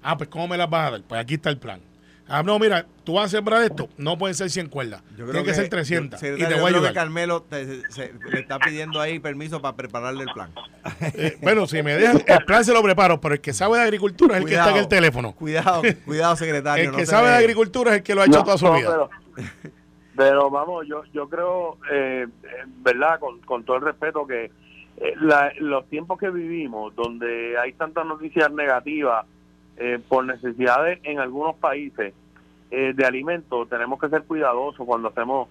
Ah, 0.04 0.16
pues 0.16 0.30
¿cómo 0.30 0.48
me 0.48 0.56
las 0.56 0.70
vas 0.70 0.88
a 0.88 0.92
dar? 0.92 1.02
Pues 1.02 1.20
aquí 1.20 1.34
está 1.34 1.50
el 1.50 1.58
plan. 1.58 1.82
Ah, 2.28 2.42
no, 2.42 2.58
mira, 2.58 2.86
tú 3.04 3.16
vas 3.16 3.26
a 3.26 3.38
sembrar 3.38 3.62
esto, 3.64 3.90
no 3.98 4.18
pueden 4.18 4.34
ser 4.34 4.50
100 4.50 4.70
cuerdas, 4.70 5.04
tiene 5.16 5.44
que, 5.44 5.54
ser 5.54 5.68
300. 5.70 6.22
y 6.24 6.38
te 6.38 6.56
voy 6.56 6.64
a 6.64 6.68
ayudar. 6.68 6.94
Carmelo 6.94 7.46
le 7.52 8.40
está 8.40 8.60
pidiendo 8.60 9.02
ahí 9.02 9.20
permiso 9.20 9.62
para 9.62 9.76
prepararle 9.76 10.24
el 10.24 10.30
plan. 10.34 10.52
Eh, 11.16 11.38
bueno, 11.42 11.68
si 11.68 11.82
me 11.84 11.96
dejan, 11.96 12.22
el 12.26 12.46
plan 12.46 12.64
se 12.64 12.74
lo 12.74 12.82
preparo, 12.82 13.20
pero 13.20 13.36
el 13.36 13.42
que 13.42 13.54
sabe 13.54 13.78
de 13.78 13.84
agricultura 13.84 14.36
es 14.36 14.44
el 14.44 14.50
que 14.50 14.56
está 14.56 14.72
en 14.72 14.78
el 14.78 14.88
teléfono. 14.88 15.34
Cuidado, 15.34 15.82
cuidado, 16.06 16.36
secretario. 16.36 16.90
El 16.92 16.96
que 16.96 17.06
sabe 17.06 17.30
de 17.30 17.36
agricultura 17.36 17.92
es 17.92 17.98
el 17.98 18.04
que 18.04 18.16
lo 18.16 18.22
ha 18.22 18.26
hecho 18.26 18.44
toda 18.44 18.58
su 18.58 18.72
vida. 18.72 19.10
Pero, 20.16 20.50
vamos, 20.50 20.86
yo, 20.88 21.04
yo 21.14 21.28
creo, 21.28 21.78
eh, 21.92 22.28
verdad, 22.84 23.20
con, 23.20 23.40
con 23.42 23.64
todo 23.64 23.78
el 23.78 23.84
respeto, 23.84 24.28
que 24.28 24.52
eh, 24.98 25.14
los 25.60 25.90
tiempos 25.90 26.20
que 26.20 26.30
vivimos, 26.30 26.96
donde 26.96 27.58
hay 27.58 27.74
tantas 27.74 28.06
noticias 28.06 28.52
negativas, 28.52 29.26
eh, 29.78 30.00
por 30.08 30.26
necesidades 30.26 31.00
en 31.04 31.20
algunos 31.20 31.56
países 31.56 32.14
eh, 32.72 32.94
de 32.96 33.06
alimentos, 33.06 33.70
tenemos 33.70 34.00
que 34.00 34.10
ser 34.10 34.24
cuidadosos 34.24 34.86
cuando 34.86 35.10
hacemos 35.10 35.48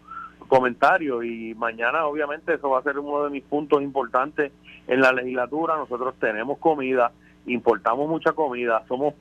comentarios 0.49 1.25
y 1.25 1.55
mañana 1.55 2.07
obviamente 2.07 2.55
eso 2.55 2.71
va 2.71 2.81
a 2.81 2.83
ser 2.83 2.99
uno 2.99 3.25
de 3.25 3.31
mis 3.31 3.43
puntos 3.43 3.83
importantes 3.83 4.53
en 4.87 5.01
la 5.01 5.13
legislatura. 5.13 5.77
Nosotros 5.77 6.15
tenemos 6.19 6.59
comida, 6.59 7.13
importamos 7.47 8.09
mucha 8.09 8.33
comida, 8.33 8.85
somos 8.89 9.15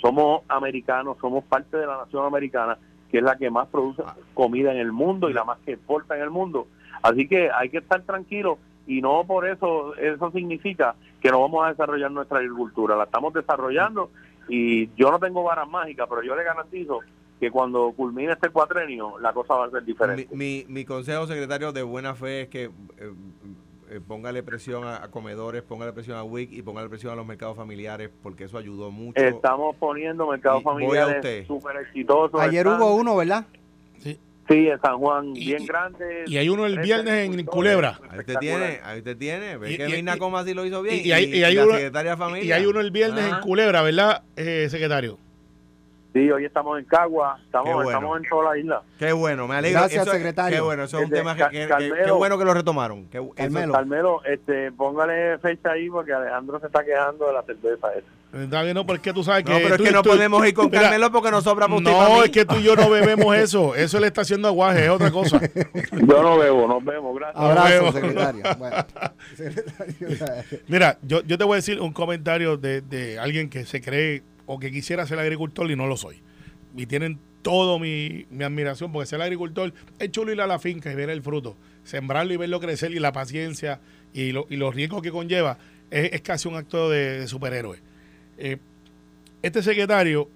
somos 0.00 0.42
americanos, 0.48 1.16
somos 1.18 1.44
parte 1.44 1.78
de 1.78 1.86
la 1.86 1.96
nación 1.96 2.26
americana, 2.26 2.76
que 3.10 3.18
es 3.18 3.24
la 3.24 3.38
que 3.38 3.48
más 3.50 3.68
produce 3.68 4.02
comida 4.34 4.70
en 4.70 4.78
el 4.78 4.92
mundo 4.92 5.30
y 5.30 5.32
la 5.32 5.44
más 5.44 5.58
que 5.60 5.72
exporta 5.72 6.14
en 6.14 6.22
el 6.22 6.30
mundo. 6.30 6.66
Así 7.02 7.26
que 7.26 7.50
hay 7.50 7.70
que 7.70 7.78
estar 7.78 8.02
tranquilos 8.02 8.58
y 8.86 9.00
no 9.00 9.24
por 9.24 9.48
eso 9.48 9.94
eso 9.96 10.30
significa 10.30 10.94
que 11.22 11.30
no 11.30 11.40
vamos 11.40 11.64
a 11.64 11.70
desarrollar 11.70 12.10
nuestra 12.10 12.38
agricultura, 12.38 12.96
la 12.96 13.04
estamos 13.04 13.32
desarrollando 13.32 14.10
y 14.48 14.94
yo 14.94 15.10
no 15.10 15.18
tengo 15.18 15.42
varas 15.42 15.68
mágicas, 15.68 16.06
pero 16.08 16.22
yo 16.22 16.34
le 16.36 16.44
garantizo 16.44 17.00
que 17.40 17.50
cuando 17.50 17.92
culmine 17.92 18.32
este 18.32 18.48
cuatrenio 18.50 19.18
la 19.18 19.32
cosa 19.32 19.54
va 19.54 19.66
a 19.66 19.70
ser 19.70 19.84
diferente. 19.84 20.28
Mi, 20.34 20.64
mi, 20.68 20.84
consejo, 20.84 21.26
secretario, 21.26 21.72
de 21.72 21.82
buena 21.82 22.14
fe 22.14 22.42
es 22.42 22.48
que 22.48 22.64
eh, 22.64 22.70
eh, 23.90 24.00
póngale 24.06 24.42
presión 24.42 24.86
a, 24.86 25.08
comedores, 25.10 25.62
póngale 25.62 25.92
presión 25.92 26.16
a 26.16 26.24
WIC 26.24 26.52
y 26.52 26.62
póngale 26.62 26.88
presión 26.88 27.12
a 27.12 27.16
los 27.16 27.26
mercados 27.26 27.56
familiares 27.56 28.10
porque 28.22 28.44
eso 28.44 28.56
ayudó 28.58 28.90
mucho. 28.90 29.20
Estamos 29.20 29.76
poniendo 29.76 30.26
mercados 30.26 30.62
familiares 30.62 31.46
súper 31.46 31.76
exitosos. 31.76 32.40
Ayer 32.40 32.66
hubo 32.66 32.94
uno, 32.94 33.16
¿verdad? 33.16 33.46
Sí, 33.98 34.18
en 34.48 34.80
San 34.80 34.98
Juan, 34.98 35.32
bien 35.32 35.64
grande. 35.66 36.24
Y 36.26 36.36
hay 36.36 36.48
uno 36.48 36.66
el 36.66 36.78
viernes 36.78 37.30
en 37.30 37.44
Culebra. 37.44 37.98
Ahí 38.10 38.18
usted 38.20 38.36
tiene, 38.38 38.80
ahí 38.84 38.98
usted 38.98 39.16
tiene. 39.16 39.56
Ve 39.56 39.76
que 39.76 39.88
Mirna 39.88 40.16
Coma 40.18 40.44
sí 40.44 40.54
lo 40.54 40.64
hizo 40.64 40.82
bien. 40.82 41.00
Y, 41.04 41.12
hay, 41.12 41.24
y, 41.24 41.44
hay 41.44 41.56
uno, 41.58 41.74
y 42.38 42.52
hay 42.52 42.66
uno 42.66 42.80
el 42.80 42.90
viernes 42.90 43.24
en 43.24 43.40
Culebra, 43.40 43.82
¿verdad, 43.82 44.22
eh, 44.36 44.68
secretario? 44.70 45.18
Sí, 46.14 46.30
hoy 46.30 46.44
estamos 46.44 46.78
en 46.78 46.84
Cagua, 46.84 47.40
estamos, 47.44 47.84
estamos 47.84 48.16
en 48.18 48.28
toda 48.28 48.52
la 48.52 48.56
isla. 48.58 48.82
Qué 49.00 49.12
bueno, 49.12 49.48
me 49.48 49.56
alegro. 49.56 49.80
Gracias, 49.80 50.08
secretario. 50.08 50.58
Qué 50.58 50.62
bueno, 50.62 50.84
eso 50.84 51.00
es 51.00 51.06
un 51.06 51.10
tema 51.10 51.34
que, 51.34 51.66
que, 51.66 51.92
qué 52.04 52.10
bueno 52.12 52.38
que 52.38 52.44
lo 52.44 52.54
retomaron. 52.54 53.06
Qué, 53.08 53.20
Carmelo. 53.34 53.72
Carmelo, 53.72 54.24
este, 54.24 54.70
póngale 54.70 55.38
fecha 55.40 55.72
ahí 55.72 55.90
porque 55.90 56.12
Alejandro 56.12 56.60
se 56.60 56.66
está 56.66 56.84
quejando 56.84 57.26
de 57.26 57.32
la 57.32 57.42
cerveza 57.42 57.88
esa. 57.94 58.42
Está 58.44 58.62
bien, 58.62 58.74
no, 58.76 58.86
porque 58.86 59.12
tú 59.12 59.24
sabes 59.24 59.42
que. 59.42 59.50
No, 59.50 59.58
pero 59.58 59.74
es 59.74 59.82
que 59.82 59.90
no 59.90 60.02
podemos 60.04 60.46
ir 60.46 60.54
con 60.54 60.70
Carmelo 60.70 61.10
porque 61.10 61.32
nos 61.32 61.42
sobra 61.42 61.66
para 61.66 61.80
No, 61.80 62.22
es 62.22 62.30
que 62.30 62.44
tú 62.44 62.54
y 62.60 62.62
yo 62.62 62.76
no 62.76 62.88
bebemos 62.88 63.34
eso. 63.36 63.74
Eso 63.74 63.98
le 63.98 64.06
está 64.06 64.20
haciendo 64.20 64.46
aguaje, 64.46 64.84
es 64.84 64.90
otra 64.90 65.10
cosa. 65.10 65.40
yo 65.90 66.22
no 66.22 66.38
bebo, 66.38 66.68
nos 66.68 66.84
vemos, 66.84 67.16
gracias. 67.16 67.44
Abrazo, 67.44 67.92
secretario. 67.92 68.42
Bueno, 68.58 68.76
secretario. 69.34 70.44
Mira, 70.68 70.96
yo, 71.02 71.22
yo 71.22 71.36
te 71.36 71.42
voy 71.42 71.54
a 71.54 71.56
decir 71.56 71.80
un 71.80 71.92
comentario 71.92 72.56
de, 72.56 72.82
de 72.82 73.18
alguien 73.18 73.50
que 73.50 73.64
se 73.64 73.80
cree 73.80 74.22
o 74.46 74.58
que 74.58 74.70
quisiera 74.70 75.06
ser 75.06 75.18
agricultor 75.18 75.70
y 75.70 75.76
no 75.76 75.86
lo 75.86 75.96
soy. 75.96 76.20
Y 76.76 76.86
tienen 76.86 77.18
todo 77.42 77.78
mi, 77.78 78.26
admiración, 78.42 78.92
porque 78.92 79.06
ser 79.06 79.20
agricultor 79.20 79.72
es 79.98 80.10
chulo 80.10 80.32
ir 80.32 80.40
a 80.40 80.46
la 80.46 80.58
finca 80.58 80.90
y 80.90 80.94
ver 80.94 81.10
el 81.10 81.22
fruto, 81.22 81.56
sembrarlo 81.84 82.32
y 82.32 82.36
verlo 82.36 82.60
crecer 82.60 82.92
y 82.92 82.98
la 82.98 83.12
paciencia 83.12 83.80
y, 84.12 84.32
lo, 84.32 84.46
y 84.48 84.56
los 84.56 84.74
riesgos 84.74 85.02
que 85.02 85.10
conlleva 85.10 85.58
es, 85.90 86.20
casi 86.22 86.48
un 86.48 86.56
acto 86.56 86.90
de, 86.90 87.28
superhéroe. 87.28 87.78
Eh, 88.38 88.58
este 89.42 89.62
secretario 89.62 90.28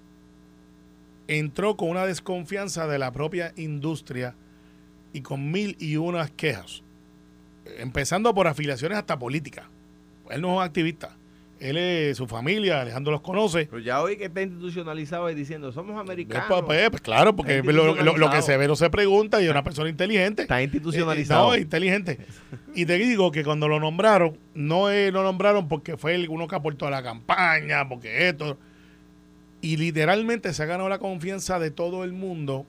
entró 1.27 1.75
con 1.75 1.89
una 1.89 2.05
desconfianza 2.05 2.87
de 2.87 2.99
la 2.99 3.11
propia 3.11 3.53
industria 3.57 4.35
y 5.11 5.21
con 5.21 5.51
mil 5.51 5.75
y 5.79 5.97
unas 5.97 6.29
quejas, 6.31 6.83
empezando 7.79 8.33
por 8.33 8.47
afiliaciones 8.47 8.97
hasta 8.97 9.17
políticas. 9.17 9.65
Él 10.29 10.41
no 10.41 10.51
es 10.51 10.57
un 10.57 10.63
activista 10.63 11.15
él 11.59 11.77
es 11.77 12.17
su 12.17 12.27
familia, 12.27 12.81
Alejandro 12.81 13.11
los 13.11 13.21
conoce. 13.21 13.67
Pero 13.69 13.81
ya 13.81 14.01
hoy 14.01 14.17
que 14.17 14.25
está 14.25 14.41
institucionalizado 14.41 15.29
y 15.29 15.35
diciendo, 15.35 15.71
somos 15.71 15.99
americanos. 15.99 16.45
Pues, 16.47 16.63
pues, 16.65 16.89
pues 16.89 17.01
claro, 17.01 17.35
porque 17.35 17.61
lo, 17.63 18.31
que 18.31 18.41
se 18.41 18.57
ve 18.57 18.67
no 18.67 18.75
se 18.75 18.89
pregunta 18.89 19.41
y 19.41 19.45
es 19.45 19.51
una 19.51 19.63
persona 19.63 19.89
inteligente. 19.89 20.43
Está 20.43 20.61
institucionalizado. 20.61 21.49
no, 21.49 21.57
inteligente. 21.57 22.19
Y 22.75 22.85
te 22.85 22.97
digo 22.97 23.31
que 23.31 23.43
cuando 23.43 23.67
lo 23.67 23.79
nombraron, 23.79 24.37
no 24.53 24.89
lo 24.89 25.23
nombraron 25.23 25.67
porque 25.67 25.97
fue 25.97 26.15
el 26.15 26.29
uno 26.29 26.47
que 26.47 26.55
aportó 26.55 26.87
a 26.87 26.91
la 26.91 27.03
campaña, 27.03 27.87
porque 27.87 28.29
esto. 28.29 28.57
Y 29.61 29.77
literalmente 29.77 30.53
se 30.53 30.63
ha 30.63 30.65
ganado 30.65 30.87
la 30.87 30.99
confianza 30.99 31.59
de 31.59 31.71
todo 31.71 32.03
el 32.03 32.13
mundo 32.13 32.65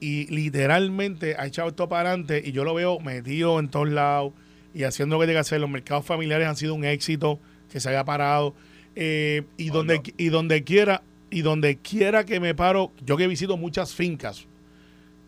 y 0.00 0.26
literalmente 0.26 1.36
ha 1.38 1.46
echado 1.46 1.68
esto 1.68 1.88
para 1.88 2.10
adelante 2.10 2.42
y 2.44 2.52
yo 2.52 2.64
lo 2.64 2.74
veo 2.74 3.00
metido 3.00 3.58
en 3.60 3.68
todos 3.68 3.88
lados 3.88 4.32
y 4.74 4.82
haciendo 4.82 5.16
lo 5.16 5.20
que 5.20 5.26
tiene 5.26 5.36
que 5.36 5.40
hacer. 5.40 5.60
Los 5.60 5.70
mercados 5.70 6.04
familiares 6.04 6.48
han 6.48 6.56
sido 6.56 6.74
un 6.74 6.84
éxito 6.84 7.40
que 7.70 7.80
se 7.80 7.88
haya 7.88 8.04
parado. 8.04 8.54
Eh, 8.94 9.42
y, 9.56 9.70
donde, 9.70 10.00
y 10.16 10.28
donde 10.28 10.64
quiera, 10.64 11.02
y 11.30 11.42
donde 11.42 11.76
quiera 11.76 12.24
que 12.24 12.40
me 12.40 12.54
paro, 12.54 12.92
yo 13.04 13.16
que 13.16 13.26
visito 13.26 13.56
muchas 13.56 13.94
fincas, 13.94 14.46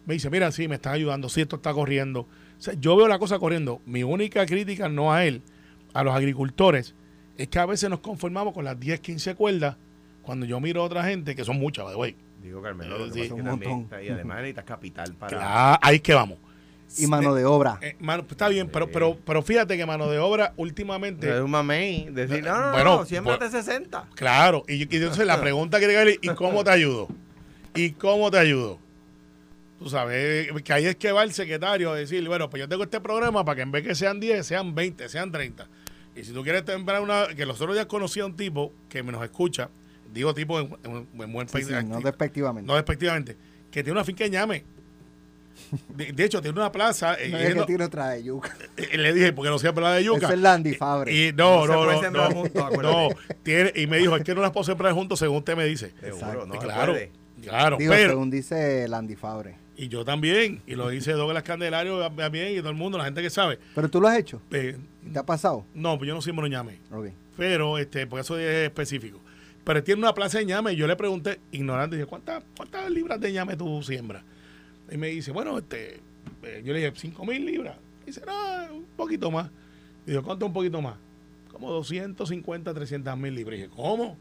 me 0.06 0.14
dice, 0.14 0.30
mira, 0.30 0.50
sí, 0.52 0.68
me 0.68 0.76
está 0.76 0.92
ayudando, 0.92 1.28
sí, 1.28 1.42
esto 1.42 1.56
está 1.56 1.74
corriendo. 1.74 2.26
yo 2.80 2.96
veo 2.96 3.08
la 3.08 3.18
cosa 3.18 3.38
corriendo. 3.38 3.82
Mi 3.84 4.02
única 4.02 4.46
crítica 4.46 4.88
no 4.88 5.12
a 5.12 5.26
él, 5.26 5.42
a 5.92 6.02
los 6.02 6.14
agricultores, 6.14 6.94
es 7.36 7.48
que 7.48 7.58
a 7.58 7.66
veces 7.66 7.90
nos 7.90 8.00
conformamos 8.00 8.54
con 8.54 8.64
las 8.64 8.80
10, 8.80 9.00
15 9.00 9.34
cuerdas 9.34 9.76
cuando 10.22 10.46
yo 10.46 10.60
miro 10.60 10.80
a 10.82 10.84
otra 10.84 11.04
gente, 11.04 11.36
que 11.36 11.44
son 11.44 11.58
muchas, 11.58 11.86
de 11.88 12.14
Digo, 12.42 12.62
Carmelo, 12.62 13.06
eh, 13.14 13.32
un 13.32 13.44
montón. 13.44 13.88
y 14.02 14.08
además 14.08 14.38
necesitas 14.38 14.64
capital 14.64 15.12
para... 15.14 15.36
Claro, 15.36 15.78
ahí 15.82 16.00
que 16.00 16.14
vamos. 16.14 16.38
Y 16.96 17.06
mano 17.06 17.34
de 17.34 17.44
obra. 17.44 17.78
Eh, 17.82 17.96
está 18.30 18.48
bien, 18.48 18.68
pero, 18.68 18.90
pero, 18.90 19.16
pero 19.24 19.42
fíjate 19.42 19.76
que 19.76 19.84
mano 19.84 20.08
de 20.08 20.18
obra 20.18 20.54
últimamente. 20.56 21.28
Es 21.28 21.40
un 21.40 21.50
mamey. 21.50 22.08
Decir, 22.10 22.42
no, 22.42 22.58
no, 22.58 22.72
bueno, 22.72 23.04
no, 23.38 23.50
60. 23.50 24.02
Pues, 24.02 24.14
claro. 24.14 24.64
Y, 24.66 24.82
entonces 24.82 25.26
la 25.26 25.40
pregunta 25.40 25.78
que 25.80 25.86
le 25.86 26.18
¿y 26.20 26.28
cómo 26.28 26.64
te 26.64 26.70
ayudo? 26.70 27.08
¿Y 27.74 27.92
cómo 27.92 28.30
te 28.30 28.38
ayudo? 28.38 28.78
Tú 29.78 29.88
sabes, 29.90 30.50
que 30.64 30.72
ahí 30.72 30.86
es 30.86 30.96
que 30.96 31.12
va 31.12 31.22
el 31.22 31.32
secretario 31.32 31.92
a 31.92 31.96
decir, 31.96 32.26
bueno, 32.26 32.50
pues 32.50 32.60
yo 32.60 32.68
tengo 32.68 32.82
este 32.82 33.00
programa 33.00 33.44
para 33.44 33.56
que 33.56 33.62
en 33.62 33.70
vez 33.70 33.84
que 33.84 33.94
sean 33.94 34.18
10, 34.18 34.44
sean 34.44 34.74
20, 34.74 35.08
sean 35.08 35.30
30. 35.30 35.68
Y 36.16 36.24
si 36.24 36.32
tú 36.32 36.42
quieres 36.42 36.64
temblar 36.64 37.00
una. 37.00 37.28
Que 37.28 37.46
los 37.46 37.60
otros 37.60 37.76
días 37.76 37.86
conocí 37.86 38.18
a 38.20 38.26
un 38.26 38.34
tipo 38.34 38.72
que 38.88 39.04
me 39.04 39.12
nos 39.12 39.22
escucha, 39.22 39.70
digo 40.12 40.34
tipo 40.34 40.58
en, 40.58 41.06
buen 41.12 41.46
país. 41.46 41.68
no 41.84 42.00
despectivamente. 42.00 42.66
No 42.66 42.74
despectivamente. 42.74 43.36
Que 43.70 43.84
tiene 43.84 43.92
una 43.92 44.04
finca 44.04 44.24
en 44.24 44.32
llame 44.32 44.64
de, 45.88 46.24
hecho, 46.24 46.40
tiene 46.40 46.58
una 46.58 46.72
plaza. 46.72 47.16
No 47.30 47.38
es 47.38 47.54
que 47.54 47.62
tiene 47.62 47.84
otra 47.84 48.10
de 48.10 48.24
yuca. 48.24 48.56
Eh, 48.76 48.96
le 48.96 49.12
dije, 49.12 49.32
porque 49.32 49.50
no 49.50 49.58
siempre 49.58 49.82
la 49.82 49.92
de 49.94 50.04
yuca. 50.04 50.26
Es 50.26 50.32
el 50.32 50.42
Landy 50.42 50.74
Fabre. 50.74 51.12
Y 51.12 51.32
no, 51.32 51.66
no, 51.66 51.84
no. 51.84 52.10
No, 52.10 52.82
no, 52.82 53.08
tiene, 53.42 53.72
y 53.74 53.86
me 53.86 53.98
dijo, 53.98 54.16
es 54.16 54.24
que 54.24 54.34
no 54.34 54.40
las 54.40 54.50
puedo 54.50 54.64
sembrar 54.64 54.92
juntos 54.92 55.18
según 55.18 55.38
usted 55.38 55.56
me 55.56 55.64
dice. 55.64 55.92
Seguro, 56.00 56.46
no 56.46 56.58
claro. 56.58 56.94
Claro, 57.42 57.76
Digo, 57.76 57.92
pero, 57.92 58.10
según 58.10 58.30
dice 58.30 58.88
Landy 58.88 59.14
Fabre. 59.14 59.56
Y 59.76 59.88
yo 59.88 60.04
también. 60.04 60.60
Y 60.66 60.74
lo 60.74 60.88
dice 60.88 61.12
Douglas 61.12 61.44
Candelario 61.44 62.00
también 62.10 62.52
y 62.52 62.58
todo 62.58 62.70
el 62.70 62.74
mundo, 62.74 62.98
la 62.98 63.04
gente 63.04 63.22
que 63.22 63.30
sabe. 63.30 63.58
¿Pero 63.74 63.88
tú 63.88 64.00
lo 64.00 64.08
has 64.08 64.18
hecho? 64.18 64.42
Eh, 64.50 64.76
¿Te 65.12 65.18
ha 65.18 65.22
pasado? 65.24 65.64
No, 65.72 65.96
pues 65.98 66.08
yo 66.08 66.14
no 66.14 66.20
siembro 66.20 66.46
ñame. 66.48 66.80
Okay. 66.90 67.12
Pero, 67.36 67.78
este, 67.78 68.06
porque 68.06 68.22
eso 68.22 68.36
es 68.38 68.66
específico. 68.66 69.20
Pero 69.62 69.84
tiene 69.84 70.00
una 70.00 70.14
plaza 70.14 70.38
de 70.38 70.46
ñame 70.46 70.72
y 70.72 70.76
yo 70.76 70.86
le 70.86 70.96
pregunté, 70.96 71.40
ignorante, 71.52 71.96
dije, 71.96 72.08
¿cuántas, 72.08 72.42
¿cuántas 72.56 72.90
libras 72.90 73.20
de 73.20 73.32
ñame 73.32 73.56
tú 73.56 73.82
siembras? 73.82 74.24
Y 74.90 74.96
me 74.96 75.08
dice, 75.08 75.32
bueno, 75.32 75.58
este, 75.58 76.00
eh, 76.42 76.62
yo 76.64 76.72
le 76.72 76.80
dije, 76.80 76.92
5 76.94 77.24
mil 77.24 77.44
libras. 77.44 77.76
Y 78.04 78.06
dice, 78.06 78.22
no, 78.26 78.74
un 78.74 78.86
poquito 78.96 79.30
más. 79.30 79.50
Y 80.06 80.12
yo, 80.12 80.22
¿cuánto 80.22 80.46
un 80.46 80.52
poquito 80.52 80.80
más? 80.80 80.96
Como 81.52 81.70
250, 81.72 82.72
300 82.72 83.16
mil 83.18 83.34
libras. 83.34 83.58
Y 83.58 83.62
dije, 83.62 83.74
¿cómo? 83.74 84.16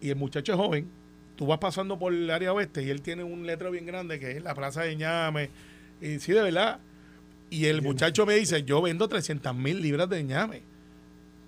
Y, 0.00 0.10
el 0.10 0.16
muchacho 0.16 0.52
es 0.52 0.58
joven. 0.58 0.88
Tú 1.36 1.46
vas 1.46 1.58
pasando 1.58 1.98
por 1.98 2.12
el 2.12 2.30
área 2.30 2.52
oeste 2.52 2.82
y 2.82 2.90
él 2.90 3.02
tiene 3.02 3.22
un 3.22 3.46
letrero 3.46 3.70
bien 3.70 3.84
grande 3.84 4.18
que 4.18 4.32
es 4.32 4.42
la 4.42 4.54
Plaza 4.54 4.82
de 4.82 4.96
Ñame. 4.96 5.50
Y 6.00 6.18
sí, 6.18 6.32
de 6.32 6.42
verdad. 6.42 6.80
Y 7.50 7.66
el 7.66 7.82
muchacho 7.82 8.26
me 8.26 8.34
dice, 8.34 8.64
yo 8.64 8.82
vendo 8.82 9.08
300 9.08 9.54
mil 9.54 9.80
libras 9.80 10.08
de 10.08 10.22
ñame. 10.22 10.62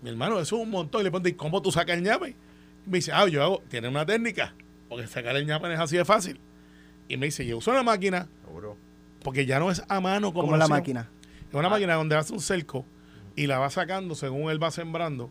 Mi 0.03 0.11
hermano, 0.11 0.39
eso 0.39 0.57
es 0.57 0.63
un 0.63 0.71
montón. 0.71 1.01
Y 1.01 1.05
le 1.05 1.11
pregunto, 1.11 1.29
¿y 1.29 1.33
cómo 1.33 1.61
tú 1.61 1.73
sacas 1.73 1.97
el 1.97 2.05
ñame? 2.05 2.37
Y 2.87 2.91
me 2.91 2.99
dice, 2.99 3.11
ah, 3.13 3.27
yo 3.27 3.43
hago, 3.43 3.63
tiene 3.69 3.89
una 3.89 4.07
técnica, 4.07 4.55
porque 4.89 5.07
sacar 5.09 5.35
el 5.37 5.45
ñame 5.45 5.69
no 5.69 5.75
es 5.75 5.81
así 5.81 5.97
de 5.97 6.05
fácil. 6.05 6.39
Y 7.09 7.17
me 7.17 7.27
dice, 7.27 7.45
yo 7.47 7.59
uso 7.59 7.71
una 7.71 7.83
máquina, 7.83 8.29
Seguro. 8.45 8.77
porque 9.23 9.47
ya 9.47 9.59
no 9.59 9.71
es 9.71 9.83
a 9.89 10.01
mano 10.01 10.33
como 10.33 10.57
la 10.57 10.69
máquina. 10.69 11.09
Es 11.49 11.55
una 11.55 11.69
máquina 11.69 11.95
donde 11.95 12.17
hace 12.17 12.33
un 12.33 12.41
cerco 12.41 12.85
y 13.35 13.47
la 13.47 13.59
va 13.59 13.71
sacando 13.71 14.15
según 14.15 14.51
él 14.51 14.63
va 14.63 14.71
sembrando 14.71 15.31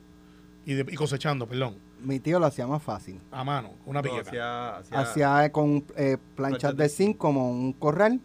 y, 0.66 0.74
de- 0.74 0.92
y 0.92 0.96
cosechando, 0.96 1.48
perdón, 1.48 1.78
Mi 2.02 2.20
tío 2.20 2.40
lo 2.40 2.46
hacía 2.48 2.68
más 2.68 2.82
fácil. 2.84 3.20
a 3.32 3.44
mano, 3.44 3.72
una 3.86 4.02
No, 4.02 4.04
piqueta. 4.10 4.30
hacía- 4.30 4.78
hacía- 4.78 5.00
Hacía 5.00 5.46
eh, 5.46 5.52
con 5.52 5.86
eh, 5.96 6.18
planchas 6.36 6.76
de 6.78 6.90
zinc 6.90 7.18
como 7.18 7.50
un 7.52 7.74
corral 7.74 8.20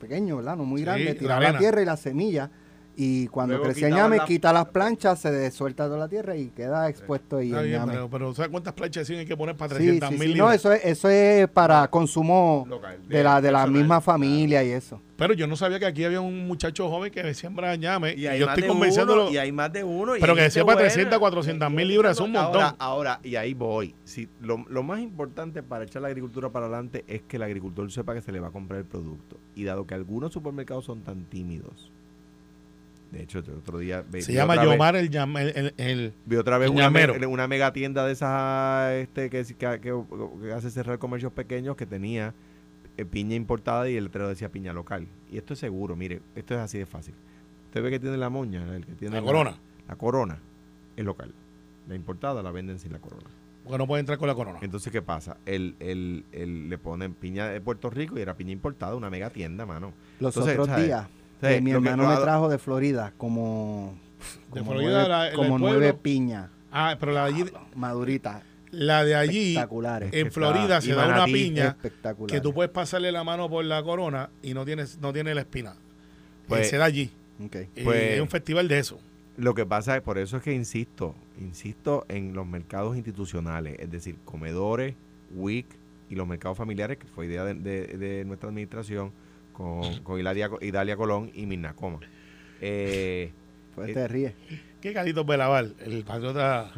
pequeño, 0.00 0.36
¿verdad? 0.36 0.56
No 0.56 0.64
muy 0.64 0.80
Sí, 0.80 0.84
grande. 0.84 1.04
la 1.04 1.14
Tiraba 1.18 1.40
la 1.40 1.46
arena. 1.48 1.58
tierra 1.58 1.82
y 1.82 1.84
la 1.84 1.96
semilla. 1.96 2.50
Y 3.00 3.28
cuando 3.28 3.52
Luego 3.54 3.66
crecía 3.66 3.86
quitaban 3.86 4.04
ñame, 4.06 4.16
la- 4.16 4.24
quita 4.24 4.52
las 4.52 4.64
planchas, 4.70 5.20
se 5.20 5.50
suelta 5.52 5.84
toda 5.86 5.98
la 5.98 6.08
tierra 6.08 6.34
y 6.36 6.48
queda 6.48 6.88
expuesto 6.88 7.38
el 7.38 7.48
ñame. 7.70 7.92
pero, 7.92 8.10
pero 8.10 8.34
¿sabes 8.34 8.50
cuántas 8.50 8.74
planchas 8.74 9.08
hay 9.08 9.24
que 9.24 9.36
poner 9.36 9.56
para 9.56 9.76
Sí, 9.76 9.84
300 9.98 10.08
sí, 10.08 10.18
mil 10.18 10.32
sí. 10.32 10.38
No, 10.38 10.50
eso 10.50 10.72
es, 10.72 10.84
eso 10.84 11.08
es 11.08 11.46
para 11.48 11.86
consumo 11.88 12.66
Local, 12.68 12.98
de 13.06 13.22
la, 13.22 13.40
de 13.40 13.52
la 13.52 13.68
misma 13.68 13.86
claro. 13.86 14.00
familia 14.00 14.64
y 14.64 14.70
eso. 14.72 15.00
Pero 15.16 15.32
yo 15.34 15.46
no 15.46 15.54
sabía 15.54 15.78
que 15.78 15.86
aquí 15.86 16.02
había 16.04 16.20
un 16.20 16.46
muchacho 16.48 16.88
joven 16.88 17.12
que 17.12 17.34
siembra 17.34 17.76
ñame. 17.76 18.14
Y 18.14 18.26
Y, 18.26 18.38
yo 18.38 18.48
estoy 18.48 18.66
convenciéndolo. 18.66 19.22
uno, 19.26 19.32
y 19.32 19.38
hay 19.38 19.52
más 19.52 19.72
de 19.72 19.84
uno. 19.84 20.16
y 20.16 20.20
Pero 20.20 20.34
que 20.34 20.50
sepa 20.50 20.64
buena. 20.64 20.80
300, 20.80 21.18
400 21.20 21.70
mil 21.70 21.86
libras 21.86 22.16
es 22.16 22.20
un 22.20 22.32
montón. 22.32 22.62
Ahora, 22.62 22.76
ahora, 22.80 23.20
y 23.22 23.36
ahí 23.36 23.54
voy. 23.54 23.94
Si, 24.02 24.28
lo, 24.40 24.64
lo 24.68 24.82
más 24.82 24.98
importante 25.00 25.62
para 25.62 25.84
echar 25.84 26.02
la 26.02 26.08
agricultura 26.08 26.50
para 26.50 26.66
adelante 26.66 27.04
es 27.06 27.22
que 27.22 27.36
el 27.36 27.44
agricultor 27.44 27.90
sepa 27.92 28.12
que 28.14 28.22
se 28.22 28.32
le 28.32 28.40
va 28.40 28.48
a 28.48 28.50
comprar 28.50 28.80
el 28.80 28.86
producto. 28.86 29.38
Y 29.54 29.62
dado 29.62 29.86
que 29.86 29.94
algunos 29.94 30.32
supermercados 30.32 30.84
son 30.84 31.02
tan 31.02 31.24
tímidos. 31.26 31.92
De 33.12 33.22
hecho, 33.22 33.38
el 33.38 33.50
otro 33.50 33.78
día 33.78 34.04
ve- 34.08 34.20
Se 34.22 34.32
vi 34.32 34.36
llama 34.36 34.54
vez- 34.56 34.64
Yomar 34.64 34.94
el, 34.96 35.10
ñame- 35.10 35.40
el, 35.54 35.56
el- 35.56 35.74
el- 35.78 36.12
Vi 36.26 36.36
otra 36.36 36.58
vez 36.58 36.68
una, 36.68 36.90
me- 36.90 37.26
una 37.26 37.48
mega 37.48 37.72
tienda 37.72 38.04
de 38.06 38.12
esas 38.12 38.92
este, 38.94 39.30
que, 39.30 39.44
que, 39.44 39.54
que- 39.80 40.02
que 40.42 40.52
hace 40.52 40.70
cerrar 40.70 40.98
comercios 40.98 41.32
pequeños 41.32 41.74
que 41.76 41.86
tenía 41.86 42.34
eh, 42.98 43.04
piña 43.06 43.34
importada 43.34 43.88
y 43.88 43.96
el 43.96 44.04
letrero 44.04 44.28
decía 44.28 44.50
piña 44.50 44.72
local. 44.72 45.06
Y 45.30 45.38
esto 45.38 45.54
es 45.54 45.58
seguro, 45.60 45.96
mire, 45.96 46.20
esto 46.34 46.54
es 46.54 46.60
así 46.60 46.76
de 46.78 46.84
fácil. 46.86 47.14
Usted 47.66 47.82
ve 47.82 47.90
que 47.90 48.00
tiene 48.00 48.16
la 48.18 48.28
moña, 48.28 48.74
el 48.76 48.84
que 48.84 48.92
tiene 48.92 49.16
la 49.16 49.22
corona. 49.22 49.56
La 49.88 49.96
corona 49.96 50.38
es 50.96 51.04
local. 51.04 51.32
La 51.88 51.94
importada 51.94 52.42
la 52.42 52.50
venden 52.50 52.78
sin 52.78 52.92
la 52.92 52.98
corona. 52.98 53.24
Porque 53.64 53.78
no 53.78 53.86
puede 53.86 54.00
entrar 54.00 54.18
con 54.18 54.28
la 54.28 54.34
corona. 54.34 54.58
Entonces, 54.62 54.90
¿qué 54.92 55.00
pasa? 55.02 55.36
El, 55.46 55.76
el, 55.80 56.24
el- 56.32 56.68
le 56.68 56.76
ponen 56.78 57.14
piña 57.14 57.48
de 57.48 57.60
Puerto 57.60 57.88
Rico 57.88 58.18
y 58.18 58.22
era 58.22 58.34
piña 58.34 58.52
importada, 58.52 58.94
una 58.96 59.08
mega 59.10 59.30
tienda, 59.30 59.64
mano. 59.64 59.92
Los 60.20 60.34
Entonces, 60.36 60.54
otros 60.54 60.68
¿sabes? 60.68 60.86
días, 60.86 61.06
Sí, 61.40 61.46
eh, 61.46 61.60
mi 61.60 61.70
hermano 61.70 62.08
me 62.08 62.16
trajo 62.16 62.48
de 62.48 62.58
Florida 62.58 63.12
como, 63.16 63.96
De 64.52 64.60
como 64.60 64.72
Florida, 64.72 64.90
nueve, 65.06 65.08
la- 65.08 65.32
como 65.36 65.58
nueve 65.58 65.94
piñas 65.94 66.50
Ah, 66.72 66.96
pero 67.00 67.12
la 67.12 67.26
de 67.26 67.34
allí, 67.34 67.44
maduritas, 67.74 68.42
la 68.70 69.04
de 69.04 69.14
allí 69.14 69.48
espectaculares. 69.50 70.10
en 70.12 70.30
Florida 70.32 70.80
se 70.80 70.90
y 70.90 70.92
da 70.92 71.06
una 71.06 71.24
piña 71.24 71.76
que 72.26 72.40
tú 72.40 72.52
puedes 72.52 72.70
pasarle 72.70 73.10
la 73.12 73.24
mano 73.24 73.48
por 73.48 73.64
la 73.64 73.82
corona 73.82 74.28
y 74.42 74.52
no 74.54 74.64
tienes 74.64 74.98
no 75.00 75.12
tiene 75.12 75.34
la 75.34 75.40
espina. 75.42 75.74
Pues- 76.46 76.66
Eh, 76.66 76.70
se 76.70 76.76
da 76.76 76.84
allí. 76.86 77.10
Ok. 77.44 77.54
Eh, 77.56 77.68
Pues- 77.84 78.02
es 78.14 78.20
un 78.20 78.28
festival 78.28 78.68
de 78.68 78.78
eso. 78.80 78.98
Lo 79.36 79.54
que 79.54 79.64
pasa 79.64 79.96
es, 79.96 80.02
por 80.02 80.18
eso 80.18 80.36
es 80.38 80.42
que 80.42 80.52
insisto, 80.52 81.14
insisto 81.40 82.04
en 82.08 82.34
los 82.34 82.46
mercados 82.46 82.96
institucionales, 82.96 83.76
es 83.78 83.88
decir, 83.90 84.16
comedores, 84.24 84.94
WIC 85.34 85.66
y 86.10 86.16
los 86.16 86.26
mercados 86.26 86.58
familiares, 86.58 86.98
que 86.98 87.06
fue 87.06 87.26
idea 87.26 87.44
de, 87.44 87.54
de- 87.54 87.86
de 87.96 88.24
nuestra 88.24 88.48
administración 88.48 89.12
con, 89.58 89.98
con 90.04 90.18
Hilaria, 90.18 90.48
Idalia 90.62 90.96
Colón 90.96 91.30
y 91.34 91.44
Minacoma. 91.44 91.98
Eh, 92.62 93.30
Pues 93.74 93.90
eh, 93.90 93.94
te 93.94 94.08
ríes. 94.08 94.32
¿Qué 94.80 94.92
Carlitos 94.94 95.26
Belaval, 95.26 95.74
el 95.84 96.04
patriota 96.04 96.70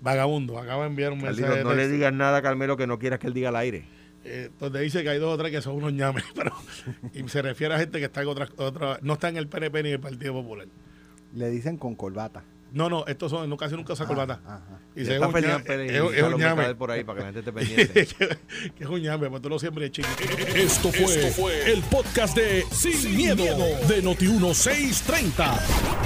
vagabundo, 0.00 0.58
acaba 0.58 0.82
de 0.82 0.90
enviar 0.90 1.12
un 1.12 1.18
mensaje 1.22 1.40
Carlitos, 1.42 1.58
de 1.58 1.64
no 1.64 1.74
le 1.74 1.88
digas 1.88 2.12
nada 2.12 2.38
a 2.38 2.42
Carmelo 2.42 2.76
que 2.76 2.86
no 2.86 2.98
quieras 2.98 3.18
que 3.20 3.28
él 3.28 3.32
diga 3.34 3.48
al 3.50 3.56
aire. 3.56 3.84
eh, 4.24 4.50
donde 4.60 4.80
dice 4.80 5.02
que 5.02 5.08
hay 5.10 5.18
dos 5.18 5.34
o 5.34 5.38
tres 5.38 5.50
que 5.52 5.62
son 5.62 5.76
unos 5.76 5.92
ñames, 5.92 6.24
pero 6.34 6.52
y 7.14 7.26
se 7.28 7.40
refiere 7.42 7.74
a 7.74 7.78
gente 7.78 7.98
que 7.98 8.04
está 8.06 8.22
en 8.22 8.28
otra, 8.28 8.48
otra 8.56 8.98
no 9.02 9.14
está 9.14 9.28
en 9.28 9.36
el 9.36 9.48
PNP 9.48 9.82
ni 9.84 9.88
en 9.90 9.94
el 9.94 10.00
Partido 10.00 10.32
Popular. 10.34 10.66
Le 11.34 11.48
dicen 11.50 11.76
con 11.78 11.94
corbata. 11.94 12.42
No, 12.72 12.88
no, 12.88 13.06
estos 13.06 13.30
son, 13.30 13.48
no, 13.48 13.56
casi 13.56 13.76
nunca 13.76 13.92
usa 13.92 14.06
corbata. 14.06 14.40
Ajá. 14.44 14.80
Y 14.94 15.04
se 15.04 15.16
es 15.16 15.22
está 15.22 15.28
un 15.28 15.34
ñame, 15.34 15.86
es, 15.86 16.18
es 16.18 16.22
un 16.22 16.36
ñame. 16.36 16.74
Por 16.74 16.90
ahí 16.90 17.04
para 17.04 17.18
que 17.18 17.24
la 17.24 17.32
gente 17.32 17.50
esté 17.50 17.52
pendiente. 17.74 18.06
que, 18.74 18.84
es 18.84 18.88
un 18.88 19.00
ñame, 19.00 19.30
pues 19.30 19.42
tú 19.42 19.48
lo 19.48 19.58
siempre 19.58 19.90
chico. 19.90 20.08
Esto 20.54 20.90
fue, 20.92 21.72
el 21.72 21.82
podcast 21.82 22.36
de 22.36 22.64
Sin, 22.70 23.16
miedo, 23.16 23.44
de 23.88 24.02
Noti1630. 24.02 25.60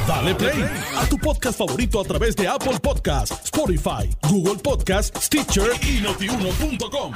Dale 0.06 0.34
play 0.34 0.64
a 0.96 1.08
tu 1.08 1.18
podcast 1.18 1.58
favorito 1.58 2.00
a 2.00 2.04
través 2.04 2.36
de 2.36 2.46
Apple 2.46 2.78
Podcasts, 2.80 3.44
Spotify, 3.44 4.08
Google 4.28 4.60
Podcasts, 4.62 5.24
Stitcher 5.24 5.70
y 5.82 6.00
notiuno.com. 6.00 7.12